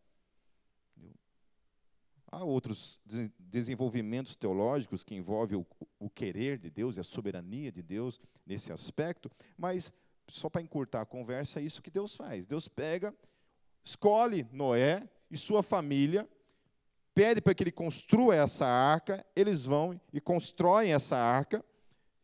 Há 2.31 2.43
outros 2.43 3.01
desenvolvimentos 3.39 4.35
teológicos 4.35 5.03
que 5.03 5.15
envolvem 5.15 5.57
o, 5.57 5.65
o 5.99 6.09
querer 6.09 6.59
de 6.59 6.69
Deus 6.69 6.95
e 6.95 6.99
a 6.99 7.03
soberania 7.03 7.71
de 7.71 7.81
Deus 7.81 8.21
nesse 8.45 8.71
aspecto, 8.71 9.31
mas 9.57 9.91
só 10.27 10.47
para 10.47 10.61
encurtar 10.61 11.01
a 11.01 11.05
conversa, 11.05 11.59
é 11.59 11.63
isso 11.63 11.81
que 11.81 11.89
Deus 11.89 12.15
faz. 12.15 12.45
Deus 12.45 12.67
pega, 12.67 13.15
escolhe 13.83 14.47
Noé 14.51 15.09
e 15.31 15.37
sua 15.37 15.63
família, 15.63 16.29
pede 17.15 17.41
para 17.41 17.55
que 17.55 17.63
ele 17.63 17.71
construa 17.71 18.35
essa 18.35 18.65
arca, 18.65 19.25
eles 19.35 19.65
vão 19.65 19.99
e 20.13 20.21
constroem 20.21 20.93
essa 20.93 21.17
arca, 21.17 21.65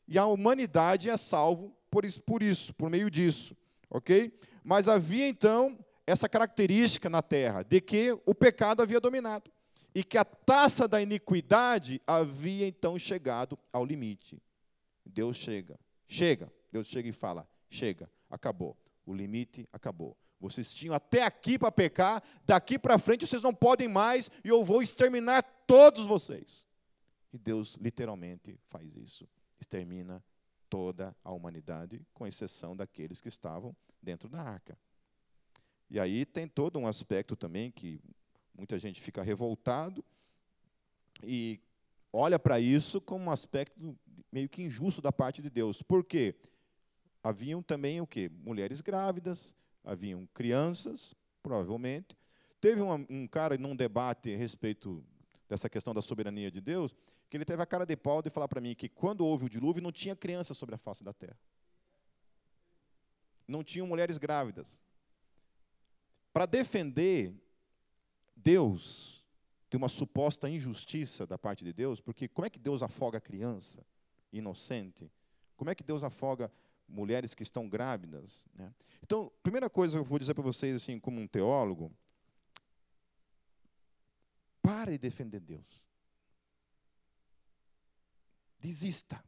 e 0.07 0.17
a 0.17 0.25
humanidade 0.25 1.09
é 1.09 1.17
salvo 1.17 1.75
por 1.89 2.05
isso, 2.05 2.21
por, 2.21 2.43
isso, 2.43 2.73
por 2.73 2.89
meio 2.89 3.09
disso, 3.09 3.55
ok? 3.89 4.37
Mas 4.63 4.87
havia 4.87 5.27
então 5.27 5.77
essa 6.05 6.29
característica 6.29 7.09
na 7.09 7.21
terra, 7.21 7.63
de 7.63 7.81
que 7.81 8.11
o 8.25 8.35
pecado 8.35 8.81
havia 8.81 8.99
dominado, 8.99 9.51
e 9.93 10.03
que 10.03 10.17
a 10.17 10.25
taça 10.25 10.87
da 10.87 11.01
iniquidade 11.01 12.01
havia 12.05 12.67
então 12.67 12.99
chegado 12.99 13.57
ao 13.71 13.85
limite. 13.85 14.41
Deus 15.05 15.37
chega, 15.37 15.79
chega, 16.07 16.51
Deus 16.71 16.87
chega 16.87 17.07
e 17.07 17.13
fala: 17.13 17.47
chega, 17.69 18.09
acabou. 18.29 18.77
O 19.05 19.13
limite 19.13 19.67
acabou. 19.71 20.17
Vocês 20.39 20.73
tinham 20.73 20.93
até 20.93 21.23
aqui 21.23 21.57
para 21.57 21.71
pecar, 21.71 22.21
daqui 22.43 22.77
para 22.77 22.99
frente 22.99 23.25
vocês 23.25 23.41
não 23.41 23.53
podem 23.53 23.87
mais, 23.87 24.29
e 24.43 24.49
eu 24.49 24.65
vou 24.65 24.81
exterminar 24.81 25.43
todos 25.65 26.05
vocês. 26.05 26.65
E 27.31 27.37
Deus 27.37 27.75
literalmente 27.79 28.59
faz 28.67 28.95
isso. 28.97 29.27
Extermina 29.59 30.23
toda 30.69 31.15
a 31.23 31.31
humanidade, 31.31 32.05
com 32.13 32.27
exceção 32.27 32.75
daqueles 32.75 33.21
que 33.21 33.29
estavam 33.29 33.75
dentro 34.01 34.27
da 34.27 34.41
arca. 34.41 34.77
E 35.89 35.99
aí 35.99 36.25
tem 36.25 36.47
todo 36.47 36.79
um 36.79 36.87
aspecto 36.87 37.35
também 37.35 37.71
que 37.71 38.01
muita 38.53 38.77
gente 38.79 38.99
fica 38.99 39.21
revoltado 39.21 40.03
e 41.23 41.59
olha 42.11 42.39
para 42.39 42.59
isso 42.59 42.99
como 42.99 43.25
um 43.25 43.31
aspecto 43.31 43.97
meio 44.31 44.49
que 44.49 44.63
injusto 44.63 45.01
da 45.01 45.11
parte 45.11 45.41
de 45.41 45.49
Deus. 45.49 45.81
Por 45.81 46.03
quê? 46.03 46.35
haviam 47.25 47.63
também 47.63 47.99
o 47.99 48.05
quê? 48.05 48.29
Mulheres 48.43 48.81
grávidas, 48.81 49.51
haviam 49.83 50.27
crianças, 50.31 51.15
provavelmente. 51.41 52.15
Teve 52.61 52.81
uma, 52.81 53.03
um 53.09 53.27
cara 53.27 53.57
num 53.57 53.75
debate 53.75 54.31
a 54.31 54.37
respeito 54.37 55.03
dessa 55.49 55.67
questão 55.67 55.91
da 55.91 56.03
soberania 56.03 56.51
de 56.51 56.61
Deus, 56.61 56.95
que 57.29 57.37
ele 57.37 57.45
teve 57.45 57.61
a 57.61 57.65
cara 57.65 57.85
de 57.85 57.95
pau 57.95 58.21
de 58.21 58.29
falar 58.29 58.47
para 58.47 58.61
mim 58.61 58.75
que 58.75 58.89
quando 58.89 59.25
houve 59.25 59.45
o 59.45 59.49
dilúvio 59.49 59.81
não 59.81 59.91
tinha 59.91 60.15
criança 60.15 60.53
sobre 60.53 60.75
a 60.75 60.77
face 60.77 61.03
da 61.03 61.13
terra. 61.13 61.39
Não 63.47 63.63
tinham 63.63 63.87
mulheres 63.87 64.17
grávidas. 64.17 64.81
Para 66.33 66.45
defender 66.45 67.33
Deus 68.35 69.23
de 69.69 69.77
uma 69.77 69.89
suposta 69.89 70.49
injustiça 70.49 71.25
da 71.25 71.37
parte 71.37 71.63
de 71.63 71.73
Deus, 71.73 71.99
porque 71.99 72.27
como 72.27 72.45
é 72.45 72.49
que 72.49 72.59
Deus 72.59 72.81
afoga 72.81 73.17
a 73.17 73.21
criança 73.21 73.85
inocente? 74.31 75.11
Como 75.55 75.69
é 75.69 75.75
que 75.75 75.83
Deus 75.83 76.03
afoga 76.03 76.51
mulheres 76.87 77.33
que 77.33 77.43
estão 77.43 77.67
grávidas. 77.67 78.45
Né? 78.53 78.73
Então, 79.03 79.31
primeira 79.41 79.69
coisa 79.69 79.97
que 79.97 80.01
eu 80.01 80.05
vou 80.05 80.19
dizer 80.19 80.33
para 80.33 80.43
vocês, 80.43 80.75
assim, 80.75 80.99
como 80.99 81.19
um 81.19 81.27
teólogo, 81.27 81.91
pare 84.61 84.91
de 84.91 84.97
defender 84.97 85.39
Deus. 85.39 85.87
Desista. 88.65 89.23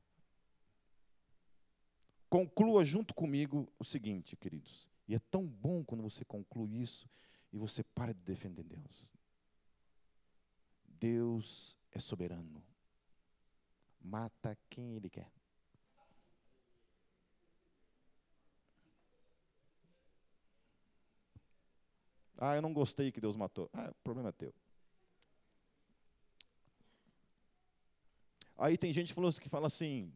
Conclua 2.28 2.84
junto 2.84 3.14
comigo 3.14 3.72
o 3.78 3.84
seguinte, 3.84 4.36
queridos. 4.36 4.90
E 5.08 5.14
é 5.14 5.20
tão 5.20 5.46
bom 5.46 5.84
quando 5.84 6.02
você 6.02 6.26
conclui 6.26 6.82
isso 6.82 7.08
e 7.54 7.58
você 7.60 7.84
para 7.84 8.16
de 8.16 8.22
defender 8.22 8.64
Deus. 8.64 9.14
Deus 10.88 11.78
é 11.92 12.00
soberano. 12.00 12.64
Mata 14.02 14.58
quem 14.72 14.96
Ele 14.96 15.08
quer. 15.08 15.32
Ah, 22.40 22.56
eu 22.56 22.62
não 22.64 22.74
gostei 22.74 23.12
que 23.12 23.22
Deus 23.22 23.36
matou. 23.36 23.70
Ah, 23.72 23.92
o 23.92 24.04
problema 24.04 24.30
é 24.30 24.32
teu. 24.32 24.52
Aí 28.58 28.78
tem 28.78 28.92
gente 28.92 29.14
que 29.14 29.50
fala 29.50 29.68
assim, 29.68 30.12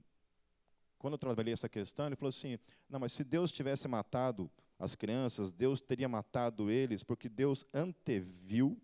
quando 0.97 1.13
eu 1.13 1.17
trabalhei 1.17 1.53
essa 1.53 1.69
questão, 1.69 2.07
ele 2.07 2.15
falou 2.15 2.29
assim: 2.29 2.57
não, 2.89 2.99
mas 2.99 3.13
se 3.13 3.23
Deus 3.23 3.51
tivesse 3.51 3.87
matado 3.87 4.49
as 4.79 4.95
crianças, 4.95 5.51
Deus 5.51 5.79
teria 5.79 6.09
matado 6.09 6.69
eles, 6.71 7.03
porque 7.03 7.29
Deus 7.29 7.65
anteviu 7.73 8.79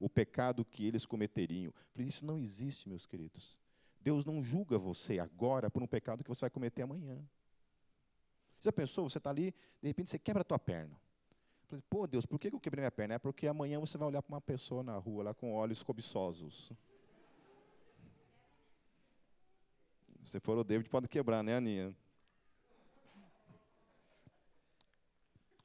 o 0.00 0.08
pecado 0.08 0.64
que 0.64 0.86
eles 0.86 1.06
cometeriam. 1.06 1.72
Eu 1.72 1.92
falei: 1.92 2.08
isso 2.08 2.24
não 2.24 2.38
existe, 2.38 2.88
meus 2.88 3.06
queridos. 3.06 3.56
Deus 4.00 4.24
não 4.24 4.42
julga 4.42 4.78
você 4.78 5.18
agora 5.18 5.70
por 5.70 5.82
um 5.82 5.86
pecado 5.86 6.22
que 6.22 6.28
você 6.28 6.42
vai 6.42 6.50
cometer 6.50 6.82
amanhã. 6.82 7.16
Você 8.58 8.64
já 8.64 8.72
pensou? 8.72 9.08
Você 9.08 9.18
está 9.18 9.30
ali, 9.30 9.54
de 9.80 9.88
repente 9.88 10.10
você 10.10 10.18
quebra 10.18 10.42
a 10.42 10.44
tua 10.44 10.58
perna. 10.58 10.96
Falei, 11.68 11.82
pô, 11.90 12.06
Deus, 12.06 12.24
por 12.24 12.38
que 12.38 12.48
eu 12.48 12.58
quebrei 12.58 12.80
minha 12.82 12.90
perna? 12.90 13.14
É 13.14 13.18
porque 13.18 13.46
amanhã 13.46 13.78
você 13.78 13.98
vai 13.98 14.08
olhar 14.08 14.22
para 14.22 14.34
uma 14.34 14.40
pessoa 14.40 14.82
na 14.82 14.96
rua 14.96 15.24
lá 15.24 15.34
com 15.34 15.52
olhos 15.54 15.82
cobiçosos. 15.82 16.72
Se 20.28 20.38
for 20.38 20.58
o 20.58 20.62
David, 20.62 20.90
pode 20.90 21.08
quebrar, 21.08 21.42
né, 21.42 21.56
Aninha? 21.56 21.94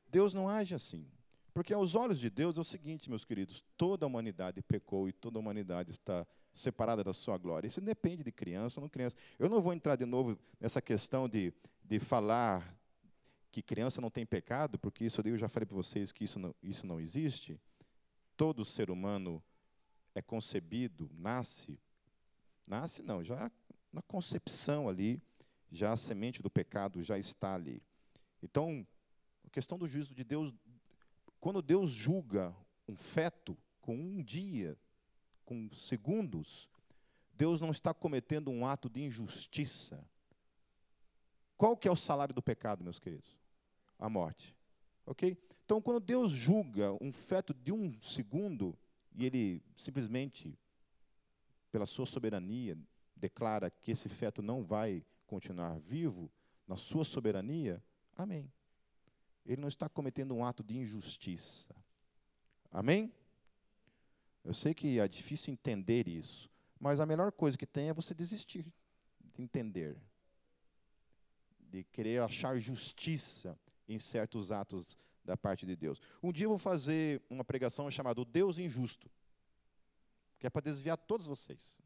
Deus 0.10 0.34
não 0.34 0.47
age 0.47 0.73
assim. 0.73 1.06
Porque 1.54 1.73
aos 1.73 1.95
olhos 1.95 2.17
de 2.17 2.30
Deus 2.30 2.58
é 2.58 2.62
o 2.62 2.63
seguinte, 2.63 3.10
meus 3.10 3.26
queridos: 3.26 3.63
toda 3.76 4.06
a 4.06 4.08
humanidade 4.08 4.62
pecou 4.62 5.10
e 5.10 5.12
toda 5.12 5.38
a 5.38 5.41
humanidade 5.41 5.91
está 5.91 6.26
separada 6.54 7.04
da 7.04 7.12
sua 7.12 7.38
glória. 7.38 7.67
Isso 7.67 7.82
depende 7.82 8.23
de 8.23 8.32
criança 8.32 8.80
ou 8.80 8.84
não 8.84 8.89
criança. 8.89 9.17
Eu 9.38 9.49
não 9.49 9.62
vou 9.62 9.73
entrar 9.73 9.97
de 9.97 10.06
novo 10.06 10.39
nessa 10.60 10.82
questão 10.82 11.28
de, 11.28 11.54
de 11.84 11.99
falar 11.99 12.76
que 13.52 13.62
criança 13.62 13.99
não 13.99 14.10
tem 14.10 14.26
pecado, 14.26 14.80
porque 14.80 15.06
isso 15.06 15.21
eu 15.26 15.38
já 15.38 15.49
falei 15.49 15.65
para 15.65 15.76
vocês 15.76 16.12
que 16.12 16.23
isso 16.23 16.39
não, 16.39 16.56
isso 16.63 16.88
não 16.88 17.02
existe. 17.02 17.60
Todo 18.38 18.63
ser 18.63 18.89
humano 18.89 19.43
é 20.15 20.21
concebido, 20.21 21.10
nasce, 21.13 21.78
nasce 22.65 23.04
não, 23.04 23.23
já 23.23 23.52
na 23.93 24.01
concepção 24.01 24.89
ali, 24.89 25.21
já 25.71 25.93
a 25.93 25.97
semente 25.97 26.41
do 26.41 26.49
pecado 26.49 27.03
já 27.03 27.17
está 27.17 27.53
ali. 27.53 27.82
Então, 28.41 28.86
a 29.45 29.49
questão 29.49 29.77
do 29.77 29.88
juízo 29.88 30.13
de 30.15 30.23
Deus, 30.23 30.51
quando 31.39 31.62
Deus 31.62 31.91
julga 31.91 32.53
um 32.88 32.95
feto 32.95 33.56
com 33.79 33.95
um 33.95 34.21
dia, 34.21 34.77
com 35.45 35.71
segundos, 35.71 36.67
Deus 37.34 37.62
não 37.62 37.71
está 37.71 37.93
cometendo 37.93 38.51
um 38.51 38.65
ato 38.65 38.89
de 38.89 39.01
injustiça. 39.01 40.03
Qual 41.56 41.77
que 41.77 41.88
é 41.88 41.91
o 41.91 41.95
salário 41.95 42.34
do 42.34 42.41
pecado, 42.41 42.84
meus 42.84 42.99
queridos? 42.99 43.38
A 43.99 44.10
morte. 44.10 44.56
OK? 45.06 45.38
Então, 45.65 45.82
quando 45.82 45.99
Deus 45.99 46.32
julga 46.32 46.91
um 47.01 47.12
feto 47.12 47.53
de 47.53 47.71
um 47.71 47.99
segundo 48.01 48.77
e 49.15 49.25
ele 49.25 49.63
simplesmente 49.77 50.58
pela 51.71 51.86
sua 51.86 52.06
soberania 52.06 52.77
declara 53.15 53.69
que 53.69 53.91
esse 53.91 54.10
feto 54.10 54.41
não 54.41 54.63
vai 54.63 55.04
continuar 55.26 55.80
vivo 55.80 56.32
na 56.67 56.76
sua 56.76 57.04
soberania, 57.04 57.84
amém. 58.15 58.52
Ele 59.45 59.62
não 59.62 59.67
está 59.67 59.89
cometendo 59.89 60.34
um 60.34 60.45
ato 60.45 60.63
de 60.63 60.78
injustiça. 60.78 61.76
Amém? 62.71 63.13
Eu 64.43 64.54
sei 64.54 64.73
que 64.73 64.99
é 64.99 65.08
difícil 65.08 65.54
entender 65.54 66.08
isso, 66.08 66.49
mas 66.80 66.99
a 66.99 67.06
melhor 67.06 67.32
coisa 67.32 67.58
que 67.58 67.65
tem 67.65 67.89
é 67.89 67.93
você 67.93 68.13
desistir 68.13 68.73
de 69.34 69.41
entender, 69.41 69.97
de 71.60 71.84
querer 71.86 72.21
achar 72.21 72.60
justiça 72.60 73.58
em 73.88 73.97
certos 73.99 74.52
atos 74.52 74.97
da 75.23 75.38
parte 75.38 75.65
de 75.65 75.76
Deus. 75.76 76.02
Um 76.21 76.32
dia 76.32 76.45
eu 76.45 76.49
vou 76.49 76.58
fazer 76.58 77.21
uma 77.30 77.43
pregação 77.43 77.89
chamada 77.89 78.23
Deus 78.26 78.58
Injusto, 78.58 79.10
que 80.38 80.45
é 80.45 80.49
para 80.49 80.62
desviar 80.62 80.97
todos 80.97 81.26
vocês. 81.26 81.82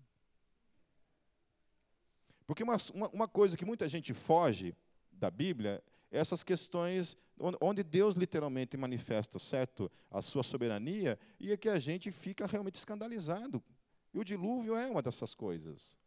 Porque 2.47 2.63
uma, 2.63 2.77
uma, 3.13 3.27
coisa 3.27 3.57
que 3.57 3.65
muita 3.65 3.87
gente 3.89 4.13
foge 4.13 4.73
da 5.11 5.29
Bíblia 5.29 5.83
essas 6.09 6.41
questões 6.41 7.17
onde 7.61 7.83
Deus 7.83 8.15
literalmente 8.15 8.77
manifesta, 8.77 9.37
certo, 9.37 9.91
a 10.09 10.21
sua 10.21 10.41
soberania, 10.41 11.19
e 11.39 11.51
é 11.51 11.57
que 11.57 11.69
a 11.69 11.77
gente 11.77 12.09
fica 12.09 12.47
realmente 12.47 12.75
escandalizado. 12.75 13.61
E 14.13 14.17
o 14.17 14.23
dilúvio 14.23 14.75
é 14.75 14.89
uma 14.89 15.01
dessas 15.01 15.35
coisas. 15.35 15.97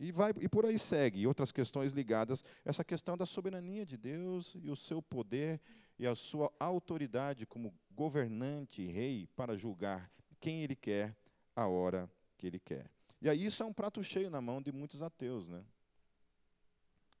E, 0.00 0.10
vai, 0.10 0.32
e 0.40 0.48
por 0.48 0.66
aí 0.66 0.78
segue, 0.78 1.26
outras 1.26 1.52
questões 1.52 1.92
ligadas 1.92 2.42
essa 2.64 2.82
questão 2.82 3.16
da 3.16 3.24
soberania 3.24 3.86
de 3.86 3.96
Deus 3.96 4.56
e 4.60 4.68
o 4.68 4.74
seu 4.74 5.00
poder 5.00 5.60
e 5.98 6.06
a 6.06 6.16
sua 6.16 6.52
autoridade 6.58 7.46
como 7.46 7.72
governante 7.92 8.84
rei 8.84 9.28
para 9.36 9.56
julgar 9.56 10.10
quem 10.40 10.64
ele 10.64 10.74
quer, 10.74 11.16
a 11.54 11.68
hora 11.68 12.10
que 12.36 12.46
ele 12.46 12.58
quer. 12.58 12.93
E 13.20 13.28
aí 13.28 13.44
isso 13.44 13.62
é 13.62 13.66
um 13.66 13.72
prato 13.72 14.02
cheio 14.02 14.30
na 14.30 14.40
mão 14.40 14.60
de 14.60 14.72
muitos 14.72 15.02
ateus, 15.02 15.48
né? 15.48 15.64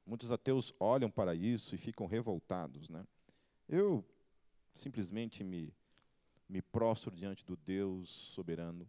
Muitos 0.06 0.30
ateus 0.30 0.74
olham 0.78 1.10
para 1.10 1.34
isso 1.34 1.74
e 1.74 1.78
ficam 1.78 2.06
revoltados. 2.06 2.90
Né? 2.90 3.06
Eu 3.68 4.04
simplesmente 4.74 5.42
me, 5.42 5.72
me 6.48 6.60
prostro 6.60 7.14
diante 7.14 7.44
do 7.44 7.56
Deus 7.56 8.08
soberano 8.08 8.88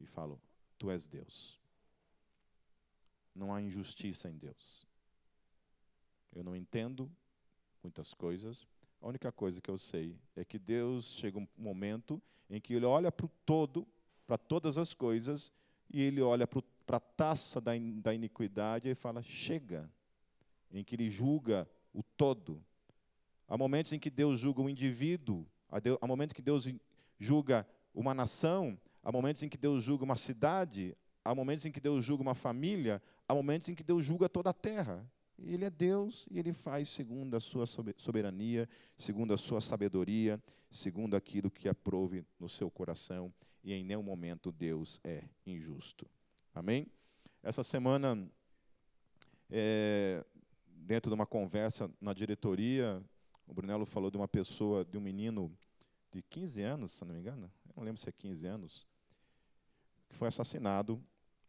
e 0.00 0.06
falo: 0.06 0.40
Tu 0.78 0.90
és 0.90 1.06
Deus. 1.06 1.60
Não 3.34 3.52
há 3.52 3.60
injustiça 3.60 4.28
em 4.28 4.36
Deus. 4.36 4.86
Eu 6.32 6.44
não 6.44 6.54
entendo 6.54 7.10
muitas 7.82 8.14
coisas. 8.14 8.66
A 9.00 9.08
única 9.08 9.32
coisa 9.32 9.60
que 9.60 9.70
eu 9.70 9.78
sei 9.78 10.16
é 10.36 10.44
que 10.44 10.58
Deus 10.58 11.14
chega 11.14 11.38
um 11.38 11.48
momento 11.56 12.22
em 12.48 12.60
que 12.60 12.74
Ele 12.74 12.84
olha 12.84 13.10
para 13.10 13.26
o 13.26 13.30
todo, 13.44 13.86
para 14.26 14.38
todas 14.38 14.78
as 14.78 14.94
coisas, 14.94 15.52
e 15.92 16.00
Ele 16.00 16.20
olha 16.20 16.46
para 16.46 16.96
a 16.96 17.00
taça 17.00 17.60
da, 17.60 17.72
da 17.96 18.14
iniquidade 18.14 18.88
e 18.88 18.94
fala: 18.94 19.22
Chega 19.22 19.90
em 20.72 20.82
que 20.82 20.94
ele 20.94 21.10
julga 21.10 21.68
o 21.92 22.02
todo. 22.02 22.62
Há 23.46 23.56
momentos 23.56 23.92
em 23.92 23.98
que 23.98 24.10
Deus 24.10 24.38
julga 24.38 24.62
o 24.62 24.70
indivíduo, 24.70 25.46
há 26.00 26.06
momentos 26.06 26.32
em 26.32 26.36
que 26.36 26.42
Deus 26.42 26.68
julga 27.18 27.66
uma 27.94 28.14
nação, 28.14 28.78
há 29.02 29.12
momentos 29.12 29.42
em 29.42 29.48
que 29.48 29.58
Deus 29.58 29.84
julga 29.84 30.04
uma 30.04 30.16
cidade, 30.16 30.96
há 31.24 31.34
momentos 31.34 31.66
em 31.66 31.72
que 31.72 31.80
Deus 31.80 32.04
julga 32.04 32.22
uma 32.22 32.34
família, 32.34 33.02
há 33.28 33.34
momentos 33.34 33.68
em 33.68 33.74
que 33.74 33.84
Deus 33.84 34.04
julga 34.04 34.28
toda 34.28 34.50
a 34.50 34.54
terra. 34.54 35.06
Ele 35.38 35.64
é 35.64 35.70
Deus 35.70 36.26
e 36.30 36.38
ele 36.38 36.52
faz 36.52 36.88
segundo 36.88 37.36
a 37.36 37.40
sua 37.40 37.66
soberania, 37.66 38.68
segundo 38.96 39.34
a 39.34 39.36
sua 39.36 39.60
sabedoria, 39.60 40.42
segundo 40.70 41.16
aquilo 41.16 41.50
que 41.50 41.68
aprove 41.68 42.24
no 42.38 42.48
seu 42.48 42.70
coração, 42.70 43.32
e 43.62 43.72
em 43.72 43.84
nenhum 43.84 44.02
momento 44.02 44.50
Deus 44.50 45.00
é 45.04 45.24
injusto. 45.46 46.06
Amém? 46.54 46.86
Essa 47.42 47.62
semana 47.62 48.28
é, 49.50 50.24
dentro 50.66 51.10
de 51.10 51.14
uma 51.14 51.26
conversa 51.26 51.90
na 52.00 52.12
diretoria, 52.12 53.02
o 53.46 53.54
Brunello 53.54 53.86
falou 53.86 54.10
de 54.10 54.16
uma 54.16 54.28
pessoa, 54.28 54.84
de 54.84 54.96
um 54.96 55.00
menino 55.00 55.50
de 56.10 56.22
15 56.22 56.62
anos, 56.62 56.92
se 56.92 57.04
não 57.04 57.14
me 57.14 57.20
engano, 57.20 57.50
eu 57.66 57.72
não 57.76 57.84
lembro 57.84 58.00
se 58.00 58.08
é 58.08 58.12
15 58.12 58.46
anos, 58.46 58.86
que 60.08 60.16
foi 60.16 60.28
assassinado 60.28 61.02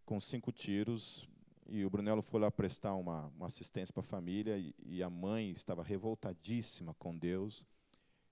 com 0.06 0.20
cinco 0.20 0.52
tiros, 0.52 1.28
e 1.68 1.86
o 1.86 1.90
Brunello 1.90 2.22
foi 2.22 2.40
lá 2.40 2.52
prestar 2.52 2.94
uma, 2.96 3.28
uma 3.38 3.48
assistência 3.48 3.94
para 3.94 4.02
a 4.02 4.06
família, 4.06 4.58
e, 4.58 4.76
e, 4.84 5.04
a 5.04 5.10
mãe 5.10 5.52
estava 5.52 5.84
revoltadíssima 5.84 6.94
com 6.96 7.18
Deus, 7.18 7.66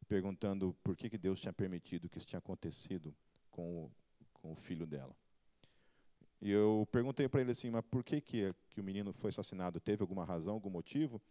perguntando 0.07 0.75
por 0.83 0.95
que, 0.95 1.09
que 1.09 1.17
Deus 1.17 1.39
tinha 1.39 1.53
permitido 1.53 2.09
que 2.09 2.17
isso 2.17 2.27
tinha 2.27 2.39
acontecido 2.39 3.15
com 3.51 3.85
o, 3.85 3.91
com 4.33 4.51
o 4.51 4.55
filho 4.55 4.85
dela. 4.85 5.15
E 6.41 6.49
eu 6.49 6.87
perguntei 6.91 7.29
para 7.29 7.41
ele 7.41 7.51
assim, 7.51 7.69
mas 7.69 7.85
por 7.85 8.03
que, 8.03 8.19
que, 8.19 8.53
que 8.69 8.81
o 8.81 8.83
menino 8.83 9.13
foi 9.13 9.29
assassinado? 9.29 9.79
Teve 9.79 10.01
alguma 10.01 10.25
razão, 10.25 10.55
algum 10.55 10.71
motivo? 10.71 11.21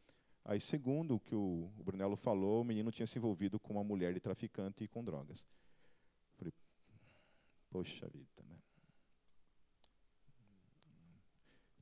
Aí, 0.44 0.60
segundo 0.60 1.16
o 1.16 1.20
que 1.20 1.34
o, 1.34 1.70
o 1.78 1.82
Brunello 1.82 2.16
falou, 2.16 2.62
o 2.62 2.64
menino 2.64 2.92
tinha 2.92 3.06
se 3.06 3.18
envolvido 3.18 3.58
com 3.58 3.74
uma 3.74 3.84
mulher 3.84 4.14
de 4.14 4.20
traficante 4.20 4.84
e 4.84 4.88
com 4.88 5.02
drogas. 5.02 5.44
Falei, 6.38 6.52
poxa 7.70 8.08
vida, 8.08 8.42
né? 8.48 8.56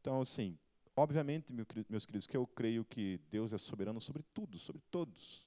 Então, 0.00 0.22
assim, 0.22 0.58
obviamente, 0.96 1.52
meus 1.88 2.06
queridos, 2.06 2.26
que 2.26 2.36
eu 2.36 2.46
creio 2.46 2.84
que 2.84 3.20
Deus 3.30 3.52
é 3.52 3.58
soberano 3.58 4.00
sobre 4.00 4.22
tudo, 4.32 4.58
sobre 4.58 4.80
todos. 4.90 5.46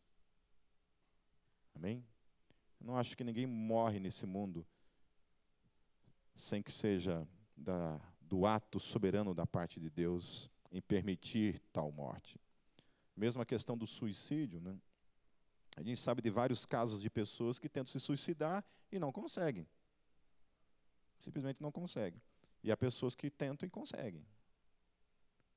Amém? 1.73 2.05
Eu 2.79 2.85
não 2.85 2.97
acho 2.97 3.17
que 3.17 3.23
ninguém 3.23 3.47
morre 3.47 3.99
nesse 3.99 4.25
mundo 4.25 4.65
sem 6.35 6.61
que 6.61 6.71
seja 6.71 7.27
da, 7.55 7.99
do 8.21 8.45
ato 8.45 8.79
soberano 8.79 9.33
da 9.33 9.45
parte 9.45 9.79
de 9.79 9.89
Deus 9.89 10.49
em 10.71 10.81
permitir 10.81 11.61
tal 11.71 11.91
morte. 11.91 12.39
Mesmo 13.15 13.41
a 13.41 13.45
questão 13.45 13.77
do 13.77 13.85
suicídio, 13.85 14.59
né? 14.61 14.77
A 15.75 15.81
gente 15.81 15.99
sabe 16.01 16.21
de 16.21 16.29
vários 16.29 16.65
casos 16.65 17.01
de 17.01 17.09
pessoas 17.09 17.57
que 17.57 17.69
tentam 17.69 17.91
se 17.91 17.99
suicidar 17.99 18.63
e 18.91 18.99
não 18.99 19.11
conseguem. 19.11 19.67
Simplesmente 21.19 21.61
não 21.61 21.71
conseguem. 21.71 22.21
E 22.63 22.71
há 22.71 22.77
pessoas 22.77 23.15
que 23.15 23.29
tentam 23.29 23.67
e 23.67 23.69
conseguem. 23.69 24.25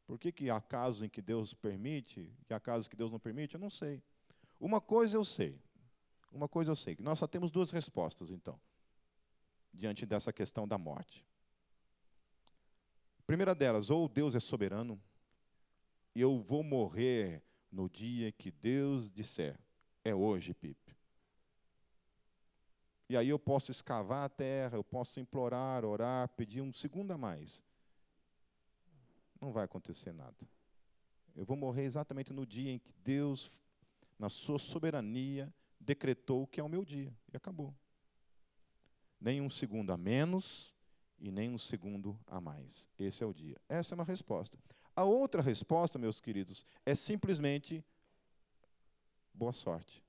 Por 0.07 0.19
que, 0.19 0.31
que 0.31 0.51
há 0.51 0.61
casos 0.61 1.03
em 1.03 1.09
que 1.09 1.23
Deus 1.23 1.55
permite 1.55 2.31
e 2.49 2.55
há 2.55 2.61
casos 2.61 2.87
que 2.87 2.97
Deus 2.97 3.11
não 3.11 3.19
permite? 3.19 3.55
Eu 3.55 3.61
não 3.61 3.71
sei. 3.71 4.03
Uma 4.61 4.81
coisa 4.81 5.17
eu 5.17 5.25
sei. 5.25 5.59
Uma 6.31 6.49
coisa 6.49 6.71
eu 6.71 6.77
sei. 6.77 6.97
Nós 7.01 7.19
só 7.19 7.27
temos 7.27 7.51
duas 7.51 7.71
respostas, 7.71 8.31
então, 8.31 8.61
diante 9.75 10.07
dessa 10.07 10.33
questão 10.33 10.67
da 10.67 10.79
morte. 10.79 11.27
Primeira 13.27 13.55
delas, 13.55 13.91
ou 13.91 14.09
Deus 14.09 14.35
é 14.35 14.41
soberano, 14.41 15.01
e 16.15 16.21
eu 16.21 16.39
vou 16.41 16.63
morrer 16.63 17.43
no 17.71 17.89
dia 17.89 18.31
que 18.31 18.51
Deus 18.51 19.11
disser, 19.11 19.59
é 20.05 20.15
hoje, 20.15 20.55
Pipe. 20.55 20.95
E 23.09 23.17
aí 23.17 23.29
eu 23.29 23.39
posso 23.39 23.71
escavar 23.71 24.25
a 24.25 24.29
terra, 24.29 24.77
eu 24.77 24.85
posso 24.85 25.21
implorar, 25.21 25.85
orar, 25.85 26.29
pedir 26.31 26.61
um 26.61 26.73
segundo 26.73 27.11
a 27.11 27.19
mais. 27.19 27.63
Não 29.41 29.53
vai 29.53 29.65
acontecer 29.65 30.13
nada. 30.13 30.37
Eu 31.35 31.45
vou 31.45 31.57
morrer 31.57 31.85
exatamente 31.85 32.33
no 32.33 32.47
dia 32.47 32.71
em 32.71 32.79
que 32.79 32.93
Deus, 33.05 33.63
na 34.19 34.31
sua 34.31 34.59
soberania, 34.59 35.53
decretou 35.79 36.47
que 36.47 36.61
é 36.61 36.63
o 36.63 36.69
meu 36.69 36.85
dia. 36.85 37.13
E 37.33 37.37
acabou. 37.37 37.75
Nem 39.25 39.41
um 39.41 39.49
segundo 39.49 39.91
a 39.91 39.97
menos, 39.97 40.71
e 41.19 41.31
nem 41.31 41.49
um 41.49 41.57
segundo 41.57 42.21
a 42.27 42.39
mais. 42.39 42.87
Esse 42.99 43.25
é 43.25 43.27
o 43.27 43.33
dia. 43.33 43.57
Essa 43.67 43.95
é 43.95 43.97
uma 43.97 44.05
resposta. 44.05 44.59
A 44.95 45.05
outra 45.05 45.41
resposta, 45.41 45.99
meus 45.99 46.21
queridos, 46.21 46.67
é 46.85 46.95
simplesmente 46.95 47.83
boa 49.33 49.55
sorte. 49.55 50.05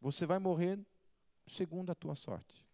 Você 0.00 0.24
vai 0.24 0.38
morrer 0.38 0.80
segundo 1.46 1.90
a 1.92 1.94
tua 1.94 2.14
sorte. 2.14 2.66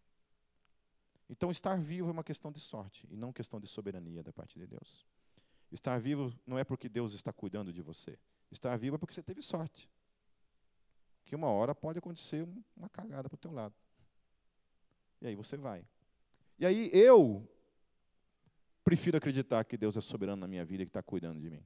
Então, 1.28 1.50
estar 1.50 1.80
vivo 1.80 2.08
é 2.08 2.12
uma 2.12 2.22
questão 2.22 2.52
de 2.52 2.60
sorte 2.60 3.08
e 3.10 3.16
não 3.16 3.32
questão 3.32 3.58
de 3.58 3.66
soberania 3.66 4.22
da 4.22 4.32
parte 4.32 4.56
de 4.56 4.68
Deus. 4.68 5.04
Estar 5.72 5.98
vivo 5.98 6.32
não 6.46 6.56
é 6.56 6.62
porque 6.62 6.88
Deus 6.88 7.12
está 7.12 7.32
cuidando 7.32 7.72
de 7.72 7.82
você. 7.82 8.16
Estar 8.52 8.76
vivo 8.78 8.94
é 8.94 8.98
porque 9.00 9.14
você 9.14 9.22
teve 9.22 9.42
sorte. 9.42 9.90
Que 11.24 11.34
uma 11.34 11.48
hora 11.48 11.74
pode 11.74 11.98
acontecer 11.98 12.46
uma 12.76 12.88
cagada 12.88 13.28
para 13.28 13.34
o 13.34 13.38
teu 13.38 13.50
lado. 13.50 13.74
E 15.24 15.28
aí 15.28 15.34
você 15.34 15.56
vai. 15.56 15.82
E 16.58 16.66
aí 16.66 16.90
eu 16.92 17.48
prefiro 18.84 19.16
acreditar 19.16 19.64
que 19.64 19.74
Deus 19.74 19.96
é 19.96 20.00
soberano 20.02 20.40
na 20.40 20.46
minha 20.46 20.64
vida 20.66 20.82
e 20.82 20.86
que 20.86 20.90
está 20.90 21.02
cuidando 21.02 21.40
de 21.40 21.48
mim. 21.48 21.64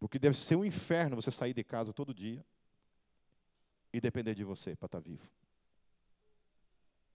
Porque 0.00 0.18
deve 0.18 0.36
ser 0.36 0.56
um 0.56 0.64
inferno 0.64 1.14
você 1.14 1.30
sair 1.30 1.54
de 1.54 1.62
casa 1.62 1.92
todo 1.92 2.12
dia 2.12 2.44
e 3.92 4.00
depender 4.00 4.34
de 4.34 4.42
você 4.42 4.74
para 4.74 4.86
estar 4.86 5.00
tá 5.00 5.08
vivo. 5.08 5.30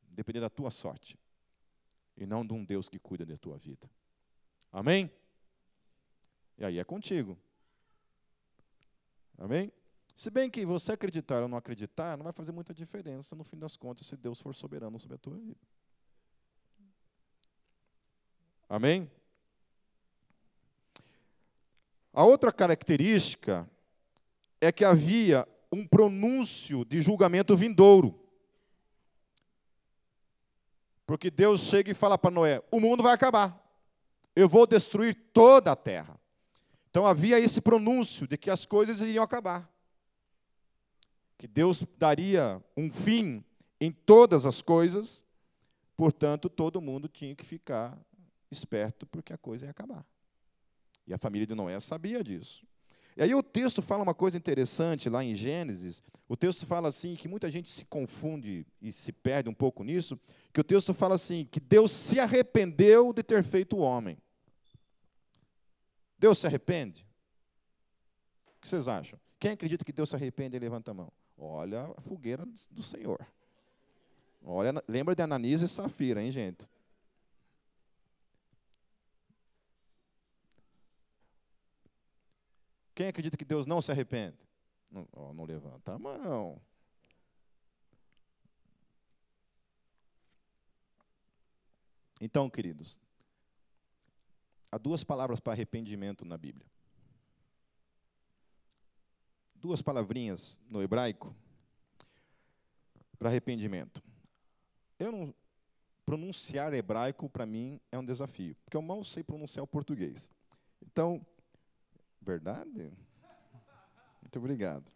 Depender 0.08 0.39
da 0.39 0.49
tua 0.49 0.71
sorte. 0.71 1.19
E 2.15 2.25
não 2.25 2.45
de 2.45 2.54
um 2.54 2.63
Deus 2.63 2.88
que 2.88 2.97
cuida 2.97 3.25
da 3.25 3.38
tua 3.38 3.58
vida. 3.58 3.91
Amém? 4.71 5.12
E 6.58 6.63
aí 6.63 6.80
é 6.80 6.84
contigo. 6.86 7.38
Amém? 9.38 9.69
Se 10.19 10.29
bem 10.29 10.49
que 10.49 10.65
você 10.65 10.91
acreditar 10.91 11.41
ou 11.41 11.47
não 11.47 11.58
acreditar, 11.58 12.17
não 12.17 12.25
vai 12.25 12.34
fazer 12.34 12.51
muita 12.51 12.73
diferença 12.73 13.38
no 13.38 13.43
fim 13.45 13.58
das 13.58 13.77
contas 13.77 14.05
se 14.05 14.17
Deus 14.17 14.41
for 14.41 14.53
soberano 14.53 14.99
sobre 14.99 15.15
a 15.15 15.17
tua 15.17 15.38
vida. 15.38 15.62
Amém? 18.67 19.10
A 22.12 22.25
outra 22.25 22.51
característica 22.51 23.65
é 24.60 24.73
que 24.73 24.84
havia 24.84 25.47
um 25.71 25.88
pronúncio 25.88 26.84
de 26.84 27.01
julgamento 27.01 27.55
vindouro. 27.55 28.19
Porque 31.05 31.32
Deus 31.32 31.62
chega 31.62 31.91
e 31.91 31.95
fala 31.95 32.17
para 32.17 32.29
Noé: 32.29 32.62
o 32.69 32.82
mundo 32.82 33.01
vai 33.01 33.13
acabar, 33.13 33.58
eu 34.36 34.49
vou 34.49 34.67
destruir 34.67 35.15
toda 35.32 35.71
a 35.71 35.77
terra. 35.77 36.19
Então 36.89 37.05
havia 37.05 37.39
esse 37.39 37.62
pronúncio 37.62 38.27
de 38.27 38.38
que 38.38 38.49
as 38.49 38.65
coisas 38.65 38.99
iriam 38.99 39.23
acabar 39.23 39.78
que 41.39 41.47
Deus 41.47 41.86
daria 41.97 42.62
um 42.75 42.91
fim 42.91 43.43
em 43.80 43.93
todas 43.93 44.45
as 44.45 44.62
coisas, 44.62 45.23
portanto, 45.95 46.49
todo 46.49 46.82
mundo 46.82 47.08
tinha 47.08 47.34
que 47.34 47.45
ficar 47.45 47.97
esperto, 48.52 49.08
porque 49.08 49.32
a 49.32 49.38
coisa 49.38 49.65
ia 49.65 49.71
acabar. 49.71 50.06
E 51.08 51.13
a 51.13 51.17
família 51.17 51.47
de 51.47 51.56
Noé 51.56 51.80
sabia 51.80 52.21
disso. 52.21 52.67
E 53.15 53.23
aí 53.23 53.34
o 53.34 53.41
texto 53.41 53.82
fala 53.82 54.04
uma 54.04 54.13
coisa 54.13 54.38
interessante 54.38 55.10
lá 55.10 55.23
em 55.23 55.34
Gênesis. 55.34 56.04
O 56.28 56.36
texto 56.36 56.65
fala 56.65 56.89
assim 56.89 57.15
que 57.15 57.30
muita 57.30 57.49
gente 57.49 57.69
se 57.69 57.86
confunde 57.86 58.67
e 58.82 58.91
se 58.91 59.13
perde 59.13 59.49
um 59.49 59.54
pouco 59.54 59.82
nisso, 59.82 60.19
que 60.54 60.60
o 60.60 60.63
texto 60.63 60.93
fala 60.93 61.15
assim 61.15 61.47
que 61.49 61.62
Deus 61.62 61.91
se 61.91 62.19
arrependeu 62.19 63.13
de 63.13 63.23
ter 63.23 63.45
feito 63.45 63.78
o 63.78 63.80
homem. 63.80 64.17
Deus 66.17 66.38
se 66.38 66.47
arrepende? 66.47 67.08
O 68.58 68.62
que 68.62 68.67
vocês 68.67 68.89
acham? 68.89 69.17
Quem 69.39 69.52
acredita 69.52 69.86
que 69.86 69.93
Deus 69.93 70.10
se 70.10 70.15
arrepende, 70.17 70.60
levanta 70.60 70.91
a 70.91 70.93
mão. 70.93 71.13
Olha 71.39 71.86
a 71.97 72.02
fogueira 72.02 72.45
do 72.69 72.84
Senhor. 72.84 73.25
Olha, 74.43 74.84
lembra 74.88 75.15
de 75.15 75.21
Ananias 75.21 75.62
e 75.62 75.69
Safira, 75.69 76.21
hein, 76.21 76.32
gente? 76.32 76.67
Quem 82.93 83.08
acredita 83.08 83.38
que 83.38 83.45
Deus 83.45 83.65
não 83.65 83.82
se 83.82 83.89
arrepende? 83.89 84.38
Não, 84.91 85.34
não 85.34 85.45
levanta 85.45 85.93
a 85.93 85.99
mão. 85.99 86.62
Então, 92.19 92.49
queridos, 92.49 92.99
há 94.69 94.78
duas 94.78 95.06
palavras 95.06 95.39
para 95.39 95.54
arrependimento 95.54 96.25
na 96.25 96.38
Bíblia 96.38 96.67
duas 99.60 99.82
palavrinhas 99.82 100.60
no 100.69 100.82
hebraico 100.82 101.36
para 103.17 103.30
arrependimento. 103.30 104.02
Eu 104.98 105.12
não 105.12 105.36
pronunciar 106.06 106.74
hebraico 106.74 107.30
para 107.30 107.45
mim 107.45 107.80
é 107.91 108.00
um 108.00 108.04
desafio, 108.04 108.56
porque 108.65 108.76
eu 108.76 108.82
mal 108.82 109.04
sei 109.04 109.24
pronunciar 109.24 109.63
o 109.63 109.67
português. 109.67 110.32
Então, 110.82 111.24
verdade? 112.22 112.91
Muito 114.22 114.39
obrigado. 114.39 114.91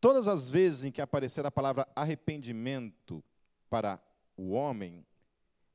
Todas 0.00 0.28
as 0.28 0.48
vezes 0.48 0.84
em 0.84 0.92
que 0.92 1.00
aparecer 1.00 1.44
a 1.44 1.50
palavra 1.50 1.88
arrependimento 1.96 3.24
para 3.68 4.00
o 4.36 4.50
homem, 4.50 5.04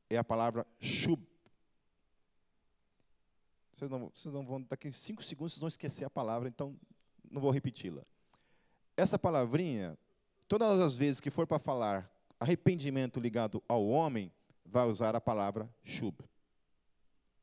é 0.10 0.18
a 0.18 0.24
palavra 0.24 0.66
shub. 0.80 1.22
Vocês 3.74 3.92
não, 3.92 4.10
vocês 4.10 4.34
não 4.34 4.46
vão, 4.46 4.62
daqui 4.62 4.88
a 4.88 4.92
cinco 4.92 5.22
segundos 5.22 5.54
vocês 5.54 5.62
vão 5.62 5.68
esquecer 5.68 6.06
a 6.06 6.10
palavra, 6.10 6.48
então 6.48 6.80
não 7.36 7.42
vou 7.42 7.52
repeti-la. 7.52 8.02
Essa 8.96 9.20
palavrinha, 9.20 9.98
todas 10.48 10.80
as 10.80 10.96
vezes 10.96 11.20
que 11.20 11.30
for 11.30 11.46
para 11.46 11.60
falar 11.60 12.10
arrependimento 12.40 13.20
ligado 13.20 13.62
ao 13.68 13.86
homem, 13.86 14.32
vai 14.66 14.88
usar 14.88 15.16
a 15.16 15.22
palavra 15.22 15.70
shub. 15.84 16.18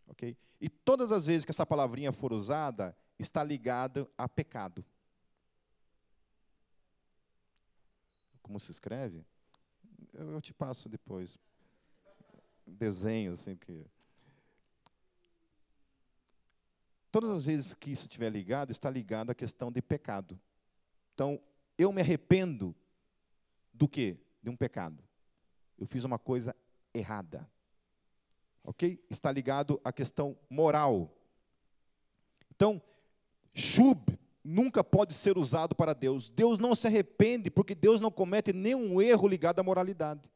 Ok? 0.09 0.35
E 0.59 0.68
todas 0.68 1.12
as 1.12 1.26
vezes 1.26 1.44
que 1.44 1.50
essa 1.50 1.66
palavrinha 1.66 2.11
for 2.11 2.33
usada, 2.33 2.96
está 3.18 3.44
ligada 3.44 4.09
a 4.16 4.26
pecado. 4.26 4.83
Como 8.42 8.59
se 8.59 8.70
escreve? 8.70 9.24
Eu, 10.14 10.31
eu 10.33 10.40
te 10.40 10.55
passo 10.55 10.88
depois. 10.88 11.38
Desenho, 12.66 13.35
assim, 13.35 13.57
que. 13.57 13.85
Todas 17.12 17.29
as 17.31 17.44
vezes 17.44 17.75
que 17.75 17.92
isso 17.92 18.05
estiver 18.05 18.31
ligado, 18.31 18.72
está 18.72 18.88
ligado 18.88 19.31
à 19.31 19.35
questão 19.35 19.70
de 19.70 19.83
pecado. 19.83 20.40
Então, 21.12 21.38
eu 21.77 21.92
me 21.92 22.01
arrependo 22.01 22.75
do 23.70 23.87
quê? 23.87 24.16
De 24.42 24.48
um 24.48 24.57
pecado. 24.57 25.05
Eu 25.79 25.87
fiz 25.87 26.05
uma 26.05 26.18
coisa 26.18 26.57
errada. 26.94 27.46
Ok? 28.64 28.98
Está 29.11 29.31
ligado 29.31 29.79
à 29.85 29.92
questão 29.92 30.35
moral. 30.48 31.14
Então, 32.51 32.81
chub 33.53 34.18
nunca 34.42 34.83
pode 34.83 35.12
ser 35.12 35.37
usado 35.37 35.75
para 35.75 35.92
Deus. 35.92 36.31
Deus 36.31 36.59
não 36.59 36.75
se 36.75 36.87
arrepende 36.87 37.51
porque 37.51 37.75
Deus 37.75 38.01
não 38.01 38.11
comete 38.11 38.55
nenhum 38.55 39.03
erro 39.03 39.29
ligado 39.29 39.59
à 39.59 39.62
moralidade. 39.62 40.31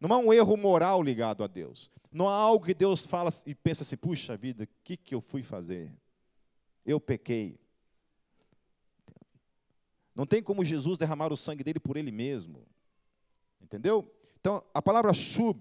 Não 0.00 0.14
há 0.14 0.18
um 0.18 0.32
erro 0.32 0.56
moral 0.56 1.02
ligado 1.02 1.42
a 1.42 1.46
Deus. 1.46 1.90
Não 2.10 2.28
há 2.28 2.34
algo 2.34 2.64
que 2.64 2.74
Deus 2.74 3.04
fala 3.04 3.30
e 3.44 3.54
pensa 3.54 3.82
assim: 3.82 3.96
puxa 3.96 4.36
vida, 4.36 4.64
o 4.64 4.68
que, 4.84 4.96
que 4.96 5.14
eu 5.14 5.20
fui 5.20 5.42
fazer? 5.42 5.92
Eu 6.84 7.00
pequei. 7.00 7.58
Não 10.14 10.26
tem 10.26 10.42
como 10.42 10.64
Jesus 10.64 10.98
derramar 10.98 11.32
o 11.32 11.36
sangue 11.36 11.62
dele 11.62 11.78
por 11.78 11.96
ele 11.96 12.10
mesmo. 12.10 12.66
Entendeu? 13.60 14.10
Então, 14.40 14.62
a 14.72 14.80
palavra 14.80 15.12
shub 15.12 15.60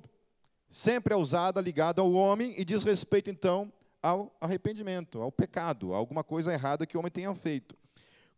sempre 0.69 1.13
é 1.13 1.17
usada 1.17 1.61
ligada 1.61 2.01
ao 2.01 2.11
homem 2.13 2.53
e 2.57 2.65
diz 2.65 2.83
respeito, 2.83 3.29
então, 3.29 3.71
ao 4.01 4.35
arrependimento, 4.39 5.21
ao 5.21 5.31
pecado, 5.31 5.93
a 5.93 5.97
alguma 5.97 6.23
coisa 6.23 6.53
errada 6.53 6.85
que 6.85 6.95
o 6.95 6.99
homem 6.99 7.11
tenha 7.11 7.33
feito. 7.35 7.75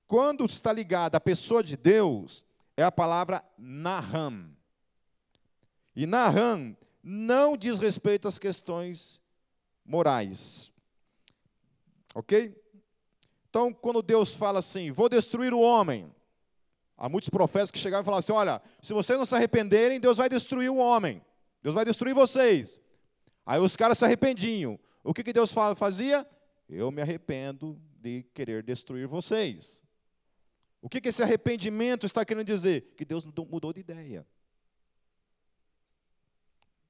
Quando 0.07 0.45
está 0.45 0.73
ligada 0.73 1.17
à 1.17 1.21
pessoa 1.21 1.63
de 1.63 1.77
Deus, 1.77 2.43
é 2.75 2.83
a 2.83 2.91
palavra 2.91 3.43
Naham. 3.57 4.49
E 5.99 6.05
Naham 6.05 6.77
não 7.03 7.57
diz 7.57 7.77
respeito 7.77 8.25
às 8.25 8.39
questões 8.39 9.19
morais. 9.85 10.71
Ok? 12.15 12.55
Então, 13.49 13.73
quando 13.73 14.01
Deus 14.01 14.33
fala 14.33 14.59
assim, 14.59 14.91
vou 14.91 15.09
destruir 15.09 15.53
o 15.53 15.59
homem, 15.59 16.09
há 16.97 17.09
muitos 17.09 17.29
profetas 17.29 17.69
que 17.69 17.77
chegavam 17.77 18.03
e 18.03 18.05
falavam 18.05 18.19
assim: 18.19 18.31
olha, 18.31 18.61
se 18.81 18.93
vocês 18.93 19.19
não 19.19 19.25
se 19.25 19.35
arrependerem, 19.35 19.99
Deus 19.99 20.15
vai 20.15 20.29
destruir 20.29 20.69
o 20.69 20.77
homem, 20.77 21.21
Deus 21.61 21.75
vai 21.75 21.83
destruir 21.83 22.15
vocês. 22.15 22.79
Aí 23.45 23.59
os 23.59 23.75
caras 23.75 23.97
se 23.97 24.05
arrependiam. 24.05 24.79
O 25.03 25.13
que, 25.13 25.21
que 25.21 25.33
Deus 25.33 25.53
fazia? 25.75 26.25
Eu 26.69 26.91
me 26.91 27.01
arrependo 27.01 27.77
de 27.99 28.23
querer 28.33 28.63
destruir 28.63 29.05
vocês. 29.05 29.83
O 30.81 30.87
que, 30.87 31.01
que 31.01 31.09
esse 31.09 31.21
arrependimento 31.21 32.05
está 32.05 32.23
querendo 32.23 32.45
dizer? 32.45 32.93
Que 32.95 33.03
Deus 33.03 33.25
mudou 33.25 33.73
de 33.73 33.81
ideia. 33.81 34.25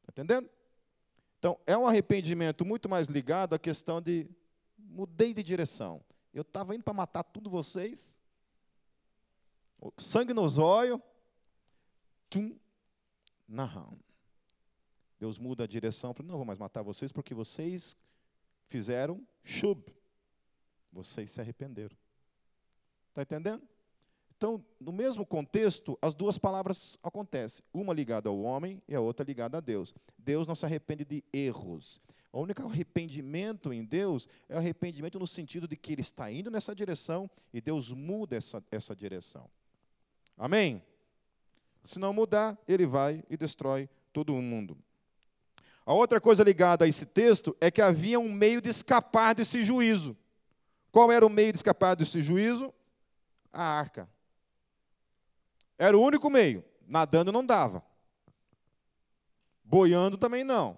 Está 0.10 0.22
entendendo? 0.22 0.50
Então, 1.38 1.58
é 1.66 1.78
um 1.78 1.88
arrependimento 1.88 2.66
muito 2.66 2.90
mais 2.90 3.08
ligado 3.08 3.54
à 3.54 3.60
questão 3.60 4.02
de 4.02 4.30
mudei 4.78 5.34
de 5.34 5.42
direção. 5.42 6.04
Eu 6.34 6.42
estava 6.42 6.76
indo 6.76 6.84
para 6.84 6.94
matar 6.94 7.24
tudo 7.24 7.50
vocês. 7.50 8.18
Sangue 9.98 10.34
nos 10.34 10.58
olhos. 10.58 11.00
Tum. 12.30 12.58
Não. 13.48 13.98
Deus 15.20 15.38
muda 15.38 15.64
a 15.64 15.68
direção. 15.68 16.14
Falei, 16.14 16.30
não 16.30 16.38
vou 16.38 16.46
mais 16.46 16.60
matar 16.60 16.82
vocês 16.82 17.12
porque 17.12 17.34
vocês 17.34 17.96
fizeram 18.68 19.26
shub. 19.44 19.84
Vocês 20.92 21.32
se 21.32 21.40
arrependeram. 21.40 21.96
Está 23.10 23.22
entendendo? 23.22 23.68
Então, 24.40 24.64
no 24.80 24.94
mesmo 24.94 25.26
contexto, 25.26 26.00
as 26.02 26.16
duas 26.16 26.38
palavras 26.38 26.98
acontecem. 27.04 27.62
Uma 27.74 27.94
ligada 27.94 28.30
ao 28.30 28.40
homem 28.40 28.82
e 28.88 28.96
a 28.96 29.02
outra 29.02 29.26
ligada 29.26 29.58
a 29.58 29.60
Deus. 29.60 29.94
Deus 30.18 30.48
não 30.48 30.56
se 30.56 30.66
arrepende 30.66 31.04
de 31.04 31.22
erros. 31.34 32.00
O 32.32 32.40
único 32.40 32.64
arrependimento 32.64 33.74
em 33.74 33.84
Deus 33.84 34.30
é 34.48 34.56
o 34.56 34.58
arrependimento 34.58 35.20
no 35.20 35.28
sentido 35.28 35.68
de 35.68 35.76
que 35.76 35.92
ele 35.92 36.00
está 36.00 36.32
indo 36.32 36.50
nessa 36.50 36.74
direção 36.74 37.30
e 37.54 37.60
Deus 37.60 37.92
muda 37.92 38.38
essa, 38.38 38.64
essa 38.72 38.96
direção. 38.96 39.46
Amém? 40.38 40.82
Se 41.84 42.00
não 42.00 42.14
mudar, 42.14 42.58
ele 42.66 42.86
vai 42.86 43.22
e 43.30 43.36
destrói 43.36 43.90
todo 44.14 44.34
o 44.34 44.42
mundo. 44.42 44.78
A 45.86 45.94
outra 45.94 46.22
coisa 46.22 46.46
ligada 46.46 46.86
a 46.86 46.88
esse 46.88 47.06
texto 47.06 47.58
é 47.60 47.70
que 47.70 47.82
havia 47.82 48.18
um 48.18 48.32
meio 48.32 48.62
de 48.62 48.70
escapar 48.70 49.36
desse 49.36 49.66
juízo. 49.66 50.16
Qual 50.94 51.12
era 51.12 51.26
o 51.26 51.30
meio 51.30 51.52
de 51.52 51.58
escapar 51.58 51.96
desse 51.96 52.22
juízo? 52.22 52.74
A 53.52 53.62
arca. 53.62 54.08
Era 55.80 55.98
o 55.98 56.02
único 56.02 56.30
meio. 56.30 56.64
Nadando 56.86 57.32
não 57.32 57.46
dava. 57.46 57.82
Boiando 59.64 60.18
também 60.18 60.44
não. 60.44 60.78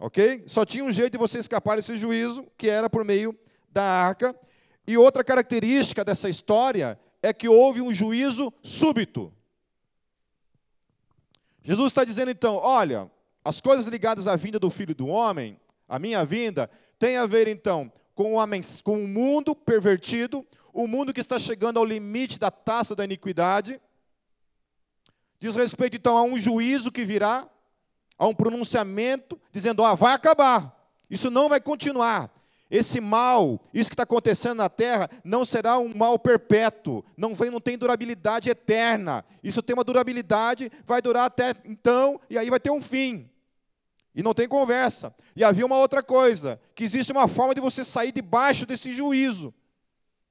Ok? 0.00 0.44
Só 0.46 0.66
tinha 0.66 0.84
um 0.84 0.90
jeito 0.90 1.12
de 1.12 1.18
você 1.18 1.38
escapar 1.38 1.76
desse 1.76 1.96
juízo, 1.96 2.46
que 2.58 2.68
era 2.68 2.90
por 2.90 3.04
meio 3.04 3.38
da 3.70 3.84
arca. 3.84 4.38
E 4.86 4.98
outra 4.98 5.22
característica 5.22 6.04
dessa 6.04 6.28
história 6.28 6.98
é 7.22 7.32
que 7.32 7.48
houve 7.48 7.80
um 7.80 7.94
juízo 7.94 8.52
súbito. 8.62 9.32
Jesus 11.62 11.92
está 11.92 12.04
dizendo 12.04 12.30
então: 12.30 12.56
olha, 12.56 13.10
as 13.44 13.60
coisas 13.60 13.86
ligadas 13.86 14.26
à 14.26 14.34
vinda 14.34 14.58
do 14.58 14.68
Filho 14.68 14.94
do 14.94 15.06
Homem, 15.06 15.58
a 15.88 15.98
minha 15.98 16.24
vinda, 16.24 16.68
tem 16.98 17.16
a 17.16 17.26
ver 17.26 17.46
então 17.46 17.92
com 18.14 18.34
o, 18.34 19.08
mundo 19.08 19.54
pervertido, 19.56 20.46
o 20.74 20.88
mundo 20.88 21.14
que 21.14 21.20
está 21.20 21.38
chegando 21.38 21.78
ao 21.78 21.84
limite 21.84 22.38
da 22.38 22.50
taça 22.50 22.96
da 22.96 23.04
iniquidade. 23.04 23.80
Diz 25.38 25.54
respeito 25.54 25.96
então 25.96 26.18
a 26.18 26.22
um 26.22 26.36
juízo 26.36 26.90
que 26.90 27.04
virá, 27.04 27.48
a 28.18 28.26
um 28.26 28.34
pronunciamento 28.34 29.40
dizendo: 29.52 29.84
ah, 29.84 29.94
vai 29.94 30.12
acabar, 30.12 30.74
isso 31.08 31.30
não 31.30 31.48
vai 31.48 31.60
continuar. 31.60 32.30
Esse 32.70 33.00
mal, 33.00 33.60
isso 33.72 33.88
que 33.88 33.94
está 33.94 34.02
acontecendo 34.02 34.56
na 34.56 34.68
terra, 34.68 35.08
não 35.22 35.44
será 35.44 35.78
um 35.78 35.94
mal 35.94 36.18
perpétuo, 36.18 37.04
não, 37.16 37.34
vem, 37.34 37.50
não 37.50 37.60
tem 37.60 37.78
durabilidade 37.78 38.50
eterna. 38.50 39.24
Isso 39.44 39.62
tem 39.62 39.74
uma 39.74 39.84
durabilidade, 39.84 40.72
vai 40.84 41.00
durar 41.00 41.26
até 41.26 41.54
então, 41.64 42.20
e 42.28 42.36
aí 42.36 42.50
vai 42.50 42.58
ter 42.58 42.70
um 42.70 42.82
fim. 42.82 43.30
E 44.12 44.22
não 44.22 44.34
tem 44.34 44.48
conversa. 44.48 45.14
E 45.36 45.44
havia 45.44 45.66
uma 45.66 45.78
outra 45.78 46.02
coisa: 46.02 46.60
que 46.74 46.82
existe 46.82 47.12
uma 47.12 47.28
forma 47.28 47.54
de 47.54 47.60
você 47.60 47.84
sair 47.84 48.10
debaixo 48.10 48.66
desse 48.66 48.92
juízo. 48.92 49.54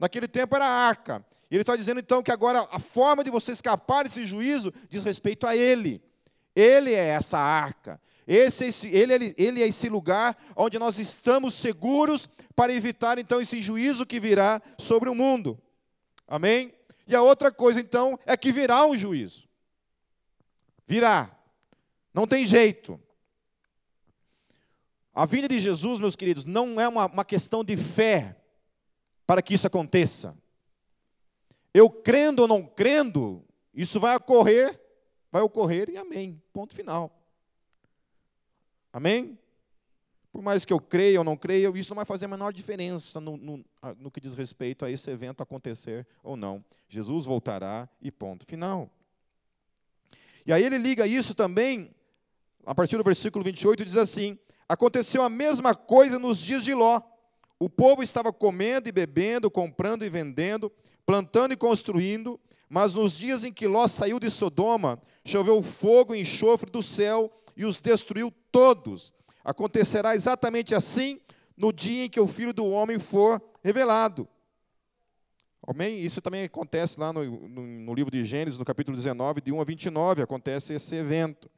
Naquele 0.04 0.28
tempo 0.28 0.54
era 0.54 0.66
a 0.66 0.86
arca. 0.86 1.26
E 1.50 1.56
ele 1.56 1.62
está 1.62 1.78
dizendo 1.78 2.02
então 2.02 2.22
que 2.22 2.30
agora 2.30 2.68
a 2.70 2.78
forma 2.78 3.24
de 3.24 3.30
você 3.30 3.54
escapar 3.54 4.04
desse 4.04 4.26
juízo 4.26 4.74
diz 4.90 5.02
respeito 5.06 5.48
a 5.48 5.56
ele. 5.56 6.04
Ele 6.54 6.92
é 6.92 7.08
essa 7.08 7.38
arca. 7.38 8.02
Esse, 8.28 8.66
esse, 8.66 8.90
ele, 8.90 9.34
ele 9.38 9.64
é 9.64 9.68
esse 9.70 9.88
lugar 9.88 10.38
onde 10.58 10.78
nós 10.78 11.00
estamos 11.00 11.54
seguros 11.54 12.28
para 12.54 12.74
evitar 12.74 13.18
então 13.18 13.40
esse 13.40 13.62
juízo 13.62 14.06
que 14.06 14.20
virá 14.20 14.62
sobre 14.78 15.10
o 15.10 15.16
mundo. 15.16 15.58
Amém? 16.28 16.74
E 17.08 17.16
a 17.16 17.22
outra 17.22 17.50
coisa 17.50 17.80
então 17.80 18.20
é 18.26 18.36
que 18.36 18.52
virá 18.52 18.86
um 18.86 18.98
juízo. 18.98 19.48
Virá. 20.86 21.32
Não 22.14 22.28
tem 22.28 22.46
jeito. 22.46 23.00
A 25.16 25.26
vinda 25.26 25.48
de 25.48 25.62
Jesus, 25.62 26.02
meus 26.02 26.18
queridos, 26.18 26.46
não 26.46 26.78
é 26.78 26.90
uma, 26.90 27.06
uma 27.06 27.24
questão 27.24 27.64
de 27.64 27.78
fé 27.78 28.43
para 29.26 29.42
que 29.42 29.54
isso 29.54 29.68
aconteça. 29.68 30.36
Eu 31.74 31.90
crendo 31.90 32.44
ou 32.44 32.48
não 32.48 32.66
crendo, 32.66 33.44
isso 33.74 34.00
vai 34.00 34.16
ocorrer, 34.16 34.80
vai 35.32 35.42
ocorrer 35.42 35.90
e 35.90 35.98
amém. 35.98 36.42
Ponto 36.52 36.76
final. 36.76 37.12
Amém? 38.92 39.38
Por 40.32 40.42
mais 40.42 40.66
que 40.66 40.74
eu 40.74 40.80
creia 40.80 41.20
ou 41.20 41.24
não 41.24 41.38
creia, 41.38 41.72
isso 41.76 41.92
não 41.92 41.98
vai 41.98 42.06
fazer 42.06 42.26
a 42.26 42.28
menor 42.28 42.52
diferença 42.52 43.20
no, 43.20 43.38
no, 43.38 43.66
no 43.98 44.12
que 44.12 44.20
diz 44.20 44.34
respeito 44.34 44.84
a 44.84 44.90
esse 44.92 45.10
evento 45.10 45.42
acontecer 45.42 46.08
ou 46.24 46.36
não. 46.36 46.64
Jesus 46.90 47.26
voltará 47.26 47.88
e 48.02 48.12
ponto 48.12 48.46
final. 48.46 48.90
E 50.46 50.52
aí 50.52 50.64
ele 50.64 50.78
liga 50.78 51.08
isso 51.08 51.34
também, 51.34 51.90
a 52.66 52.76
partir 52.76 52.98
do 52.98 53.04
versículo 53.04 53.44
28, 53.44 53.86
diz 53.86 53.98
assim: 53.98 54.38
Aconteceu 54.68 55.22
a 55.22 55.30
mesma 55.30 55.74
coisa 55.76 56.20
nos 56.20 56.38
dias 56.38 56.64
de 56.64 56.74
Ló. 56.74 57.02
O 57.64 57.70
povo 57.70 58.04
estava 58.04 58.34
comendo 58.34 58.90
e 58.90 58.92
bebendo, 58.92 59.50
comprando 59.50 60.04
e 60.04 60.10
vendendo, 60.10 60.70
plantando 61.06 61.54
e 61.54 61.56
construindo, 61.56 62.38
mas 62.68 62.94
nos 62.94 63.14
dias 63.14 63.46
em 63.46 63.54
que 63.54 63.68
Ló 63.68 63.88
saiu 63.88 64.20
de 64.20 64.30
Sodoma, 64.30 65.02
choveu 65.24 65.64
fogo 65.64 66.14
e 66.14 66.20
enxofre 66.20 66.70
do 66.70 66.84
céu 66.84 67.32
e 67.56 67.64
os 67.64 67.80
destruiu 67.80 68.34
todos. 68.52 69.14
Acontecerá 69.46 70.14
exatamente 70.14 70.76
assim 70.76 71.22
no 71.56 71.72
dia 71.72 72.04
em 72.04 72.10
que 72.10 72.20
o 72.20 72.28
Filho 72.28 72.52
do 72.52 72.66
Homem 72.66 73.00
for 73.00 73.42
revelado. 73.64 74.28
Amém? 75.66 76.02
Isso 76.02 76.22
também 76.22 76.44
acontece 76.44 77.00
lá 77.00 77.14
no, 77.14 77.24
no, 77.24 77.62
no, 77.62 77.94
livro 77.94 78.12
de 78.12 78.26
Gênesis, 78.26 78.60
no 78.60 78.66
capítulo 78.66 78.98
19, 78.98 79.40
de 79.40 79.54
1 79.54 79.62
a 79.62 79.64
29, 79.64 80.22
acontece 80.22 80.74
esse 80.74 80.98
evento. 80.98 81.50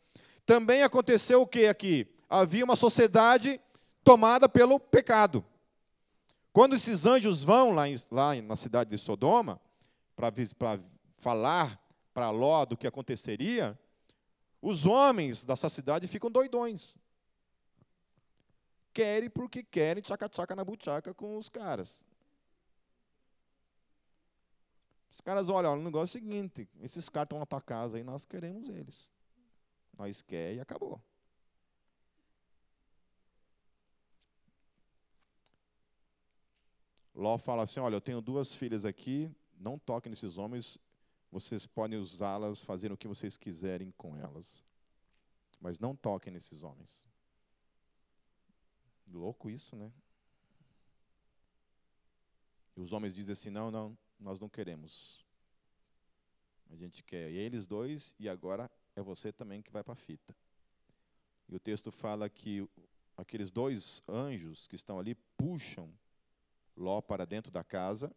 Também 0.46 0.84
aconteceu 0.84 1.42
o 1.42 1.48
que 1.48 1.66
aqui? 1.66 2.08
Havia 2.30 2.64
uma 2.64 2.76
sociedade 2.76 3.60
tomada 4.04 4.48
pelo 4.48 4.80
pecado. 4.80 5.44
Quando 6.56 6.74
esses 6.74 7.06
anjos 7.06 7.44
vão 7.44 7.72
lá, 7.72 7.90
em, 7.90 7.98
lá 8.10 8.34
na 8.42 8.56
cidade 8.56 8.90
de 8.90 8.98
Sodoma, 8.98 9.60
para 10.16 10.32
falar 11.18 11.86
para 12.14 12.30
Ló 12.30 12.64
do 12.64 12.78
que 12.78 12.88
aconteceria, 12.88 13.78
os 14.62 14.86
homens 14.86 15.44
dessa 15.44 15.68
cidade 15.68 16.08
ficam 16.08 16.32
doidões. 16.32 16.98
Querem 18.94 19.30
porque 19.30 19.64
querem 19.64 20.02
tchaca-tchaca 20.02 20.56
na 20.56 20.64
buchaca 20.64 21.14
com 21.14 21.36
os 21.36 21.50
caras. 21.50 22.06
Os 25.12 25.20
caras 25.20 25.50
olham, 25.50 25.74
o 25.74 25.84
negócio 25.84 26.18
é 26.18 26.22
o 26.22 26.24
seguinte, 26.24 26.70
esses 26.80 27.10
caras 27.10 27.26
estão 27.26 27.40
na 27.40 27.46
tua 27.46 27.60
casa 27.60 27.98
aí, 27.98 28.04
nós 28.06 28.26
queremos 28.26 28.70
eles. 28.70 29.12
Nós 29.98 30.22
quer 30.22 30.54
e 30.54 30.62
acabou. 30.62 31.02
Ló 37.16 37.38
fala 37.38 37.64
assim, 37.64 37.80
olha, 37.80 37.96
eu 37.96 38.02
tenho 38.02 38.20
duas 38.20 38.54
filhas 38.54 38.84
aqui, 38.84 39.34
não 39.58 39.80
toquem 39.80 40.10
nesses 40.10 40.38
homens, 40.38 40.78
vocês 41.32 41.66
podem 41.66 41.98
usá-las, 41.98 42.62
fazer 42.62 42.92
o 42.92 42.98
que 42.98 43.08
vocês 43.08 43.38
quiserem 43.38 43.92
com 43.98 44.18
elas. 44.18 44.64
Mas 45.62 45.80
não 45.80 45.96
toquem 45.96 46.34
nesses 46.34 46.62
homens. 46.62 47.08
Louco 49.08 49.50
isso, 49.50 49.76
né? 49.78 49.92
E 52.76 52.82
os 52.82 52.92
homens 52.92 53.14
dizem 53.14 53.34
assim: 53.34 53.50
não, 53.50 53.72
não, 53.72 53.98
nós 54.20 54.40
não 54.40 54.50
queremos. 54.50 55.24
A 56.70 56.76
gente 56.76 57.04
quer. 57.04 57.32
Eles 57.32 57.66
dois, 57.66 58.14
e 58.20 58.28
agora 58.28 58.70
é 58.96 59.02
você 59.02 59.32
também 59.32 59.62
que 59.62 59.72
vai 59.72 59.84
para 59.84 59.94
a 59.94 59.98
fita. 59.98 60.36
E 61.48 61.56
o 61.56 61.60
texto 61.60 61.92
fala 61.92 62.30
que 62.30 62.68
aqueles 63.16 63.52
dois 63.52 64.02
anjos 64.10 64.68
que 64.68 64.76
estão 64.76 65.00
ali 65.00 65.16
puxam 65.38 65.90
Ló 66.76 67.02
para 67.02 67.26
dentro 67.26 67.52
da 67.52 67.64
casa 67.64 68.12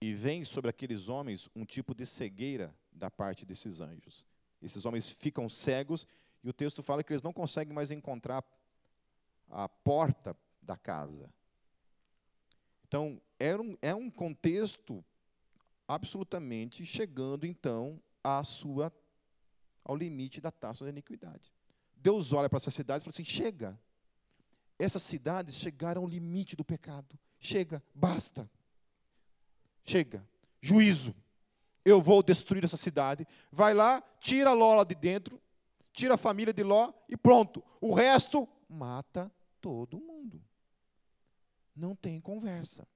e 0.00 0.12
vem 0.12 0.44
sobre 0.44 0.70
aqueles 0.70 1.08
homens 1.08 1.48
um 1.54 1.64
tipo 1.64 1.94
de 1.94 2.06
cegueira 2.06 2.74
da 2.92 3.10
parte 3.10 3.44
desses 3.44 3.80
anjos. 3.80 4.24
Esses 4.62 4.84
homens 4.84 5.10
ficam 5.10 5.48
cegos 5.48 6.06
e 6.42 6.48
o 6.48 6.52
texto 6.52 6.82
fala 6.82 7.02
que 7.02 7.12
eles 7.12 7.22
não 7.22 7.32
conseguem 7.32 7.74
mais 7.74 7.90
encontrar 7.90 8.44
a 9.50 9.68
porta 9.68 10.36
da 10.62 10.76
casa. 10.76 11.32
Então, 12.86 13.20
é 13.38 13.56
um, 13.56 13.76
é 13.82 13.94
um 13.94 14.10
contexto 14.10 15.04
absolutamente 15.86 16.84
chegando, 16.84 17.46
então, 17.46 18.00
à 18.22 18.42
sua, 18.42 18.92
ao 19.84 19.96
limite 19.96 20.40
da 20.40 20.50
taça 20.50 20.84
da 20.84 20.90
iniquidade. 20.90 21.52
Deus 21.96 22.32
olha 22.32 22.48
para 22.48 22.58
essa 22.58 22.70
cidade 22.70 23.02
e 23.02 23.04
fala 23.04 23.12
assim: 23.14 23.24
chega. 23.24 23.78
Essas 24.78 25.02
cidades 25.02 25.56
chegaram 25.56 26.02
ao 26.02 26.08
limite 26.08 26.54
do 26.54 26.64
pecado. 26.64 27.18
Chega, 27.40 27.82
basta. 27.94 28.50
Chega. 29.84 30.26
Juízo. 30.60 31.14
Eu 31.84 32.02
vou 32.02 32.22
destruir 32.22 32.64
essa 32.64 32.76
cidade. 32.76 33.26
Vai 33.50 33.72
lá, 33.72 34.02
tira 34.20 34.50
a 34.50 34.52
Lola 34.52 34.84
de 34.84 34.94
dentro, 34.94 35.40
tira 35.92 36.14
a 36.14 36.18
família 36.18 36.52
de 36.52 36.62
Ló 36.62 36.92
e 37.08 37.16
pronto. 37.16 37.62
O 37.80 37.94
resto, 37.94 38.46
mata 38.68 39.32
todo 39.60 39.98
mundo. 39.98 40.42
Não 41.74 41.94
tem 41.94 42.20
conversa. 42.20 42.86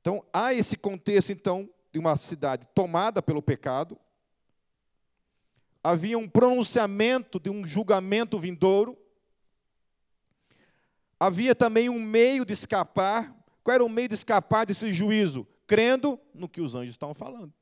Então, 0.00 0.24
há 0.32 0.54
esse 0.54 0.76
contexto, 0.76 1.32
então, 1.32 1.68
de 1.92 1.98
uma 1.98 2.16
cidade 2.16 2.66
tomada 2.74 3.22
pelo 3.22 3.42
pecado. 3.42 3.98
Havia 5.82 6.18
um 6.18 6.28
pronunciamento 6.28 7.40
de 7.40 7.50
um 7.50 7.64
julgamento 7.66 8.38
vindouro. 8.38 8.96
Havia 11.18 11.54
também 11.54 11.88
um 11.88 12.00
meio 12.00 12.44
de 12.44 12.52
escapar 12.52 13.38
qual 13.68 13.74
era 13.74 13.84
o 13.84 13.88
meio 13.90 14.08
de 14.08 14.14
escapar 14.14 14.64
desse 14.64 14.94
juízo? 14.94 15.46
Crendo 15.66 16.18
no 16.32 16.48
que 16.48 16.58
os 16.58 16.74
anjos 16.74 16.92
estavam 16.92 17.12
falando. 17.12 17.52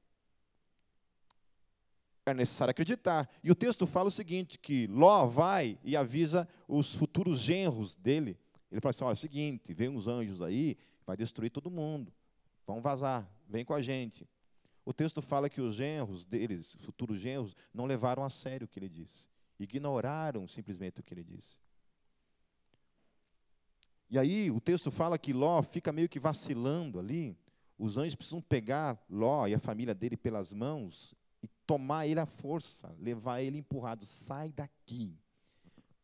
É 2.24 2.32
necessário 2.32 2.70
acreditar. 2.70 3.28
E 3.42 3.50
o 3.50 3.56
texto 3.56 3.88
fala 3.88 4.06
o 4.06 4.10
seguinte: 4.12 4.56
que 4.56 4.86
Ló 4.86 5.26
vai 5.26 5.76
e 5.82 5.96
avisa 5.96 6.48
os 6.68 6.94
futuros 6.94 7.40
genros 7.40 7.96
dele. 7.96 8.38
Ele 8.70 8.80
fala 8.80 8.90
assim: 8.90 9.02
olha, 9.02 9.14
é 9.14 9.14
o 9.14 9.16
seguinte, 9.16 9.74
vem 9.74 9.88
uns 9.88 10.06
anjos 10.06 10.40
aí, 10.40 10.78
vai 11.04 11.16
destruir 11.16 11.50
todo 11.50 11.68
mundo. 11.68 12.12
Vão 12.64 12.80
vazar, 12.80 13.28
vem 13.48 13.64
com 13.64 13.74
a 13.74 13.82
gente. 13.82 14.28
o 14.84 14.92
texto 14.92 15.20
fala 15.20 15.50
que 15.50 15.60
os 15.60 15.74
genros 15.74 16.24
deles, 16.24 16.76
futuros 16.82 17.18
genros, 17.18 17.56
não 17.74 17.84
levaram 17.84 18.22
a 18.22 18.30
sério 18.30 18.66
o 18.66 18.68
que 18.68 18.78
ele 18.78 18.88
disse. 18.88 19.26
Ignoraram 19.58 20.46
simplesmente 20.46 21.00
o 21.00 21.02
que 21.02 21.12
ele 21.12 21.24
disse. 21.24 21.58
E 24.08 24.18
aí 24.18 24.50
o 24.50 24.60
texto 24.60 24.90
fala 24.90 25.18
que 25.18 25.32
Ló 25.32 25.62
fica 25.62 25.92
meio 25.92 26.08
que 26.08 26.20
vacilando 26.20 26.98
ali. 26.98 27.36
Os 27.78 27.98
anjos 27.98 28.14
precisam 28.14 28.40
pegar 28.40 28.98
Ló 29.10 29.46
e 29.46 29.54
a 29.54 29.58
família 29.58 29.94
dele 29.94 30.16
pelas 30.16 30.52
mãos 30.52 31.14
e 31.42 31.48
tomar 31.66 32.06
ele 32.06 32.20
à 32.20 32.26
força, 32.26 32.94
levar 32.98 33.42
ele 33.42 33.58
empurrado. 33.58 34.06
Sai 34.06 34.50
daqui, 34.50 35.18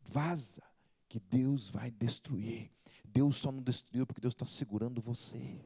vaza, 0.01 0.63
que 1.09 1.21
Deus 1.21 1.69
vai 1.69 1.91
destruir. 1.91 2.71
Deus 3.05 3.37
só 3.37 3.53
não 3.53 3.63
destruiu 3.63 4.07
porque 4.07 4.21
Deus 4.21 4.35
está 4.35 4.47
segurando 4.47 5.01
você. 5.01 5.61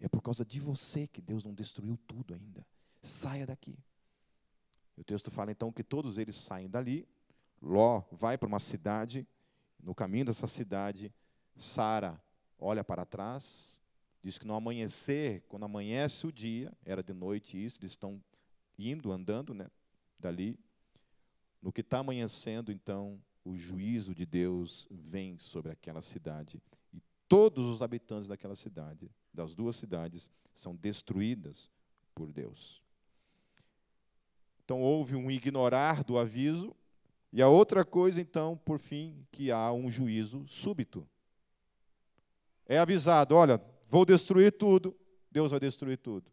É 0.00 0.08
por 0.08 0.22
causa 0.22 0.44
de 0.44 0.60
você 0.60 1.06
que 1.06 1.20
Deus 1.20 1.42
não 1.42 1.54
destruiu 1.54 1.98
tudo 2.06 2.34
ainda. 2.34 2.64
Saia 3.02 3.46
daqui. 3.46 3.76
O 4.96 5.04
texto 5.04 5.30
fala 5.30 5.52
então 5.52 5.72
que 5.72 5.82
todos 5.82 6.18
eles 6.18 6.36
saem 6.36 6.68
dali. 6.68 7.06
Ló 7.60 8.02
vai 8.12 8.36
para 8.36 8.48
uma 8.48 8.58
cidade. 8.58 9.26
No 9.82 9.94
caminho 9.94 10.26
dessa 10.26 10.46
cidade, 10.46 11.12
Sara 11.56 12.20
olha 12.58 12.82
para 12.82 13.04
trás. 13.04 13.80
Diz 14.22 14.38
que 14.38 14.46
no 14.46 14.54
amanhecer, 14.54 15.42
quando 15.48 15.64
amanhece 15.64 16.26
o 16.26 16.32
dia, 16.32 16.72
era 16.84 17.02
de 17.02 17.12
noite 17.12 17.62
isso, 17.62 17.80
eles 17.80 17.92
estão 17.92 18.22
indo, 18.78 19.12
andando 19.12 19.54
né, 19.54 19.70
dali. 20.18 20.58
No 21.62 21.72
que 21.72 21.80
está 21.80 21.98
amanhecendo, 21.98 22.70
então, 22.72 23.20
o 23.44 23.56
juízo 23.56 24.14
de 24.14 24.26
Deus 24.26 24.86
vem 24.90 25.38
sobre 25.38 25.72
aquela 25.72 26.00
cidade. 26.00 26.62
E 26.92 27.00
todos 27.28 27.66
os 27.66 27.80
habitantes 27.80 28.28
daquela 28.28 28.54
cidade 28.54 29.10
das 29.32 29.54
duas 29.54 29.76
cidades 29.76 30.30
são 30.54 30.74
destruídas 30.74 31.70
por 32.14 32.32
Deus. 32.32 32.82
Então 34.64 34.82
houve 34.82 35.14
um 35.14 35.30
ignorar 35.30 36.04
do 36.04 36.18
aviso, 36.18 36.74
e 37.32 37.42
a 37.42 37.48
outra 37.48 37.84
coisa, 37.84 38.20
então, 38.20 38.56
por 38.56 38.78
fim, 38.78 39.26
que 39.30 39.50
há 39.50 39.72
um 39.72 39.90
juízo 39.90 40.46
súbito. 40.48 41.06
É 42.66 42.78
avisado: 42.78 43.34
olha, 43.34 43.62
vou 43.88 44.04
destruir 44.04 44.52
tudo, 44.52 44.96
Deus 45.30 45.50
vai 45.50 45.60
destruir 45.60 45.98
tudo. 45.98 46.30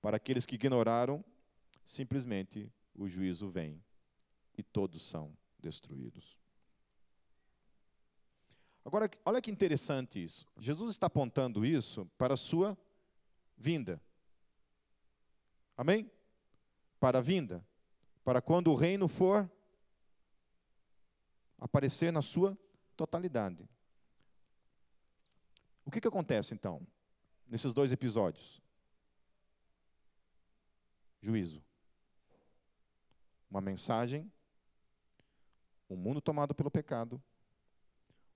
Para 0.00 0.16
aqueles 0.16 0.46
que 0.46 0.54
ignoraram, 0.54 1.24
simplesmente 1.86 2.70
o 2.94 3.08
juízo 3.08 3.48
vem 3.48 3.82
e 4.56 4.62
todos 4.62 5.02
são 5.02 5.36
destruídos. 5.58 6.36
Agora, 8.84 9.10
olha 9.24 9.42
que 9.42 9.50
interessante 9.50 10.22
isso. 10.22 10.46
Jesus 10.58 10.92
está 10.92 11.08
apontando 11.08 11.66
isso 11.66 12.08
para 12.16 12.34
a 12.34 12.36
sua 12.36 12.78
vinda. 13.58 14.00
Amém? 15.76 16.08
Para 17.00 17.18
a 17.18 17.20
vinda. 17.20 17.66
Para 18.24 18.40
quando 18.40 18.70
o 18.70 18.76
reino 18.76 19.08
for 19.08 19.50
aparecer 21.58 22.12
na 22.12 22.22
sua 22.22 22.56
totalidade. 22.96 23.68
O 25.84 25.90
que, 25.90 26.00
que 26.00 26.08
acontece 26.08 26.54
então, 26.54 26.86
nesses 27.46 27.72
dois 27.72 27.92
episódios? 27.92 28.60
Juízo. 31.20 31.62
Uma 33.50 33.60
mensagem, 33.60 34.30
um 35.88 35.96
mundo 35.96 36.20
tomado 36.20 36.54
pelo 36.54 36.70
pecado, 36.70 37.22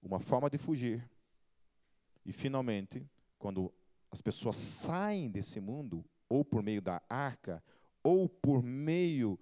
uma 0.03 0.21
forma 0.21 0.49
de 0.49 0.59
fugir. 0.59 1.09
E, 2.25 2.33
finalmente, 2.33 3.05
quando 3.39 3.73
as 4.11 4.23
pessoas 4.23 4.57
saem 4.57 5.31
desse 5.31 5.61
mundo, 5.61 6.05
ou 6.29 6.45
por 6.45 6.63
meio 6.63 6.81
da 6.81 7.03
arca, 7.09 7.63
ou 8.03 8.29
por 8.29 8.63
meio 8.63 9.39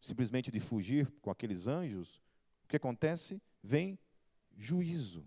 simplesmente 0.00 0.50
de 0.50 0.58
fugir 0.58 1.10
com 1.20 1.30
aqueles 1.30 1.66
anjos, 1.66 2.22
que 2.70 2.76
acontece? 2.76 3.40
Vem 3.62 3.98
juízo. 4.56 5.26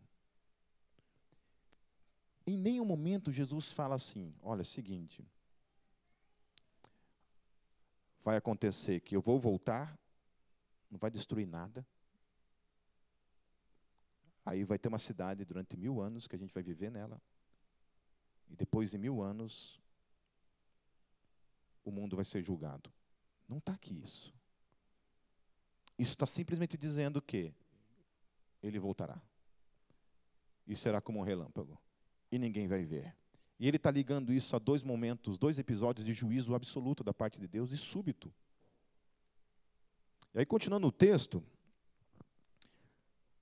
Em 2.45 2.57
nenhum 2.57 2.85
momento 2.85 3.31
Jesus 3.31 3.71
fala 3.71 3.95
assim: 3.95 4.33
olha, 4.41 4.63
seguinte, 4.63 5.25
vai 8.23 8.37
acontecer 8.37 8.99
que 9.01 9.15
eu 9.15 9.21
vou 9.21 9.39
voltar, 9.39 9.97
não 10.89 10.97
vai 10.97 11.11
destruir 11.11 11.47
nada, 11.47 11.85
Aí 14.45 14.63
vai 14.63 14.77
ter 14.77 14.89
uma 14.89 14.99
cidade 14.99 15.45
durante 15.45 15.77
mil 15.77 16.01
anos 16.01 16.27
que 16.27 16.35
a 16.35 16.39
gente 16.39 16.53
vai 16.53 16.61
viver 16.61 16.91
nela. 16.91 17.21
E 18.49 18.55
depois 18.55 18.91
de 18.91 18.97
mil 18.97 19.21
anos, 19.21 19.79
o 21.83 21.91
mundo 21.91 22.15
vai 22.15 22.25
ser 22.25 22.43
julgado. 22.43 22.91
Não 23.47 23.57
está 23.57 23.73
aqui 23.73 24.01
isso. 24.03 24.33
Isso 25.97 26.13
está 26.13 26.25
simplesmente 26.25 26.77
dizendo 26.77 27.21
que 27.21 27.53
ele 28.61 28.79
voltará. 28.79 29.21
E 30.65 30.75
será 30.75 31.01
como 31.01 31.19
um 31.19 31.23
relâmpago. 31.23 31.79
E 32.31 32.39
ninguém 32.39 32.67
vai 32.67 32.83
ver. 32.83 33.15
E 33.59 33.67
ele 33.67 33.77
está 33.77 33.91
ligando 33.91 34.33
isso 34.33 34.55
a 34.55 34.59
dois 34.59 34.83
momentos, 34.83 35.37
dois 35.37 35.59
episódios 35.59 36.05
de 36.05 36.13
juízo 36.13 36.55
absoluto 36.55 37.03
da 37.03 37.13
parte 37.13 37.39
de 37.39 37.47
Deus 37.47 37.71
e 37.71 37.77
súbito. 37.77 38.33
E 40.33 40.39
aí, 40.39 40.45
continuando 40.45 40.87
o 40.87 40.91
texto, 40.91 41.43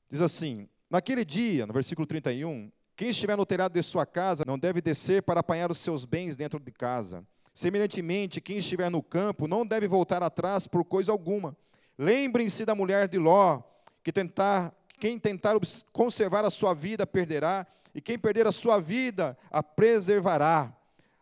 diz 0.09 0.19
assim: 0.19 0.67
Naquele 0.89 1.23
dia, 1.23 1.65
no 1.65 1.73
versículo 1.73 2.05
31, 2.05 2.69
quem 2.97 3.09
estiver 3.09 3.37
no 3.37 3.45
telhado 3.45 3.73
de 3.73 3.81
sua 3.81 4.05
casa 4.05 4.43
não 4.45 4.59
deve 4.59 4.81
descer 4.81 5.23
para 5.23 5.39
apanhar 5.39 5.71
os 5.71 5.77
seus 5.77 6.03
bens 6.03 6.35
dentro 6.35 6.59
de 6.59 6.71
casa. 6.71 7.25
Semelhantemente, 7.53 8.41
quem 8.41 8.57
estiver 8.57 8.89
no 8.89 9.01
campo 9.01 9.47
não 9.47 9.65
deve 9.65 9.87
voltar 9.87 10.21
atrás 10.21 10.67
por 10.67 10.83
coisa 10.83 11.11
alguma. 11.11 11.55
Lembrem-se 11.97 12.65
da 12.65 12.75
mulher 12.75 13.07
de 13.07 13.17
Ló, 13.17 13.61
que 14.03 14.11
tentar, 14.11 14.73
quem 14.99 15.19
tentar 15.19 15.55
conservar 15.91 16.45
a 16.45 16.49
sua 16.49 16.73
vida 16.73 17.05
perderá, 17.05 17.67
e 17.93 18.01
quem 18.01 18.17
perder 18.17 18.47
a 18.47 18.51
sua 18.51 18.79
vida 18.79 19.37
a 19.49 19.61
preservará. 19.61 20.75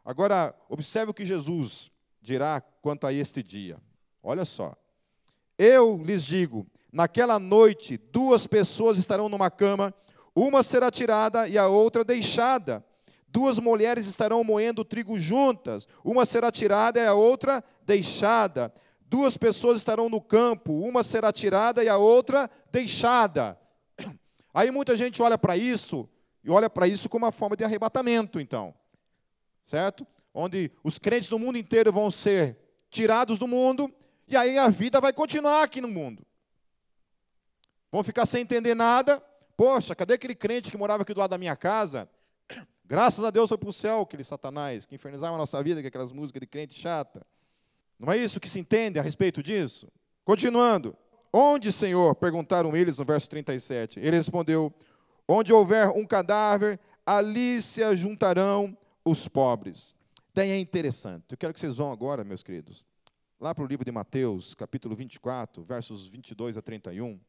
Agora, 0.06 0.56
observe 0.68 1.12
o 1.12 1.14
que 1.14 1.26
Jesus 1.26 1.92
dirá 2.22 2.62
quanto 2.82 3.06
a 3.08 3.14
este 3.14 3.42
dia. 3.44 3.78
Olha 4.22 4.46
só. 4.46 4.76
Eu 5.58 6.02
lhes 6.04 6.24
digo: 6.24 6.66
Naquela 6.92 7.38
noite, 7.38 7.98
duas 7.98 8.48
pessoas 8.48 8.98
estarão 8.98 9.30
numa 9.30 9.52
cama, 9.52 9.94
uma 10.36 10.64
será 10.64 10.90
tirada 10.90 11.48
e 11.48 11.58
a 11.58 11.68
outra 11.68 12.04
deixada. 12.04 12.84
Duas 13.28 13.60
mulheres 13.60 14.08
estarão 14.08 14.44
moendo 14.44 14.84
trigo 14.84 15.20
juntas, 15.20 15.88
uma 16.04 16.26
será 16.26 16.52
tirada 16.52 17.00
e 17.00 17.06
a 17.06 17.14
outra 17.14 17.64
deixada. 17.86 18.74
Duas 19.10 19.36
pessoas 19.38 19.80
estarão 19.80 20.08
no 20.08 20.22
campo, 20.22 20.72
uma 20.72 21.04
será 21.04 21.34
tirada 21.34 21.84
e 21.84 21.90
a 21.90 21.98
outra 21.98 22.48
deixada. 22.72 23.60
Aí 24.54 24.70
muita 24.70 24.96
gente 24.96 25.20
olha 25.20 25.36
para 25.36 25.58
isso 25.58 26.08
e 26.44 26.52
olha 26.52 26.70
para 26.70 26.88
isso 26.88 27.10
como 27.10 27.26
uma 27.26 27.32
forma 27.32 27.58
de 27.58 27.64
arrebatamento, 27.64 28.40
então. 28.40 28.72
Certo? 29.64 30.06
Onde 30.32 30.72
os 30.84 31.00
crentes 31.00 31.28
do 31.28 31.40
mundo 31.40 31.58
inteiro 31.58 31.92
vão 31.92 32.12
ser 32.12 32.56
tirados 32.92 33.40
do 33.40 33.48
mundo 33.48 33.92
e 34.28 34.38
aí 34.38 34.60
a 34.60 34.68
vida 34.68 35.02
vai 35.02 35.12
continuar 35.12 35.64
aqui 35.64 35.82
no 35.82 35.88
mundo. 35.88 36.24
Vão 37.92 38.04
ficar 38.04 38.28
sem 38.28 38.44
entender 38.44 38.76
nada. 38.76 39.20
Poxa, 39.58 39.96
cadê 39.96 40.14
aquele 40.14 40.36
crente 40.36 40.70
que 40.70 40.78
morava 40.78 41.02
aqui 41.02 41.16
do 41.16 41.20
lado 41.20 41.32
da 41.32 41.38
minha 41.40 41.56
casa? 41.56 42.08
Graças 42.86 43.26
a 43.26 43.32
Deus 43.32 43.50
foi 43.50 43.58
para 43.58 43.70
o 43.70 43.74
céu, 43.74 44.02
aquele 44.02 44.24
Satanás, 44.24 44.86
que 44.86 44.94
infernizava 44.94 45.34
a 45.34 45.40
nossa 45.40 45.62
vida 45.64 45.82
com 45.82 45.88
aquelas 45.88 46.12
músicas 46.12 46.42
de 46.42 46.48
crente 46.48 46.80
chata. 46.80 47.26
Não 48.00 48.12
é 48.14 48.18
isso 48.18 48.40
que 48.40 48.50
se 48.50 48.60
entende 48.60 48.98
a 48.98 49.02
respeito 49.02 49.44
disso? 49.44 49.88
Continuando. 50.24 50.96
Onde, 51.32 51.72
Senhor? 51.72 52.16
perguntaram 52.16 52.76
eles 52.76 52.98
no 52.98 53.04
verso 53.04 53.30
37. 53.30 54.00
Ele 54.00 54.16
respondeu: 54.16 54.74
Onde 55.28 55.52
houver 55.52 55.90
um 55.90 56.06
cadáver, 56.06 56.80
ali 57.06 57.62
se 57.62 57.84
ajuntarão 57.84 58.76
os 59.04 59.28
pobres. 59.28 59.96
Daí 60.34 60.50
é 60.50 60.60
interessante. 60.60 61.26
Eu 61.32 61.38
quero 61.38 61.54
que 61.54 61.60
vocês 61.60 61.76
vão 61.76 61.92
agora, 61.92 62.24
meus 62.24 62.42
queridos, 62.42 62.86
lá 63.40 63.54
para 63.54 63.64
o 63.64 63.68
livro 63.68 63.84
de 63.84 63.92
Mateus, 63.92 64.56
capítulo 64.56 64.96
24, 64.96 65.64
versos 65.64 66.08
22 66.08 66.58
a 66.58 66.62
31 66.62 67.20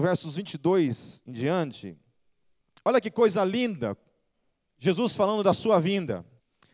versos 0.00 0.36
22 0.36 1.22
em 1.26 1.32
diante. 1.32 1.96
Olha 2.84 3.00
que 3.00 3.10
coisa 3.10 3.44
linda. 3.44 3.96
Jesus 4.78 5.14
falando 5.14 5.42
da 5.42 5.52
sua 5.52 5.78
vinda. 5.78 6.24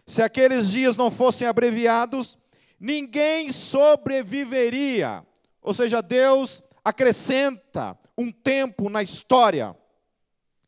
Se 0.06 0.22
aqueles 0.22 0.70
dias 0.70 0.96
não 0.96 1.10
fossem 1.10 1.46
abreviados, 1.46 2.38
ninguém 2.78 3.52
sobreviveria. 3.52 5.24
Ou 5.62 5.74
seja, 5.74 6.00
Deus 6.00 6.62
acrescenta 6.84 7.98
um 8.16 8.30
tempo 8.32 8.88
na 8.88 9.02
história. 9.02 9.76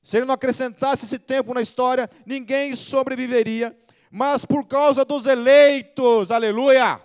Se 0.03 0.17
ele 0.17 0.27
não 0.27 0.35
acrescentasse 0.35 1.07
esse 1.07 1.19
tempo 1.19 1.55
na 1.55 1.61
história, 1.61 2.09
ninguém 2.27 2.75
sobreviveria. 2.75 3.77
Mas 4.11 4.45
por 4.45 4.67
causa 4.67 5.05
dos 5.05 5.27
eleitos, 5.27 6.31
aleluia! 6.31 7.01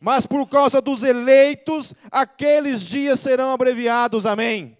mas 0.00 0.26
por 0.26 0.48
causa 0.48 0.80
dos 0.80 1.02
eleitos, 1.02 1.92
aqueles 2.10 2.80
dias 2.80 3.20
serão 3.20 3.52
abreviados, 3.52 4.24
amém? 4.24 4.76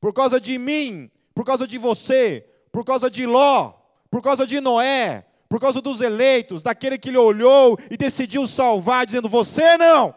Por 0.00 0.14
causa 0.14 0.40
de 0.40 0.56
mim, 0.56 1.10
por 1.34 1.44
causa 1.44 1.66
de 1.66 1.76
você, 1.76 2.48
por 2.70 2.84
causa 2.84 3.10
de 3.10 3.26
Ló, 3.26 3.72
por 4.08 4.22
causa 4.22 4.46
de 4.46 4.60
Noé, 4.60 5.26
por 5.48 5.60
causa 5.60 5.80
dos 5.80 6.00
eleitos, 6.00 6.62
daquele 6.62 6.98
que 6.98 7.08
ele 7.08 7.18
olhou 7.18 7.78
e 7.90 7.96
decidiu 7.96 8.46
salvar, 8.46 9.06
dizendo: 9.06 9.28
Você 9.28 9.76
não. 9.76 10.14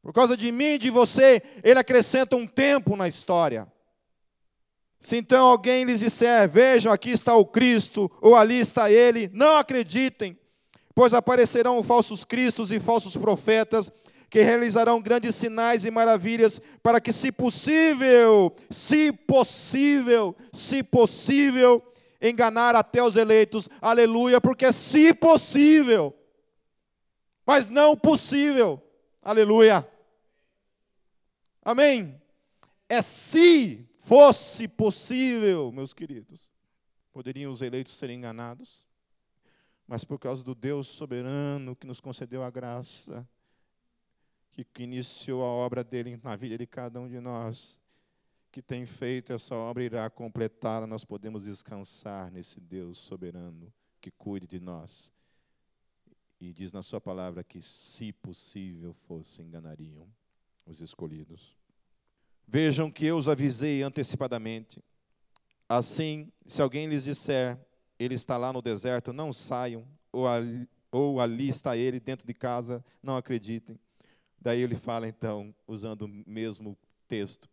Por 0.00 0.12
causa 0.12 0.36
de 0.36 0.50
mim 0.50 0.74
e 0.74 0.78
de 0.78 0.90
você, 0.90 1.42
ele 1.62 1.78
acrescenta 1.78 2.36
um 2.36 2.46
tempo 2.46 2.96
na 2.96 3.06
história. 3.06 3.70
Se 5.00 5.16
então 5.16 5.46
alguém 5.46 5.84
lhes 5.84 6.00
disser, 6.00 6.48
vejam, 6.48 6.92
aqui 6.92 7.10
está 7.10 7.34
o 7.34 7.44
Cristo, 7.44 8.10
ou 8.20 8.36
ali 8.36 8.60
está 8.60 8.90
ele, 8.90 9.28
não 9.32 9.56
acreditem, 9.56 10.38
pois 10.94 11.12
aparecerão 11.12 11.82
falsos 11.82 12.24
cristos 12.24 12.70
e 12.70 12.78
falsos 12.78 13.16
profetas, 13.16 13.90
que 14.30 14.40
realizarão 14.42 15.02
grandes 15.02 15.34
sinais 15.34 15.84
e 15.84 15.90
maravilhas, 15.90 16.60
para 16.82 17.00
que, 17.00 17.12
se 17.12 17.30
possível, 17.30 18.54
se 18.70 19.12
possível, 19.12 20.34
se 20.52 20.82
possível, 20.82 21.82
enganar 22.22 22.76
até 22.76 23.02
os 23.02 23.16
eleitos, 23.16 23.68
aleluia, 23.80 24.40
porque 24.40 24.72
se 24.72 25.12
possível, 25.12 26.16
mas 27.44 27.66
não 27.66 27.96
possível, 27.96 28.80
aleluia, 29.20 29.86
amém. 31.64 32.20
É 32.88 33.02
se 33.02 33.88
fosse 33.96 34.68
possível, 34.68 35.72
meus 35.72 35.92
queridos, 35.92 36.52
poderiam 37.12 37.50
os 37.50 37.60
eleitos 37.60 37.94
ser 37.94 38.10
enganados, 38.10 38.86
mas 39.86 40.04
por 40.04 40.18
causa 40.18 40.44
do 40.44 40.54
Deus 40.54 40.86
soberano 40.86 41.74
que 41.74 41.86
nos 41.86 42.00
concedeu 42.00 42.42
a 42.42 42.50
graça, 42.50 43.28
que, 44.52 44.64
que 44.64 44.84
iniciou 44.84 45.42
a 45.42 45.46
obra 45.46 45.82
dele 45.82 46.20
na 46.22 46.36
vida 46.36 46.56
de 46.56 46.66
cada 46.66 47.00
um 47.00 47.08
de 47.08 47.18
nós, 47.18 47.81
que 48.52 48.60
tem 48.60 48.84
feito 48.84 49.32
essa 49.32 49.54
obra 49.54 49.82
irá 49.82 50.10
completá-la, 50.10 50.86
nós 50.86 51.04
podemos 51.04 51.44
descansar 51.44 52.30
nesse 52.30 52.60
Deus 52.60 52.98
soberano 52.98 53.72
que 53.98 54.10
cuide 54.10 54.46
de 54.46 54.60
nós. 54.60 55.10
E 56.38 56.52
diz 56.52 56.70
na 56.70 56.82
sua 56.82 57.00
palavra 57.00 57.42
que, 57.42 57.62
se 57.62 58.12
possível 58.12 58.92
fosse, 58.92 59.40
enganariam 59.40 60.06
os 60.66 60.82
escolhidos. 60.82 61.56
Vejam 62.46 62.90
que 62.90 63.06
eu 63.06 63.16
os 63.16 63.26
avisei 63.26 63.82
antecipadamente. 63.82 64.84
Assim, 65.66 66.30
se 66.46 66.60
alguém 66.60 66.86
lhes 66.86 67.04
disser, 67.04 67.58
ele 67.98 68.16
está 68.16 68.36
lá 68.36 68.52
no 68.52 68.60
deserto, 68.60 69.14
não 69.14 69.32
saiam, 69.32 69.86
ou 70.12 70.28
ali, 70.28 70.68
ou 70.90 71.20
ali 71.20 71.48
está 71.48 71.74
ele 71.74 71.98
dentro 71.98 72.26
de 72.26 72.34
casa, 72.34 72.84
não 73.02 73.16
acreditem. 73.16 73.80
Daí 74.38 74.60
ele 74.60 74.74
fala 74.74 75.08
então, 75.08 75.54
usando 75.66 76.02
o 76.02 76.08
mesmo 76.26 76.76
texto. 77.08 77.48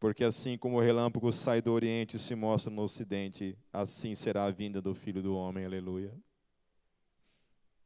Porque 0.00 0.24
assim 0.24 0.56
como 0.56 0.78
o 0.78 0.80
relâmpago 0.80 1.30
sai 1.30 1.60
do 1.60 1.70
Oriente 1.70 2.16
e 2.16 2.18
se 2.18 2.34
mostra 2.34 2.72
no 2.72 2.82
Ocidente, 2.82 3.56
assim 3.70 4.14
será 4.14 4.46
a 4.46 4.50
vinda 4.50 4.80
do 4.80 4.94
Filho 4.94 5.22
do 5.22 5.36
Homem, 5.36 5.66
aleluia. 5.66 6.10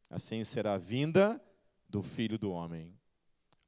Assim 0.08 0.44
será 0.44 0.74
a 0.74 0.78
vinda 0.78 1.42
do 1.88 2.04
Filho 2.04 2.38
do 2.38 2.52
Homem. 2.52 2.96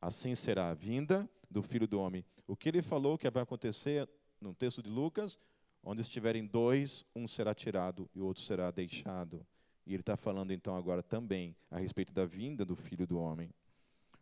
Assim 0.01 0.32
será 0.36 0.70
a 0.70 0.74
vinda 0.74 1.28
do 1.51 1.61
Filho 1.61 1.88
do 1.88 1.99
Homem. 1.99 2.24
O 2.47 2.55
que 2.55 2.68
ele 2.68 2.82
falou 2.82 3.18
que 3.18 3.28
vai 3.28 3.42
acontecer 3.42 4.09
no 4.40 4.55
texto 4.55 4.80
de 4.80 4.88
Lucas, 4.88 5.36
onde 5.82 6.03
estiverem 6.03 6.47
dois, 6.47 7.05
um 7.16 7.26
será 7.26 7.53
tirado 7.53 8.09
e 8.14 8.20
o 8.20 8.26
outro 8.26 8.44
será 8.44 8.70
deixado. 8.70 9.44
E 9.84 9.92
ele 9.92 10.03
está 10.03 10.16
falando 10.16 10.53
então 10.53 10.76
agora 10.76 11.03
também 11.03 11.57
a 11.68 11.78
respeito 11.78 12.12
da 12.12 12.24
vinda 12.24 12.64
do 12.64 12.76
Filho 12.76 13.09
do 13.09 13.18
Homem. 13.18 13.51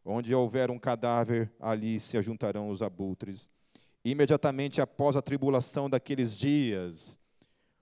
Onde 0.03 0.35
houver 0.35 0.71
um 0.71 0.79
cadáver, 0.79 1.53
ali 1.61 2.01
se 2.01 2.17
ajuntarão 2.17 2.71
os 2.71 2.81
abutres. 2.81 3.51
Imediatamente 4.05 4.81
após 4.81 5.17
a 5.17 5.23
tribulação 5.23 5.89
daqueles 5.89 6.37
dias, 6.37 7.19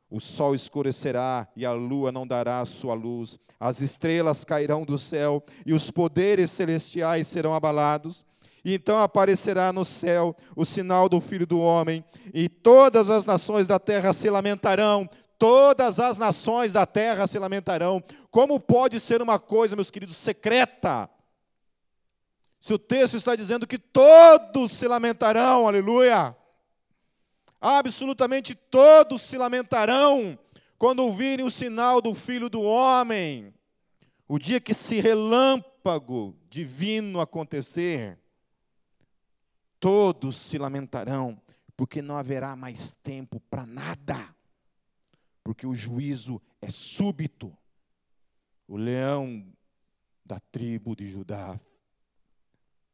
o 0.09 0.21
sol 0.21 0.55
escurecerá 0.55 1.49
e 1.57 1.67
a 1.67 1.73
lua 1.73 2.13
não 2.13 2.27
dará 2.27 2.65
sua 2.65 2.95
luz, 2.95 3.39
as 3.59 3.81
estrelas 3.81 4.45
cairão 4.45 4.85
do 4.85 4.99
céu 4.99 5.43
e 5.67 5.73
os 5.73 5.91
poderes 5.91 6.51
celestiais 6.51 7.27
serão 7.27 7.55
abalados. 7.55 8.25
E 8.65 8.75
então 8.75 9.01
aparecerá 9.01 9.73
no 9.73 9.85
céu 9.85 10.37
o 10.55 10.65
sinal 10.65 11.09
do 11.09 11.21
Filho 11.21 11.47
do 11.47 11.59
Homem, 11.59 12.05
e 12.33 12.49
todas 12.49 13.11
as 13.11 13.27
nações 13.27 13.67
da 13.67 13.79
terra 13.81 14.13
se 14.13 14.31
lamentarão. 14.31 15.09
Todas 15.37 15.99
as 15.99 16.19
nações 16.19 16.73
da 16.73 16.87
terra 16.87 17.27
se 17.27 17.37
lamentarão. 17.37 18.01
Como 18.31 18.61
pode 18.61 19.01
ser 19.01 19.21
uma 19.21 19.41
coisa, 19.41 19.75
meus 19.75 19.91
queridos, 19.91 20.17
secreta? 20.17 21.11
Se 22.63 22.73
o 22.73 22.79
texto 22.79 23.17
está 23.17 23.35
dizendo 23.35 23.67
que 23.67 23.77
todos 23.77 24.71
se 24.71 24.87
lamentarão, 24.87 25.67
aleluia. 25.67 26.37
Absolutamente 27.61 28.55
todos 28.55 29.23
se 29.23 29.37
lamentarão 29.37 30.39
quando 30.79 31.01
ouvirem 31.01 31.45
o 31.45 31.51
sinal 31.51 32.01
do 32.01 32.15
Filho 32.15 32.49
do 32.49 32.63
Homem. 32.63 33.53
O 34.29 34.39
dia 34.39 34.61
que 34.61 34.71
esse 34.71 35.01
relâmpago 35.01 36.37
divino 36.49 37.21
acontecer, 37.21 38.17
todos 39.81 40.37
se 40.37 40.57
lamentarão, 40.57 41.43
porque 41.77 42.01
não 42.01 42.17
haverá 42.17 42.55
mais 42.55 42.93
tempo 43.03 43.41
para 43.41 43.67
nada, 43.67 44.37
porque 45.43 45.67
o 45.67 45.75
juízo 45.75 46.41
é 46.61 46.71
súbito. 46.71 47.53
O 48.69 48.77
leão 48.77 49.53
da 50.25 50.39
tribo 50.39 50.95
de 50.95 51.09
Judá 51.09 51.59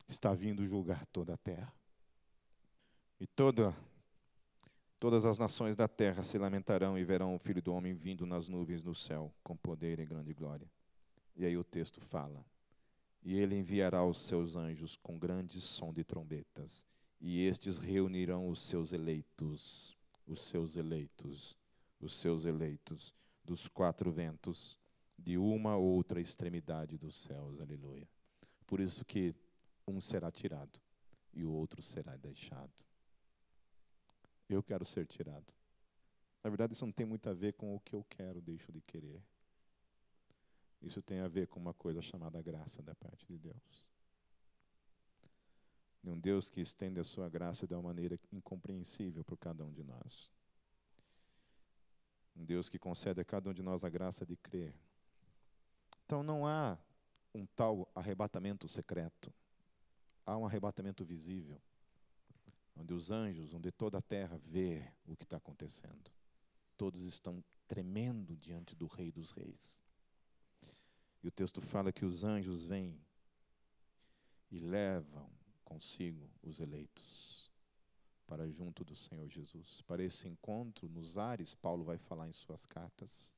está 0.08 0.34
vindo 0.34 0.66
julgar 0.66 1.04
toda 1.06 1.34
a 1.34 1.36
terra. 1.36 1.72
E 3.20 3.26
toda, 3.26 3.76
todas 4.98 5.24
as 5.24 5.38
nações 5.38 5.76
da 5.76 5.86
terra 5.86 6.22
se 6.22 6.38
lamentarão 6.38 6.98
e 6.98 7.04
verão 7.04 7.34
o 7.34 7.38
Filho 7.38 7.62
do 7.62 7.72
Homem 7.72 7.94
vindo 7.94 8.24
nas 8.26 8.48
nuvens 8.48 8.82
do 8.82 8.94
céu, 8.94 9.32
com 9.42 9.56
poder 9.56 10.00
e 10.00 10.06
grande 10.06 10.32
glória. 10.32 10.68
E 11.36 11.44
aí 11.44 11.56
o 11.56 11.64
texto 11.64 12.00
fala: 12.00 12.44
e 13.22 13.34
ele 13.34 13.56
enviará 13.56 14.04
os 14.04 14.18
seus 14.18 14.56
anjos 14.56 14.96
com 14.96 15.18
grande 15.18 15.60
som 15.60 15.92
de 15.92 16.04
trombetas, 16.04 16.86
e 17.20 17.44
estes 17.44 17.78
reunirão 17.78 18.48
os 18.48 18.60
seus 18.62 18.92
eleitos, 18.92 19.96
os 20.26 20.42
seus 20.42 20.76
eleitos, 20.76 21.56
os 22.00 22.14
seus 22.14 22.44
eleitos 22.44 23.12
dos 23.44 23.66
quatro 23.66 24.10
ventos, 24.10 24.78
de 25.18 25.36
uma 25.36 25.76
ou 25.76 25.84
outra 25.84 26.20
extremidade 26.20 26.96
dos 26.96 27.16
céus. 27.16 27.60
Aleluia. 27.60 28.08
Por 28.66 28.78
isso 28.78 29.04
que 29.04 29.34
um 29.90 30.00
será 30.00 30.30
tirado 30.30 30.80
e 31.32 31.44
o 31.44 31.50
outro 31.50 31.82
será 31.82 32.16
deixado. 32.16 32.72
Eu 34.48 34.62
quero 34.62 34.84
ser 34.84 35.06
tirado. 35.06 35.52
Na 36.42 36.50
verdade, 36.50 36.72
isso 36.72 36.84
não 36.84 36.92
tem 36.92 37.04
muito 37.04 37.28
a 37.28 37.34
ver 37.34 37.54
com 37.54 37.74
o 37.74 37.80
que 37.80 37.94
eu 37.94 38.04
quero, 38.08 38.40
deixo 38.40 38.72
de 38.72 38.80
querer. 38.80 39.22
Isso 40.80 41.02
tem 41.02 41.20
a 41.20 41.28
ver 41.28 41.48
com 41.48 41.58
uma 41.58 41.74
coisa 41.74 42.00
chamada 42.00 42.40
graça 42.40 42.82
da 42.82 42.94
parte 42.94 43.26
de 43.26 43.36
Deus. 43.36 43.86
De 46.02 46.10
um 46.10 46.18
Deus 46.18 46.48
que 46.48 46.60
estende 46.60 47.00
a 47.00 47.04
sua 47.04 47.28
graça 47.28 47.66
de 47.66 47.74
uma 47.74 47.82
maneira 47.82 48.18
incompreensível 48.32 49.24
por 49.24 49.36
cada 49.36 49.64
um 49.64 49.72
de 49.72 49.82
nós. 49.82 50.30
Um 52.36 52.44
Deus 52.44 52.68
que 52.68 52.78
concede 52.78 53.20
a 53.20 53.24
cada 53.24 53.50
um 53.50 53.52
de 53.52 53.62
nós 53.62 53.82
a 53.82 53.88
graça 53.88 54.24
de 54.24 54.36
crer. 54.36 54.74
Então 56.06 56.22
não 56.22 56.46
há 56.46 56.78
um 57.34 57.44
tal 57.44 57.90
arrebatamento 57.94 58.68
secreto. 58.68 59.34
Há 60.28 60.36
um 60.36 60.44
arrebatamento 60.44 61.06
visível, 61.06 61.58
onde 62.76 62.92
os 62.92 63.10
anjos, 63.10 63.54
onde 63.54 63.72
toda 63.72 63.96
a 63.96 64.02
terra 64.02 64.38
vê 64.44 64.86
o 65.06 65.16
que 65.16 65.24
está 65.24 65.38
acontecendo. 65.38 66.12
Todos 66.76 67.06
estão 67.06 67.42
tremendo 67.66 68.36
diante 68.36 68.76
do 68.76 68.86
Rei 68.86 69.10
dos 69.10 69.30
Reis. 69.30 69.74
E 71.22 71.28
o 71.28 71.30
texto 71.30 71.62
fala 71.62 71.90
que 71.90 72.04
os 72.04 72.24
anjos 72.24 72.62
vêm 72.62 73.00
e 74.50 74.60
levam 74.60 75.30
consigo 75.64 76.28
os 76.42 76.60
eleitos 76.60 77.50
para 78.26 78.46
junto 78.50 78.84
do 78.84 78.94
Senhor 78.94 79.30
Jesus. 79.30 79.80
Para 79.86 80.04
esse 80.04 80.28
encontro 80.28 80.90
nos 80.90 81.16
ares, 81.16 81.54
Paulo 81.54 81.84
vai 81.84 81.96
falar 81.96 82.28
em 82.28 82.32
suas 82.32 82.66
cartas. 82.66 83.32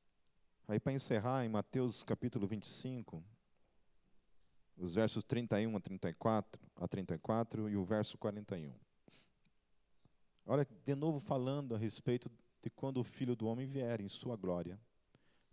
Aí, 0.67 0.77
para 0.77 0.91
encerrar, 0.91 1.45
em 1.45 1.49
Mateus 1.49 2.03
capítulo 2.03 2.45
25, 2.47 3.23
os 4.81 4.95
versos 4.95 5.23
31 5.23 5.77
a 5.77 5.79
34, 5.79 6.61
a 6.75 6.87
34 6.87 7.69
e 7.69 7.77
o 7.77 7.83
verso 7.83 8.17
41. 8.17 8.73
Olha, 10.45 10.67
de 10.85 10.95
novo 10.95 11.19
falando 11.19 11.75
a 11.75 11.77
respeito 11.77 12.31
de 12.63 12.69
quando 12.69 12.97
o 12.97 13.03
Filho 13.03 13.35
do 13.35 13.47
Homem 13.47 13.67
vier 13.67 14.01
em 14.01 14.09
sua 14.09 14.35
glória 14.35 14.79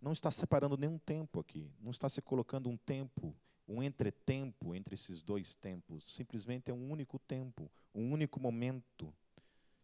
não 0.01 0.13
está 0.13 0.31
separando 0.31 0.77
nenhum 0.77 0.97
tempo 0.97 1.39
aqui, 1.39 1.69
não 1.79 1.91
está 1.91 2.09
se 2.09 2.21
colocando 2.21 2.69
um 2.69 2.77
tempo, 2.77 3.35
um 3.67 3.83
entretempo 3.83 4.73
entre 4.73 4.95
esses 4.95 5.21
dois 5.21 5.53
tempos. 5.55 6.11
Simplesmente 6.11 6.71
é 6.71 6.73
um 6.73 6.89
único 6.89 7.19
tempo, 7.19 7.69
um 7.93 8.11
único 8.11 8.39
momento 8.39 9.13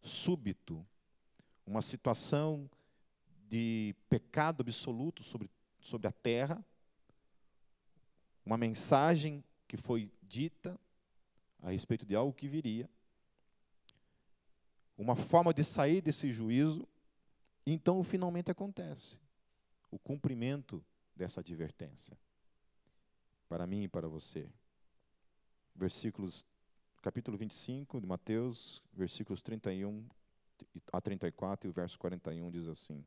súbito, 0.01 0.85
uma 1.65 1.81
situação 1.81 2.69
de 3.47 3.95
pecado 4.09 4.61
absoluto 4.61 5.21
sobre, 5.23 5.49
sobre 5.79 6.07
a 6.07 6.11
terra, 6.11 6.65
uma 8.45 8.57
mensagem 8.57 9.43
que 9.67 9.75
foi 9.75 10.11
dita 10.21 10.79
a 11.61 11.71
respeito 11.71 12.05
de 12.05 12.15
algo 12.15 12.33
que 12.33 12.47
viria, 12.47 12.89
uma 14.97 15.15
forma 15.15 15.53
de 15.53 15.63
sair 15.63 16.01
desse 16.01 16.31
juízo, 16.31 16.87
então 17.65 18.03
finalmente 18.03 18.51
acontece 18.51 19.19
o 19.91 19.97
cumprimento 19.97 20.83
dessa 21.15 21.39
advertência. 21.39 22.17
Para 23.49 23.65
mim 23.65 23.83
e 23.83 23.87
para 23.87 24.07
você. 24.07 24.49
Versículos, 25.75 26.45
capítulo 27.01 27.37
25 27.37 27.99
de 27.99 28.07
Mateus, 28.07 28.81
versículos 28.93 29.41
31 29.41 30.05
a 30.91 31.01
34 31.01 31.67
e 31.67 31.69
o 31.69 31.73
verso 31.73 31.99
41 31.99 32.49
diz 32.51 32.67
assim: 32.67 33.05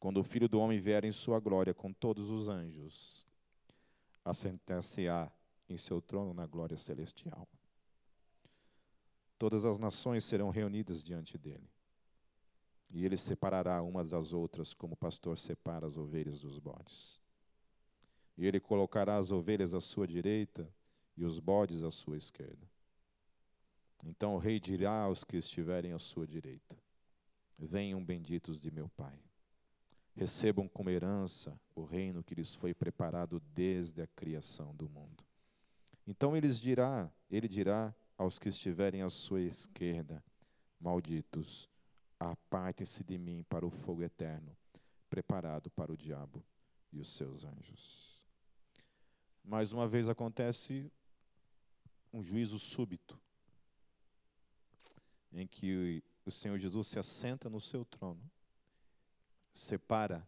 Quando 0.00 0.18
o 0.18 0.24
Filho 0.24 0.48
do 0.48 0.58
Homem 0.58 0.80
vier 0.80 1.04
em 1.04 1.12
sua 1.12 1.38
glória 1.38 1.74
com 1.74 1.92
todos 1.92 2.30
os 2.30 2.48
anjos, 2.48 3.27
assentar-se-á 4.28 5.30
em 5.68 5.76
seu 5.76 6.00
trono 6.00 6.34
na 6.34 6.46
glória 6.46 6.76
celestial. 6.76 7.48
Todas 9.38 9.64
as 9.64 9.78
nações 9.78 10.24
serão 10.24 10.50
reunidas 10.50 11.02
diante 11.02 11.38
dele. 11.38 11.68
E 12.90 13.04
ele 13.04 13.16
separará 13.16 13.82
umas 13.82 14.10
das 14.10 14.32
outras, 14.32 14.74
como 14.74 14.94
o 14.94 14.96
pastor 14.96 15.36
separa 15.36 15.86
as 15.86 15.96
ovelhas 15.96 16.40
dos 16.40 16.58
bodes. 16.58 17.20
E 18.36 18.46
ele 18.46 18.60
colocará 18.60 19.16
as 19.16 19.30
ovelhas 19.30 19.74
à 19.74 19.80
sua 19.80 20.06
direita 20.06 20.68
e 21.16 21.24
os 21.24 21.38
bodes 21.38 21.82
à 21.82 21.90
sua 21.90 22.16
esquerda. 22.16 22.66
Então 24.04 24.34
o 24.34 24.38
rei 24.38 24.60
dirá 24.60 25.02
aos 25.02 25.24
que 25.24 25.36
estiverem 25.36 25.92
à 25.92 25.98
sua 25.98 26.26
direita: 26.26 26.76
Venham 27.58 28.02
benditos 28.02 28.60
de 28.60 28.70
meu 28.70 28.88
Pai. 28.90 29.27
Recebam 30.18 30.66
como 30.66 30.90
herança 30.90 31.56
o 31.76 31.84
reino 31.84 32.24
que 32.24 32.34
lhes 32.34 32.52
foi 32.52 32.74
preparado 32.74 33.40
desde 33.54 34.02
a 34.02 34.06
criação 34.08 34.74
do 34.74 34.88
mundo. 34.88 35.22
Então 36.04 36.36
ele 36.36 36.48
dirá, 36.48 37.08
ele 37.30 37.46
dirá 37.46 37.94
aos 38.16 38.36
que 38.36 38.48
estiverem 38.48 39.02
à 39.02 39.08
sua 39.08 39.40
esquerda: 39.40 40.20
Malditos, 40.80 41.70
apartem-se 42.18 43.04
de 43.04 43.16
mim 43.16 43.44
para 43.48 43.64
o 43.64 43.70
fogo 43.70 44.02
eterno, 44.02 44.56
preparado 45.08 45.70
para 45.70 45.92
o 45.92 45.96
diabo 45.96 46.44
e 46.92 46.98
os 46.98 47.12
seus 47.12 47.44
anjos. 47.44 48.18
Mais 49.44 49.70
uma 49.70 49.86
vez 49.86 50.08
acontece 50.08 50.90
um 52.12 52.24
juízo 52.24 52.58
súbito, 52.58 53.16
em 55.32 55.46
que 55.46 56.02
o 56.26 56.32
Senhor 56.32 56.58
Jesus 56.58 56.88
se 56.88 56.98
assenta 56.98 57.48
no 57.48 57.60
seu 57.60 57.84
trono, 57.84 58.20
separa 59.58 60.26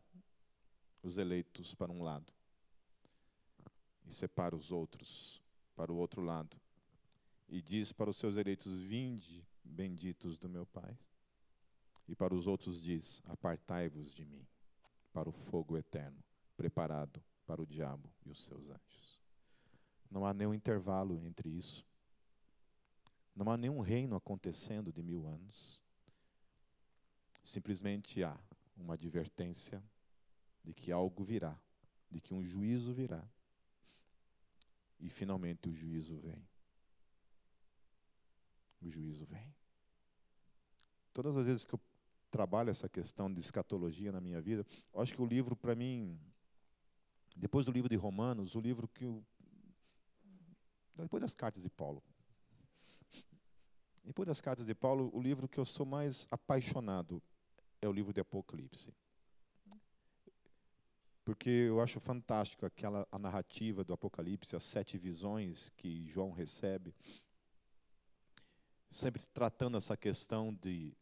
os 1.02 1.18
eleitos 1.18 1.74
para 1.74 1.90
um 1.90 2.02
lado 2.02 2.32
e 4.06 4.12
separa 4.12 4.54
os 4.54 4.70
outros 4.70 5.42
para 5.74 5.92
o 5.92 5.96
outro 5.96 6.20
lado 6.20 6.60
e 7.50 7.60
diz 7.60 7.92
para 7.92 8.08
os 8.08 8.16
seus 8.16 8.36
eleitos: 8.36 8.80
Vinde, 8.82 9.44
benditos 9.64 10.38
do 10.38 10.48
meu 10.48 10.64
Pai. 10.66 10.96
E 12.06 12.14
para 12.14 12.34
os 12.34 12.46
outros 12.46 12.82
diz: 12.82 13.22
Apartai-vos 13.26 14.12
de 14.12 14.24
mim, 14.24 14.46
para 15.12 15.28
o 15.28 15.32
fogo 15.32 15.76
eterno, 15.76 16.22
preparado 16.56 17.22
para 17.46 17.60
o 17.60 17.66
diabo 17.66 18.08
e 18.24 18.30
os 18.30 18.44
seus 18.44 18.70
anjos. 18.70 19.20
Não 20.10 20.24
há 20.24 20.32
nenhum 20.32 20.54
intervalo 20.54 21.24
entre 21.24 21.48
isso. 21.48 21.84
Não 23.34 23.50
há 23.50 23.56
nenhum 23.56 23.80
reino 23.80 24.16
acontecendo 24.16 24.92
de 24.92 25.02
mil 25.02 25.26
anos. 25.26 25.80
Simplesmente 27.42 28.22
há 28.22 28.36
uma 28.80 28.94
advertência 28.94 29.82
de 30.64 30.72
que 30.74 30.90
algo 30.92 31.24
virá, 31.24 31.56
de 32.10 32.20
que 32.20 32.34
um 32.34 32.42
juízo 32.42 32.92
virá. 32.92 33.22
E 34.98 35.08
finalmente 35.08 35.68
o 35.68 35.72
juízo 35.72 36.16
vem 36.18 36.42
o 38.80 38.90
juízo 38.90 39.26
vem. 39.26 39.54
Todas 41.12 41.36
as 41.36 41.46
vezes 41.46 41.64
que 41.64 41.74
eu 41.74 41.80
trabalho 42.30 42.70
essa 42.70 42.88
questão 42.88 43.32
de 43.32 43.40
escatologia 43.40 44.12
na 44.12 44.20
minha 44.20 44.40
vida, 44.40 44.64
acho 44.94 45.14
que 45.14 45.22
o 45.22 45.26
livro, 45.26 45.56
para 45.56 45.74
mim, 45.74 46.18
depois 47.36 47.66
do 47.66 47.72
livro 47.72 47.88
de 47.88 47.96
Romanos, 47.96 48.54
o 48.54 48.60
livro 48.60 48.88
que 48.88 49.04
eu. 49.04 49.24
Depois 50.96 51.20
das 51.20 51.34
cartas 51.34 51.62
de 51.62 51.70
Paulo. 51.70 52.02
Depois 54.04 54.26
das 54.26 54.40
cartas 54.40 54.66
de 54.66 54.74
Paulo, 54.74 55.10
o 55.14 55.20
livro 55.20 55.48
que 55.48 55.58
eu 55.58 55.64
sou 55.64 55.86
mais 55.86 56.26
apaixonado 56.30 57.22
é 57.80 57.88
o 57.88 57.92
livro 57.92 58.12
de 58.12 58.20
Apocalipse. 58.20 58.94
Porque 61.24 61.50
eu 61.50 61.80
acho 61.80 62.00
fantástico 62.00 62.66
aquela 62.66 63.06
a 63.10 63.18
narrativa 63.18 63.84
do 63.84 63.92
Apocalipse, 63.92 64.56
as 64.56 64.64
sete 64.64 64.98
visões 64.98 65.70
que 65.76 66.06
João 66.08 66.30
recebe 66.30 66.94
sempre 68.88 69.22
tratando 69.32 69.76
essa 69.76 69.96
questão 69.96 70.52
de 70.52 70.92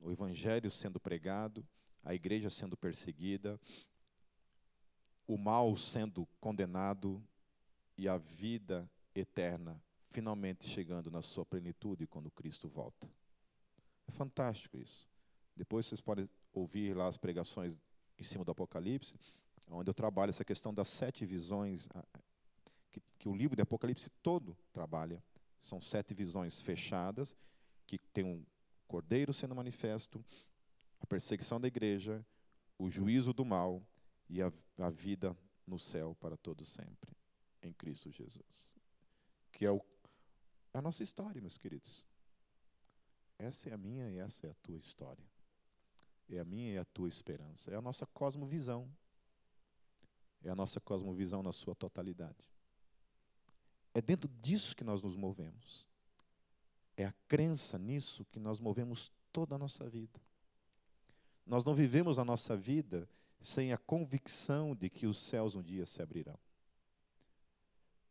o 0.00 0.10
evangelho 0.10 0.70
sendo 0.70 1.00
pregado, 1.00 1.66
a 2.04 2.14
igreja 2.14 2.48
sendo 2.48 2.76
perseguida, 2.76 3.58
o 5.26 5.36
mal 5.36 5.76
sendo 5.76 6.28
condenado 6.40 7.20
e 7.96 8.08
a 8.08 8.16
vida 8.16 8.88
eterna 9.14 9.82
finalmente 10.16 10.66
chegando 10.66 11.10
na 11.10 11.20
sua 11.20 11.44
plenitude 11.44 12.06
quando 12.06 12.30
Cristo 12.30 12.68
volta. 12.68 13.06
É 14.06 14.10
fantástico 14.10 14.78
isso. 14.78 15.06
Depois 15.56 15.86
vocês 15.86 16.00
podem 16.00 16.28
ouvir 16.52 16.94
lá 16.94 17.08
as 17.08 17.16
pregações 17.16 17.76
em 18.18 18.22
cima 18.24 18.44
do 18.44 18.50
Apocalipse, 18.50 19.18
onde 19.70 19.88
eu 19.88 19.94
trabalho 19.94 20.30
essa 20.30 20.44
questão 20.44 20.72
das 20.72 20.88
sete 20.88 21.24
visões, 21.24 21.88
que, 22.92 23.02
que 23.18 23.28
o 23.28 23.34
livro 23.34 23.56
de 23.56 23.62
Apocalipse 23.62 24.10
todo 24.22 24.56
trabalha 24.72 25.22
são 25.60 25.80
sete 25.80 26.14
visões 26.14 26.60
fechadas, 26.60 27.34
que 27.86 27.98
tem 27.98 28.24
um 28.24 28.44
cordeiro 28.86 29.32
sendo 29.32 29.54
manifesto, 29.54 30.24
a 31.00 31.06
perseguição 31.06 31.60
da 31.60 31.68
igreja, 31.68 32.24
o 32.78 32.90
juízo 32.90 33.32
do 33.32 33.44
mal 33.44 33.82
e 34.28 34.42
a, 34.42 34.52
a 34.78 34.90
vida 34.90 35.36
no 35.66 35.78
céu 35.78 36.16
para 36.20 36.36
todos 36.36 36.68
sempre, 36.68 37.10
em 37.62 37.72
Cristo 37.72 38.10
Jesus. 38.10 38.74
Que 39.50 39.64
é, 39.66 39.70
o, 39.70 39.80
é 40.72 40.78
a 40.78 40.82
nossa 40.82 41.02
história, 41.02 41.40
meus 41.40 41.56
queridos. 41.56 42.06
Essa 43.38 43.70
é 43.70 43.72
a 43.72 43.78
minha 43.78 44.10
e 44.10 44.18
essa 44.18 44.46
é 44.46 44.50
a 44.50 44.54
tua 44.62 44.78
história. 44.78 45.24
É 46.28 46.38
a 46.38 46.44
minha 46.44 46.74
e 46.74 46.78
a 46.78 46.84
tua 46.84 47.08
esperança. 47.08 47.70
É 47.70 47.76
a 47.76 47.80
nossa 47.80 48.06
cosmovisão. 48.06 48.90
É 50.42 50.50
a 50.50 50.54
nossa 50.54 50.80
cosmovisão 50.80 51.42
na 51.42 51.52
sua 51.52 51.74
totalidade. 51.74 52.50
É 53.94 54.00
dentro 54.00 54.28
disso 54.40 54.76
que 54.76 54.84
nós 54.84 55.02
nos 55.02 55.16
movemos. 55.16 55.86
É 56.96 57.04
a 57.04 57.14
crença 57.28 57.78
nisso 57.78 58.24
que 58.26 58.38
nós 58.38 58.60
movemos 58.60 59.12
toda 59.32 59.54
a 59.54 59.58
nossa 59.58 59.88
vida. 59.88 60.20
Nós 61.46 61.64
não 61.64 61.74
vivemos 61.74 62.18
a 62.18 62.24
nossa 62.24 62.56
vida 62.56 63.08
sem 63.38 63.72
a 63.72 63.78
convicção 63.78 64.74
de 64.74 64.90
que 64.90 65.06
os 65.06 65.18
céus 65.18 65.54
um 65.54 65.62
dia 65.62 65.86
se 65.86 66.02
abrirão. 66.02 66.38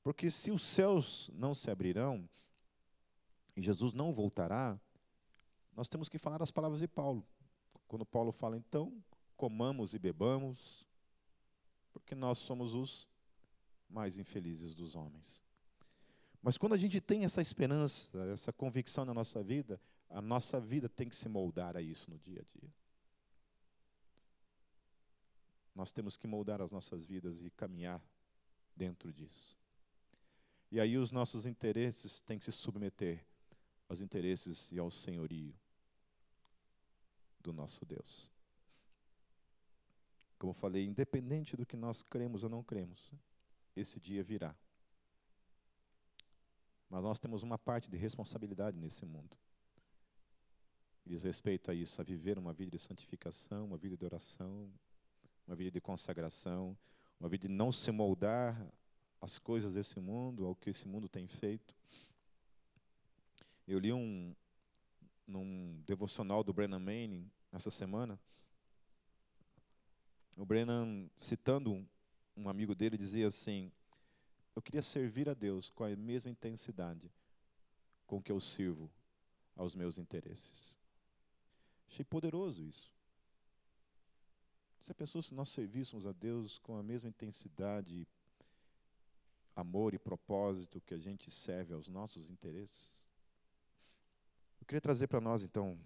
Porque 0.03 0.29
se 0.29 0.51
os 0.51 0.61
céus 0.61 1.29
não 1.33 1.53
se 1.55 1.69
abrirão 1.69 2.29
e 3.55 3.61
Jesus 3.61 3.93
não 3.93 4.13
voltará, 4.13 4.79
nós 5.75 5.89
temos 5.89 6.07
que 6.07 6.17
falar 6.17 6.41
as 6.41 6.51
palavras 6.51 6.79
de 6.79 6.87
Paulo. 6.87 7.25
Quando 7.87 8.05
Paulo 8.05 8.31
fala, 8.31 8.57
então, 8.57 9.03
comamos 9.37 9.93
e 9.93 9.99
bebamos, 9.99 10.85
porque 11.93 12.15
nós 12.15 12.39
somos 12.39 12.73
os 12.73 13.07
mais 13.89 14.17
infelizes 14.17 14.73
dos 14.73 14.95
homens. 14.95 15.43
Mas 16.41 16.57
quando 16.57 16.73
a 16.73 16.77
gente 16.77 16.99
tem 17.01 17.25
essa 17.25 17.41
esperança, 17.41 18.09
essa 18.31 18.51
convicção 18.53 19.05
na 19.05 19.13
nossa 19.13 19.41
vida, 19.41 19.79
a 20.09 20.21
nossa 20.21 20.59
vida 20.59 20.87
tem 20.87 21.09
que 21.09 21.15
se 21.15 21.27
moldar 21.27 21.75
a 21.75 21.81
isso 21.81 22.09
no 22.09 22.17
dia 22.19 22.41
a 22.41 22.59
dia. 22.59 22.73
Nós 25.73 25.91
temos 25.91 26.15
que 26.15 26.27
moldar 26.27 26.61
as 26.61 26.71
nossas 26.71 27.05
vidas 27.05 27.41
e 27.41 27.49
caminhar 27.49 28.01
dentro 28.75 29.11
disso. 29.11 29.57
E 30.71 30.79
aí 30.79 30.97
os 30.97 31.11
nossos 31.11 31.45
interesses 31.45 32.19
têm 32.21 32.37
que 32.37 32.45
se 32.45 32.51
submeter 32.51 33.25
aos 33.87 34.01
interesses 34.01 34.71
e 34.71 34.79
ao 34.79 34.89
senhorio 34.89 35.53
do 37.45 37.53
nosso 37.53 37.85
Deus. 37.85 38.29
Como 40.37 40.53
falei, 40.53 40.85
independente 40.85 41.55
do 41.55 41.65
que 41.65 41.77
nós 41.77 42.01
cremos 42.01 42.43
ou 42.43 42.49
não 42.49 42.63
cremos, 42.63 43.11
esse 43.75 43.99
dia 43.99 44.23
virá. 44.23 44.55
Mas 46.89 47.03
nós 47.03 47.19
temos 47.19 47.43
uma 47.43 47.57
parte 47.57 47.89
de 47.89 47.97
responsabilidade 47.97 48.77
nesse 48.77 49.05
mundo. 49.05 49.37
Diz 51.05 51.23
respeito 51.23 51.69
a 51.69 51.73
isso, 51.73 52.01
a 52.01 52.03
viver 52.03 52.37
uma 52.37 52.51
vida 52.51 52.71
de 52.71 52.79
santificação, 52.79 53.65
uma 53.65 53.77
vida 53.77 53.95
de 53.95 54.05
oração, 54.05 54.71
uma 55.45 55.55
vida 55.55 55.71
de 55.71 55.79
consagração, 55.79 56.75
uma 57.19 57.29
vida 57.29 57.47
de 57.47 57.53
não 57.53 57.71
se 57.71 57.91
moldar 57.91 58.59
às 59.21 59.37
coisas 59.37 59.75
desse 59.75 59.99
mundo, 59.99 60.45
ao 60.45 60.55
que 60.55 60.71
esse 60.71 60.87
mundo 60.87 61.07
tem 61.07 61.27
feito. 61.27 61.75
Eu 63.67 63.79
li 63.79 63.93
um 63.93 64.35
num 65.27 65.81
devocional 65.85 66.43
do 66.43 66.53
Brennan 66.53 66.79
Manning 66.79 67.29
essa 67.51 67.71
semana. 67.71 68.19
O 70.35 70.45
Brennan, 70.45 71.09
citando 71.17 71.87
um, 72.35 72.49
amigo 72.49 72.75
dele, 72.75 72.97
dizia 72.97 73.27
assim: 73.27 73.71
eu 74.55 74.61
queria 74.61 74.81
servir 74.81 75.29
a 75.29 75.33
Deus 75.33 75.69
com 75.69 75.83
a 75.83 75.95
mesma 75.95 76.29
intensidade 76.29 77.11
com 78.05 78.21
que 78.21 78.31
eu 78.31 78.39
sirvo 78.39 78.91
aos 79.55 79.73
meus 79.73 79.97
interesses. 79.97 80.77
Achei 81.87 82.03
poderoso 82.03 82.63
isso. 82.63 82.91
Você 84.79 84.93
pensou 84.93 85.21
se 85.21 85.33
nós 85.33 85.49
servíssemos 85.49 86.05
a 86.05 86.11
Deus 86.11 86.59
com 86.59 86.77
a 86.77 86.83
mesma 86.83 87.09
intensidade, 87.09 88.07
amor 89.55 89.93
e 89.93 89.97
propósito 89.97 90.81
que 90.81 90.93
a 90.93 90.99
gente 90.99 91.31
serve 91.31 91.73
aos 91.73 91.87
nossos 91.87 92.29
interesses? 92.29 93.04
Eu 94.65 94.67
queria 94.67 94.81
trazer 94.81 95.05
para 95.05 95.21
nós, 95.21 95.43
então, 95.43 95.77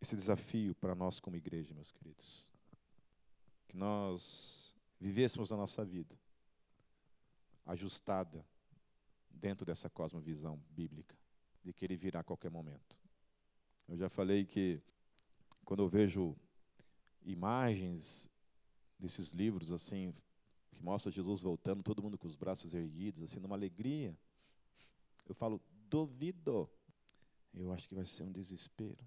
esse 0.00 0.16
desafio 0.16 0.74
para 0.76 0.94
nós 0.94 1.20
como 1.20 1.36
igreja, 1.36 1.74
meus 1.74 1.92
queridos. 1.92 2.50
Que 3.68 3.76
nós 3.76 4.74
vivêssemos 4.98 5.52
a 5.52 5.56
nossa 5.56 5.84
vida 5.84 6.18
ajustada 7.66 8.42
dentro 9.30 9.66
dessa 9.66 9.90
cosmovisão 9.90 10.58
bíblica, 10.70 11.14
de 11.62 11.74
que 11.74 11.84
ele 11.84 11.94
virá 11.94 12.20
a 12.20 12.24
qualquer 12.24 12.50
momento. 12.50 12.98
Eu 13.86 13.98
já 13.98 14.08
falei 14.08 14.46
que 14.46 14.80
quando 15.62 15.82
eu 15.82 15.88
vejo 15.90 16.34
imagens 17.22 18.30
desses 18.98 19.32
livros 19.32 19.70
assim 19.72 20.14
que 20.70 20.82
mostra 20.82 21.12
Jesus 21.12 21.42
voltando, 21.42 21.82
todo 21.82 22.02
mundo 22.02 22.16
com 22.16 22.26
os 22.26 22.34
braços 22.34 22.72
erguidos, 22.72 23.22
assim 23.22 23.38
numa 23.38 23.56
alegria, 23.56 24.16
eu 25.28 25.34
falo 25.34 25.60
duvido. 25.90 26.66
Eu 27.54 27.72
acho 27.72 27.88
que 27.88 27.94
vai 27.94 28.06
ser 28.06 28.22
um 28.22 28.32
desespero. 28.32 29.04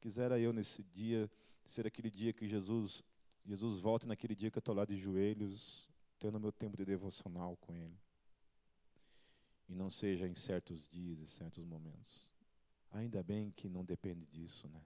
Quisera 0.00 0.38
eu 0.38 0.52
nesse 0.52 0.82
dia 0.82 1.30
ser 1.64 1.86
aquele 1.86 2.10
dia 2.10 2.32
que 2.32 2.48
Jesus 2.48 3.02
Jesus 3.48 3.80
volte 3.80 4.06
naquele 4.06 4.34
dia 4.34 4.50
que 4.50 4.58
eu 4.58 4.60
estou 4.60 4.74
lá 4.74 4.84
de 4.84 4.98
joelhos, 4.98 5.88
tendo 6.18 6.38
meu 6.38 6.52
tempo 6.52 6.76
de 6.76 6.84
devocional 6.84 7.56
com 7.56 7.74
Ele. 7.74 7.98
E 9.66 9.74
não 9.74 9.88
seja 9.88 10.28
em 10.28 10.34
certos 10.34 10.86
dias 10.86 11.18
e 11.18 11.26
certos 11.26 11.64
momentos. 11.64 12.36
Ainda 12.92 13.22
bem 13.22 13.50
que 13.50 13.66
não 13.66 13.86
depende 13.86 14.26
disso, 14.26 14.68
né? 14.68 14.82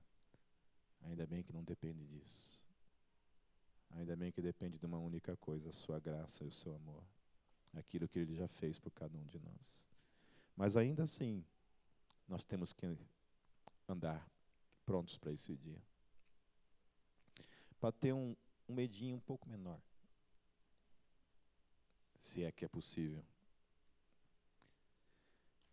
Ainda 1.03 1.27
bem 1.27 1.43
que 1.43 1.53
não 1.53 1.65
depende 1.65 2.07
disso. 2.07 2.63
Ainda 3.91 4.15
bem 4.15 4.31
que 4.31 4.41
depende 4.41 4.79
de 4.79 4.87
uma 4.87 4.99
única 4.99 5.37
coisa, 5.37 5.71
a 5.71 5.73
sua 5.73 5.99
graça 5.99 6.45
e 6.45 6.47
o 6.47 6.53
seu 6.53 6.73
amor. 6.77 7.03
Aquilo 7.75 8.09
que 8.09 8.21
Ele 8.21 8.37
já 8.37 8.47
fez 8.47 8.79
por 8.79 8.93
cada 8.93 9.19
um 9.19 9.27
de 9.27 9.41
nós. 9.41 9.85
Mas 10.57 10.77
ainda 10.77 11.03
assim, 11.03 11.45
nós 12.33 12.45
temos 12.45 12.73
que 12.73 12.87
andar 13.87 14.27
prontos 14.87 15.19
para 15.19 15.31
esse 15.31 15.55
dia. 15.55 15.79
Para 17.79 17.93
ter 17.93 18.15
um, 18.15 18.35
um 18.67 18.75
medinho 18.75 19.17
um 19.17 19.21
pouco 19.21 19.47
menor. 19.47 19.79
Se 22.19 22.43
é 22.43 22.51
que 22.51 22.65
é 22.65 22.69
possível. 22.69 23.23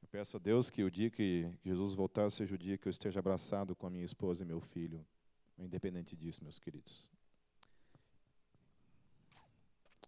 Eu 0.01 0.07
peço 0.09 0.35
a 0.35 0.39
Deus 0.39 0.69
que 0.69 0.83
o 0.83 0.91
dia 0.91 1.09
que 1.09 1.49
Jesus 1.63 1.93
voltar 1.93 2.29
seja 2.29 2.55
o 2.55 2.57
dia 2.57 2.77
que 2.77 2.89
eu 2.89 2.91
esteja 2.91 3.21
abraçado 3.21 3.73
com 3.73 3.87
a 3.87 3.89
minha 3.89 4.03
esposa 4.03 4.43
e 4.43 4.45
meu 4.45 4.59
filho, 4.59 5.05
independente 5.57 6.13
disso, 6.13 6.43
meus 6.43 6.59
queridos. 6.59 7.09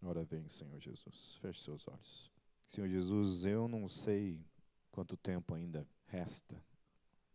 Ora 0.03 0.25
vem, 0.25 0.49
Senhor 0.49 0.81
Jesus. 0.81 1.37
Feche 1.37 1.63
seus 1.63 1.87
olhos. 1.87 2.29
Senhor 2.67 2.89
Jesus, 2.89 3.45
eu 3.45 3.69
não 3.69 3.87
sei 3.87 4.45
quanto 4.91 5.15
tempo 5.15 5.53
ainda 5.53 5.87
resta 6.11 6.61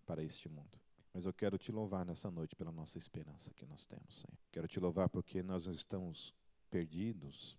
para 0.04 0.22
este 0.22 0.48
mundo. 0.48 0.78
Mas 1.12 1.24
eu 1.24 1.32
quero 1.32 1.56
te 1.56 1.72
louvar 1.72 2.04
nessa 2.04 2.30
noite 2.30 2.54
pela 2.54 2.70
nossa 2.70 2.98
esperança 2.98 3.52
que 3.54 3.64
nós 3.64 3.86
temos, 3.86 4.20
Senhor. 4.20 4.38
Quero 4.52 4.68
te 4.68 4.78
louvar 4.78 5.08
porque 5.08 5.42
nós 5.42 5.64
estamos 5.64 6.34
perdidos, 6.70 7.58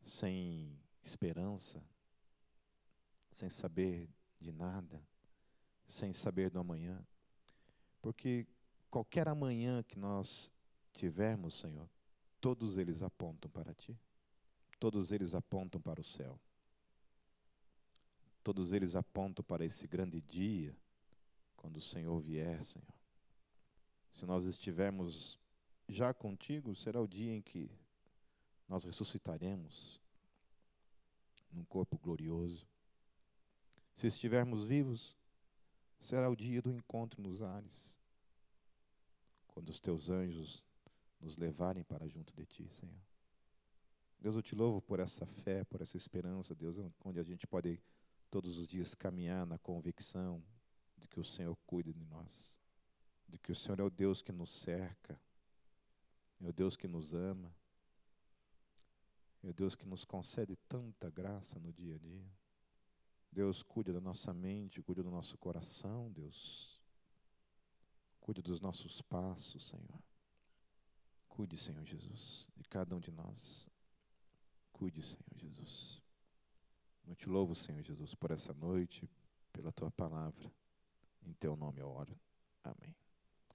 sem 0.00 0.78
esperança, 1.02 1.82
sem 3.32 3.50
saber 3.50 4.08
de 4.38 4.52
nada, 4.52 5.02
sem 5.84 6.12
saber 6.12 6.50
do 6.50 6.60
amanhã. 6.60 7.04
Porque 8.00 8.46
qualquer 8.88 9.26
amanhã 9.28 9.82
que 9.82 9.98
nós 9.98 10.52
tivermos, 10.92 11.58
Senhor, 11.58 11.90
todos 12.40 12.78
eles 12.78 13.02
apontam 13.02 13.50
para 13.50 13.74
ti. 13.74 13.98
Todos 14.78 15.10
eles 15.10 15.34
apontam 15.34 15.80
para 15.80 16.00
o 16.00 16.04
céu. 16.04 16.38
Todos 18.44 18.74
eles 18.74 18.94
apontam 18.94 19.42
para 19.42 19.64
esse 19.64 19.88
grande 19.88 20.20
dia 20.20 20.76
quando 21.56 21.78
o 21.78 21.82
Senhor 21.82 22.20
vier, 22.20 22.62
Senhor. 22.62 22.94
Se 24.12 24.26
nós 24.26 24.44
estivermos 24.44 25.38
já 25.88 26.12
contigo, 26.12 26.76
será 26.76 27.00
o 27.00 27.08
dia 27.08 27.34
em 27.34 27.40
que 27.40 27.70
nós 28.68 28.84
ressuscitaremos 28.84 29.98
num 31.50 31.64
corpo 31.64 31.98
glorioso. 31.98 32.66
Se 33.94 34.08
estivermos 34.08 34.66
vivos, 34.66 35.16
será 35.98 36.28
o 36.28 36.36
dia 36.36 36.60
do 36.60 36.70
encontro 36.70 37.22
nos 37.22 37.40
ares, 37.40 37.98
quando 39.48 39.70
os 39.70 39.80
teus 39.80 40.10
anjos 40.10 40.62
nos 41.18 41.34
levarem 41.36 41.82
para 41.82 42.06
junto 42.06 42.34
de 42.34 42.44
ti, 42.44 42.68
Senhor. 42.68 43.00
Deus, 44.20 44.36
eu 44.36 44.42
te 44.42 44.54
louvo 44.54 44.82
por 44.82 45.00
essa 45.00 45.24
fé, 45.24 45.64
por 45.64 45.80
essa 45.80 45.96
esperança, 45.96 46.54
Deus, 46.54 46.76
onde 47.04 47.18
a 47.18 47.22
gente 47.22 47.46
pode 47.46 47.80
todos 48.34 48.58
os 48.58 48.66
dias 48.66 48.96
caminhar 48.96 49.46
na 49.46 49.58
convicção, 49.58 50.42
de 50.98 51.06
que 51.06 51.20
o 51.20 51.24
Senhor 51.24 51.56
cuida 51.64 51.92
de 51.92 52.04
nós, 52.04 52.58
de 53.28 53.38
que 53.38 53.52
o 53.52 53.54
Senhor 53.54 53.78
é 53.78 53.82
o 53.84 53.88
Deus 53.88 54.22
que 54.22 54.32
nos 54.32 54.50
cerca, 54.50 55.16
é 56.40 56.48
o 56.48 56.52
Deus 56.52 56.74
que 56.76 56.88
nos 56.88 57.14
ama, 57.14 57.54
é 59.40 59.46
o 59.46 59.52
Deus 59.52 59.76
que 59.76 59.86
nos 59.86 60.04
concede 60.04 60.56
tanta 60.68 61.08
graça 61.08 61.60
no 61.60 61.72
dia 61.72 61.94
a 61.94 61.98
dia. 61.98 62.26
Deus, 63.30 63.62
cuida 63.62 63.92
da 63.92 64.00
nossa 64.00 64.34
mente, 64.34 64.82
cuida 64.82 65.04
do 65.04 65.12
nosso 65.12 65.38
coração, 65.38 66.10
Deus. 66.10 66.82
Cuide 68.18 68.42
dos 68.42 68.60
nossos 68.60 69.00
passos, 69.00 69.68
Senhor. 69.68 70.02
Cuide, 71.28 71.56
Senhor 71.56 71.84
Jesus, 71.84 72.48
de 72.56 72.64
cada 72.64 72.96
um 72.96 73.00
de 73.00 73.12
nós. 73.12 73.70
Cuide, 74.72 75.04
Senhor 75.04 75.36
Jesus. 75.36 76.03
Eu 77.06 77.14
te 77.14 77.28
louvo, 77.28 77.54
Senhor 77.54 77.82
Jesus, 77.82 78.14
por 78.14 78.30
essa 78.30 78.52
noite, 78.54 79.08
pela 79.52 79.72
tua 79.72 79.90
palavra. 79.90 80.50
Em 81.22 81.32
teu 81.34 81.56
nome 81.56 81.80
eu 81.80 81.88
oro. 81.88 82.18
Amém. 82.62 82.94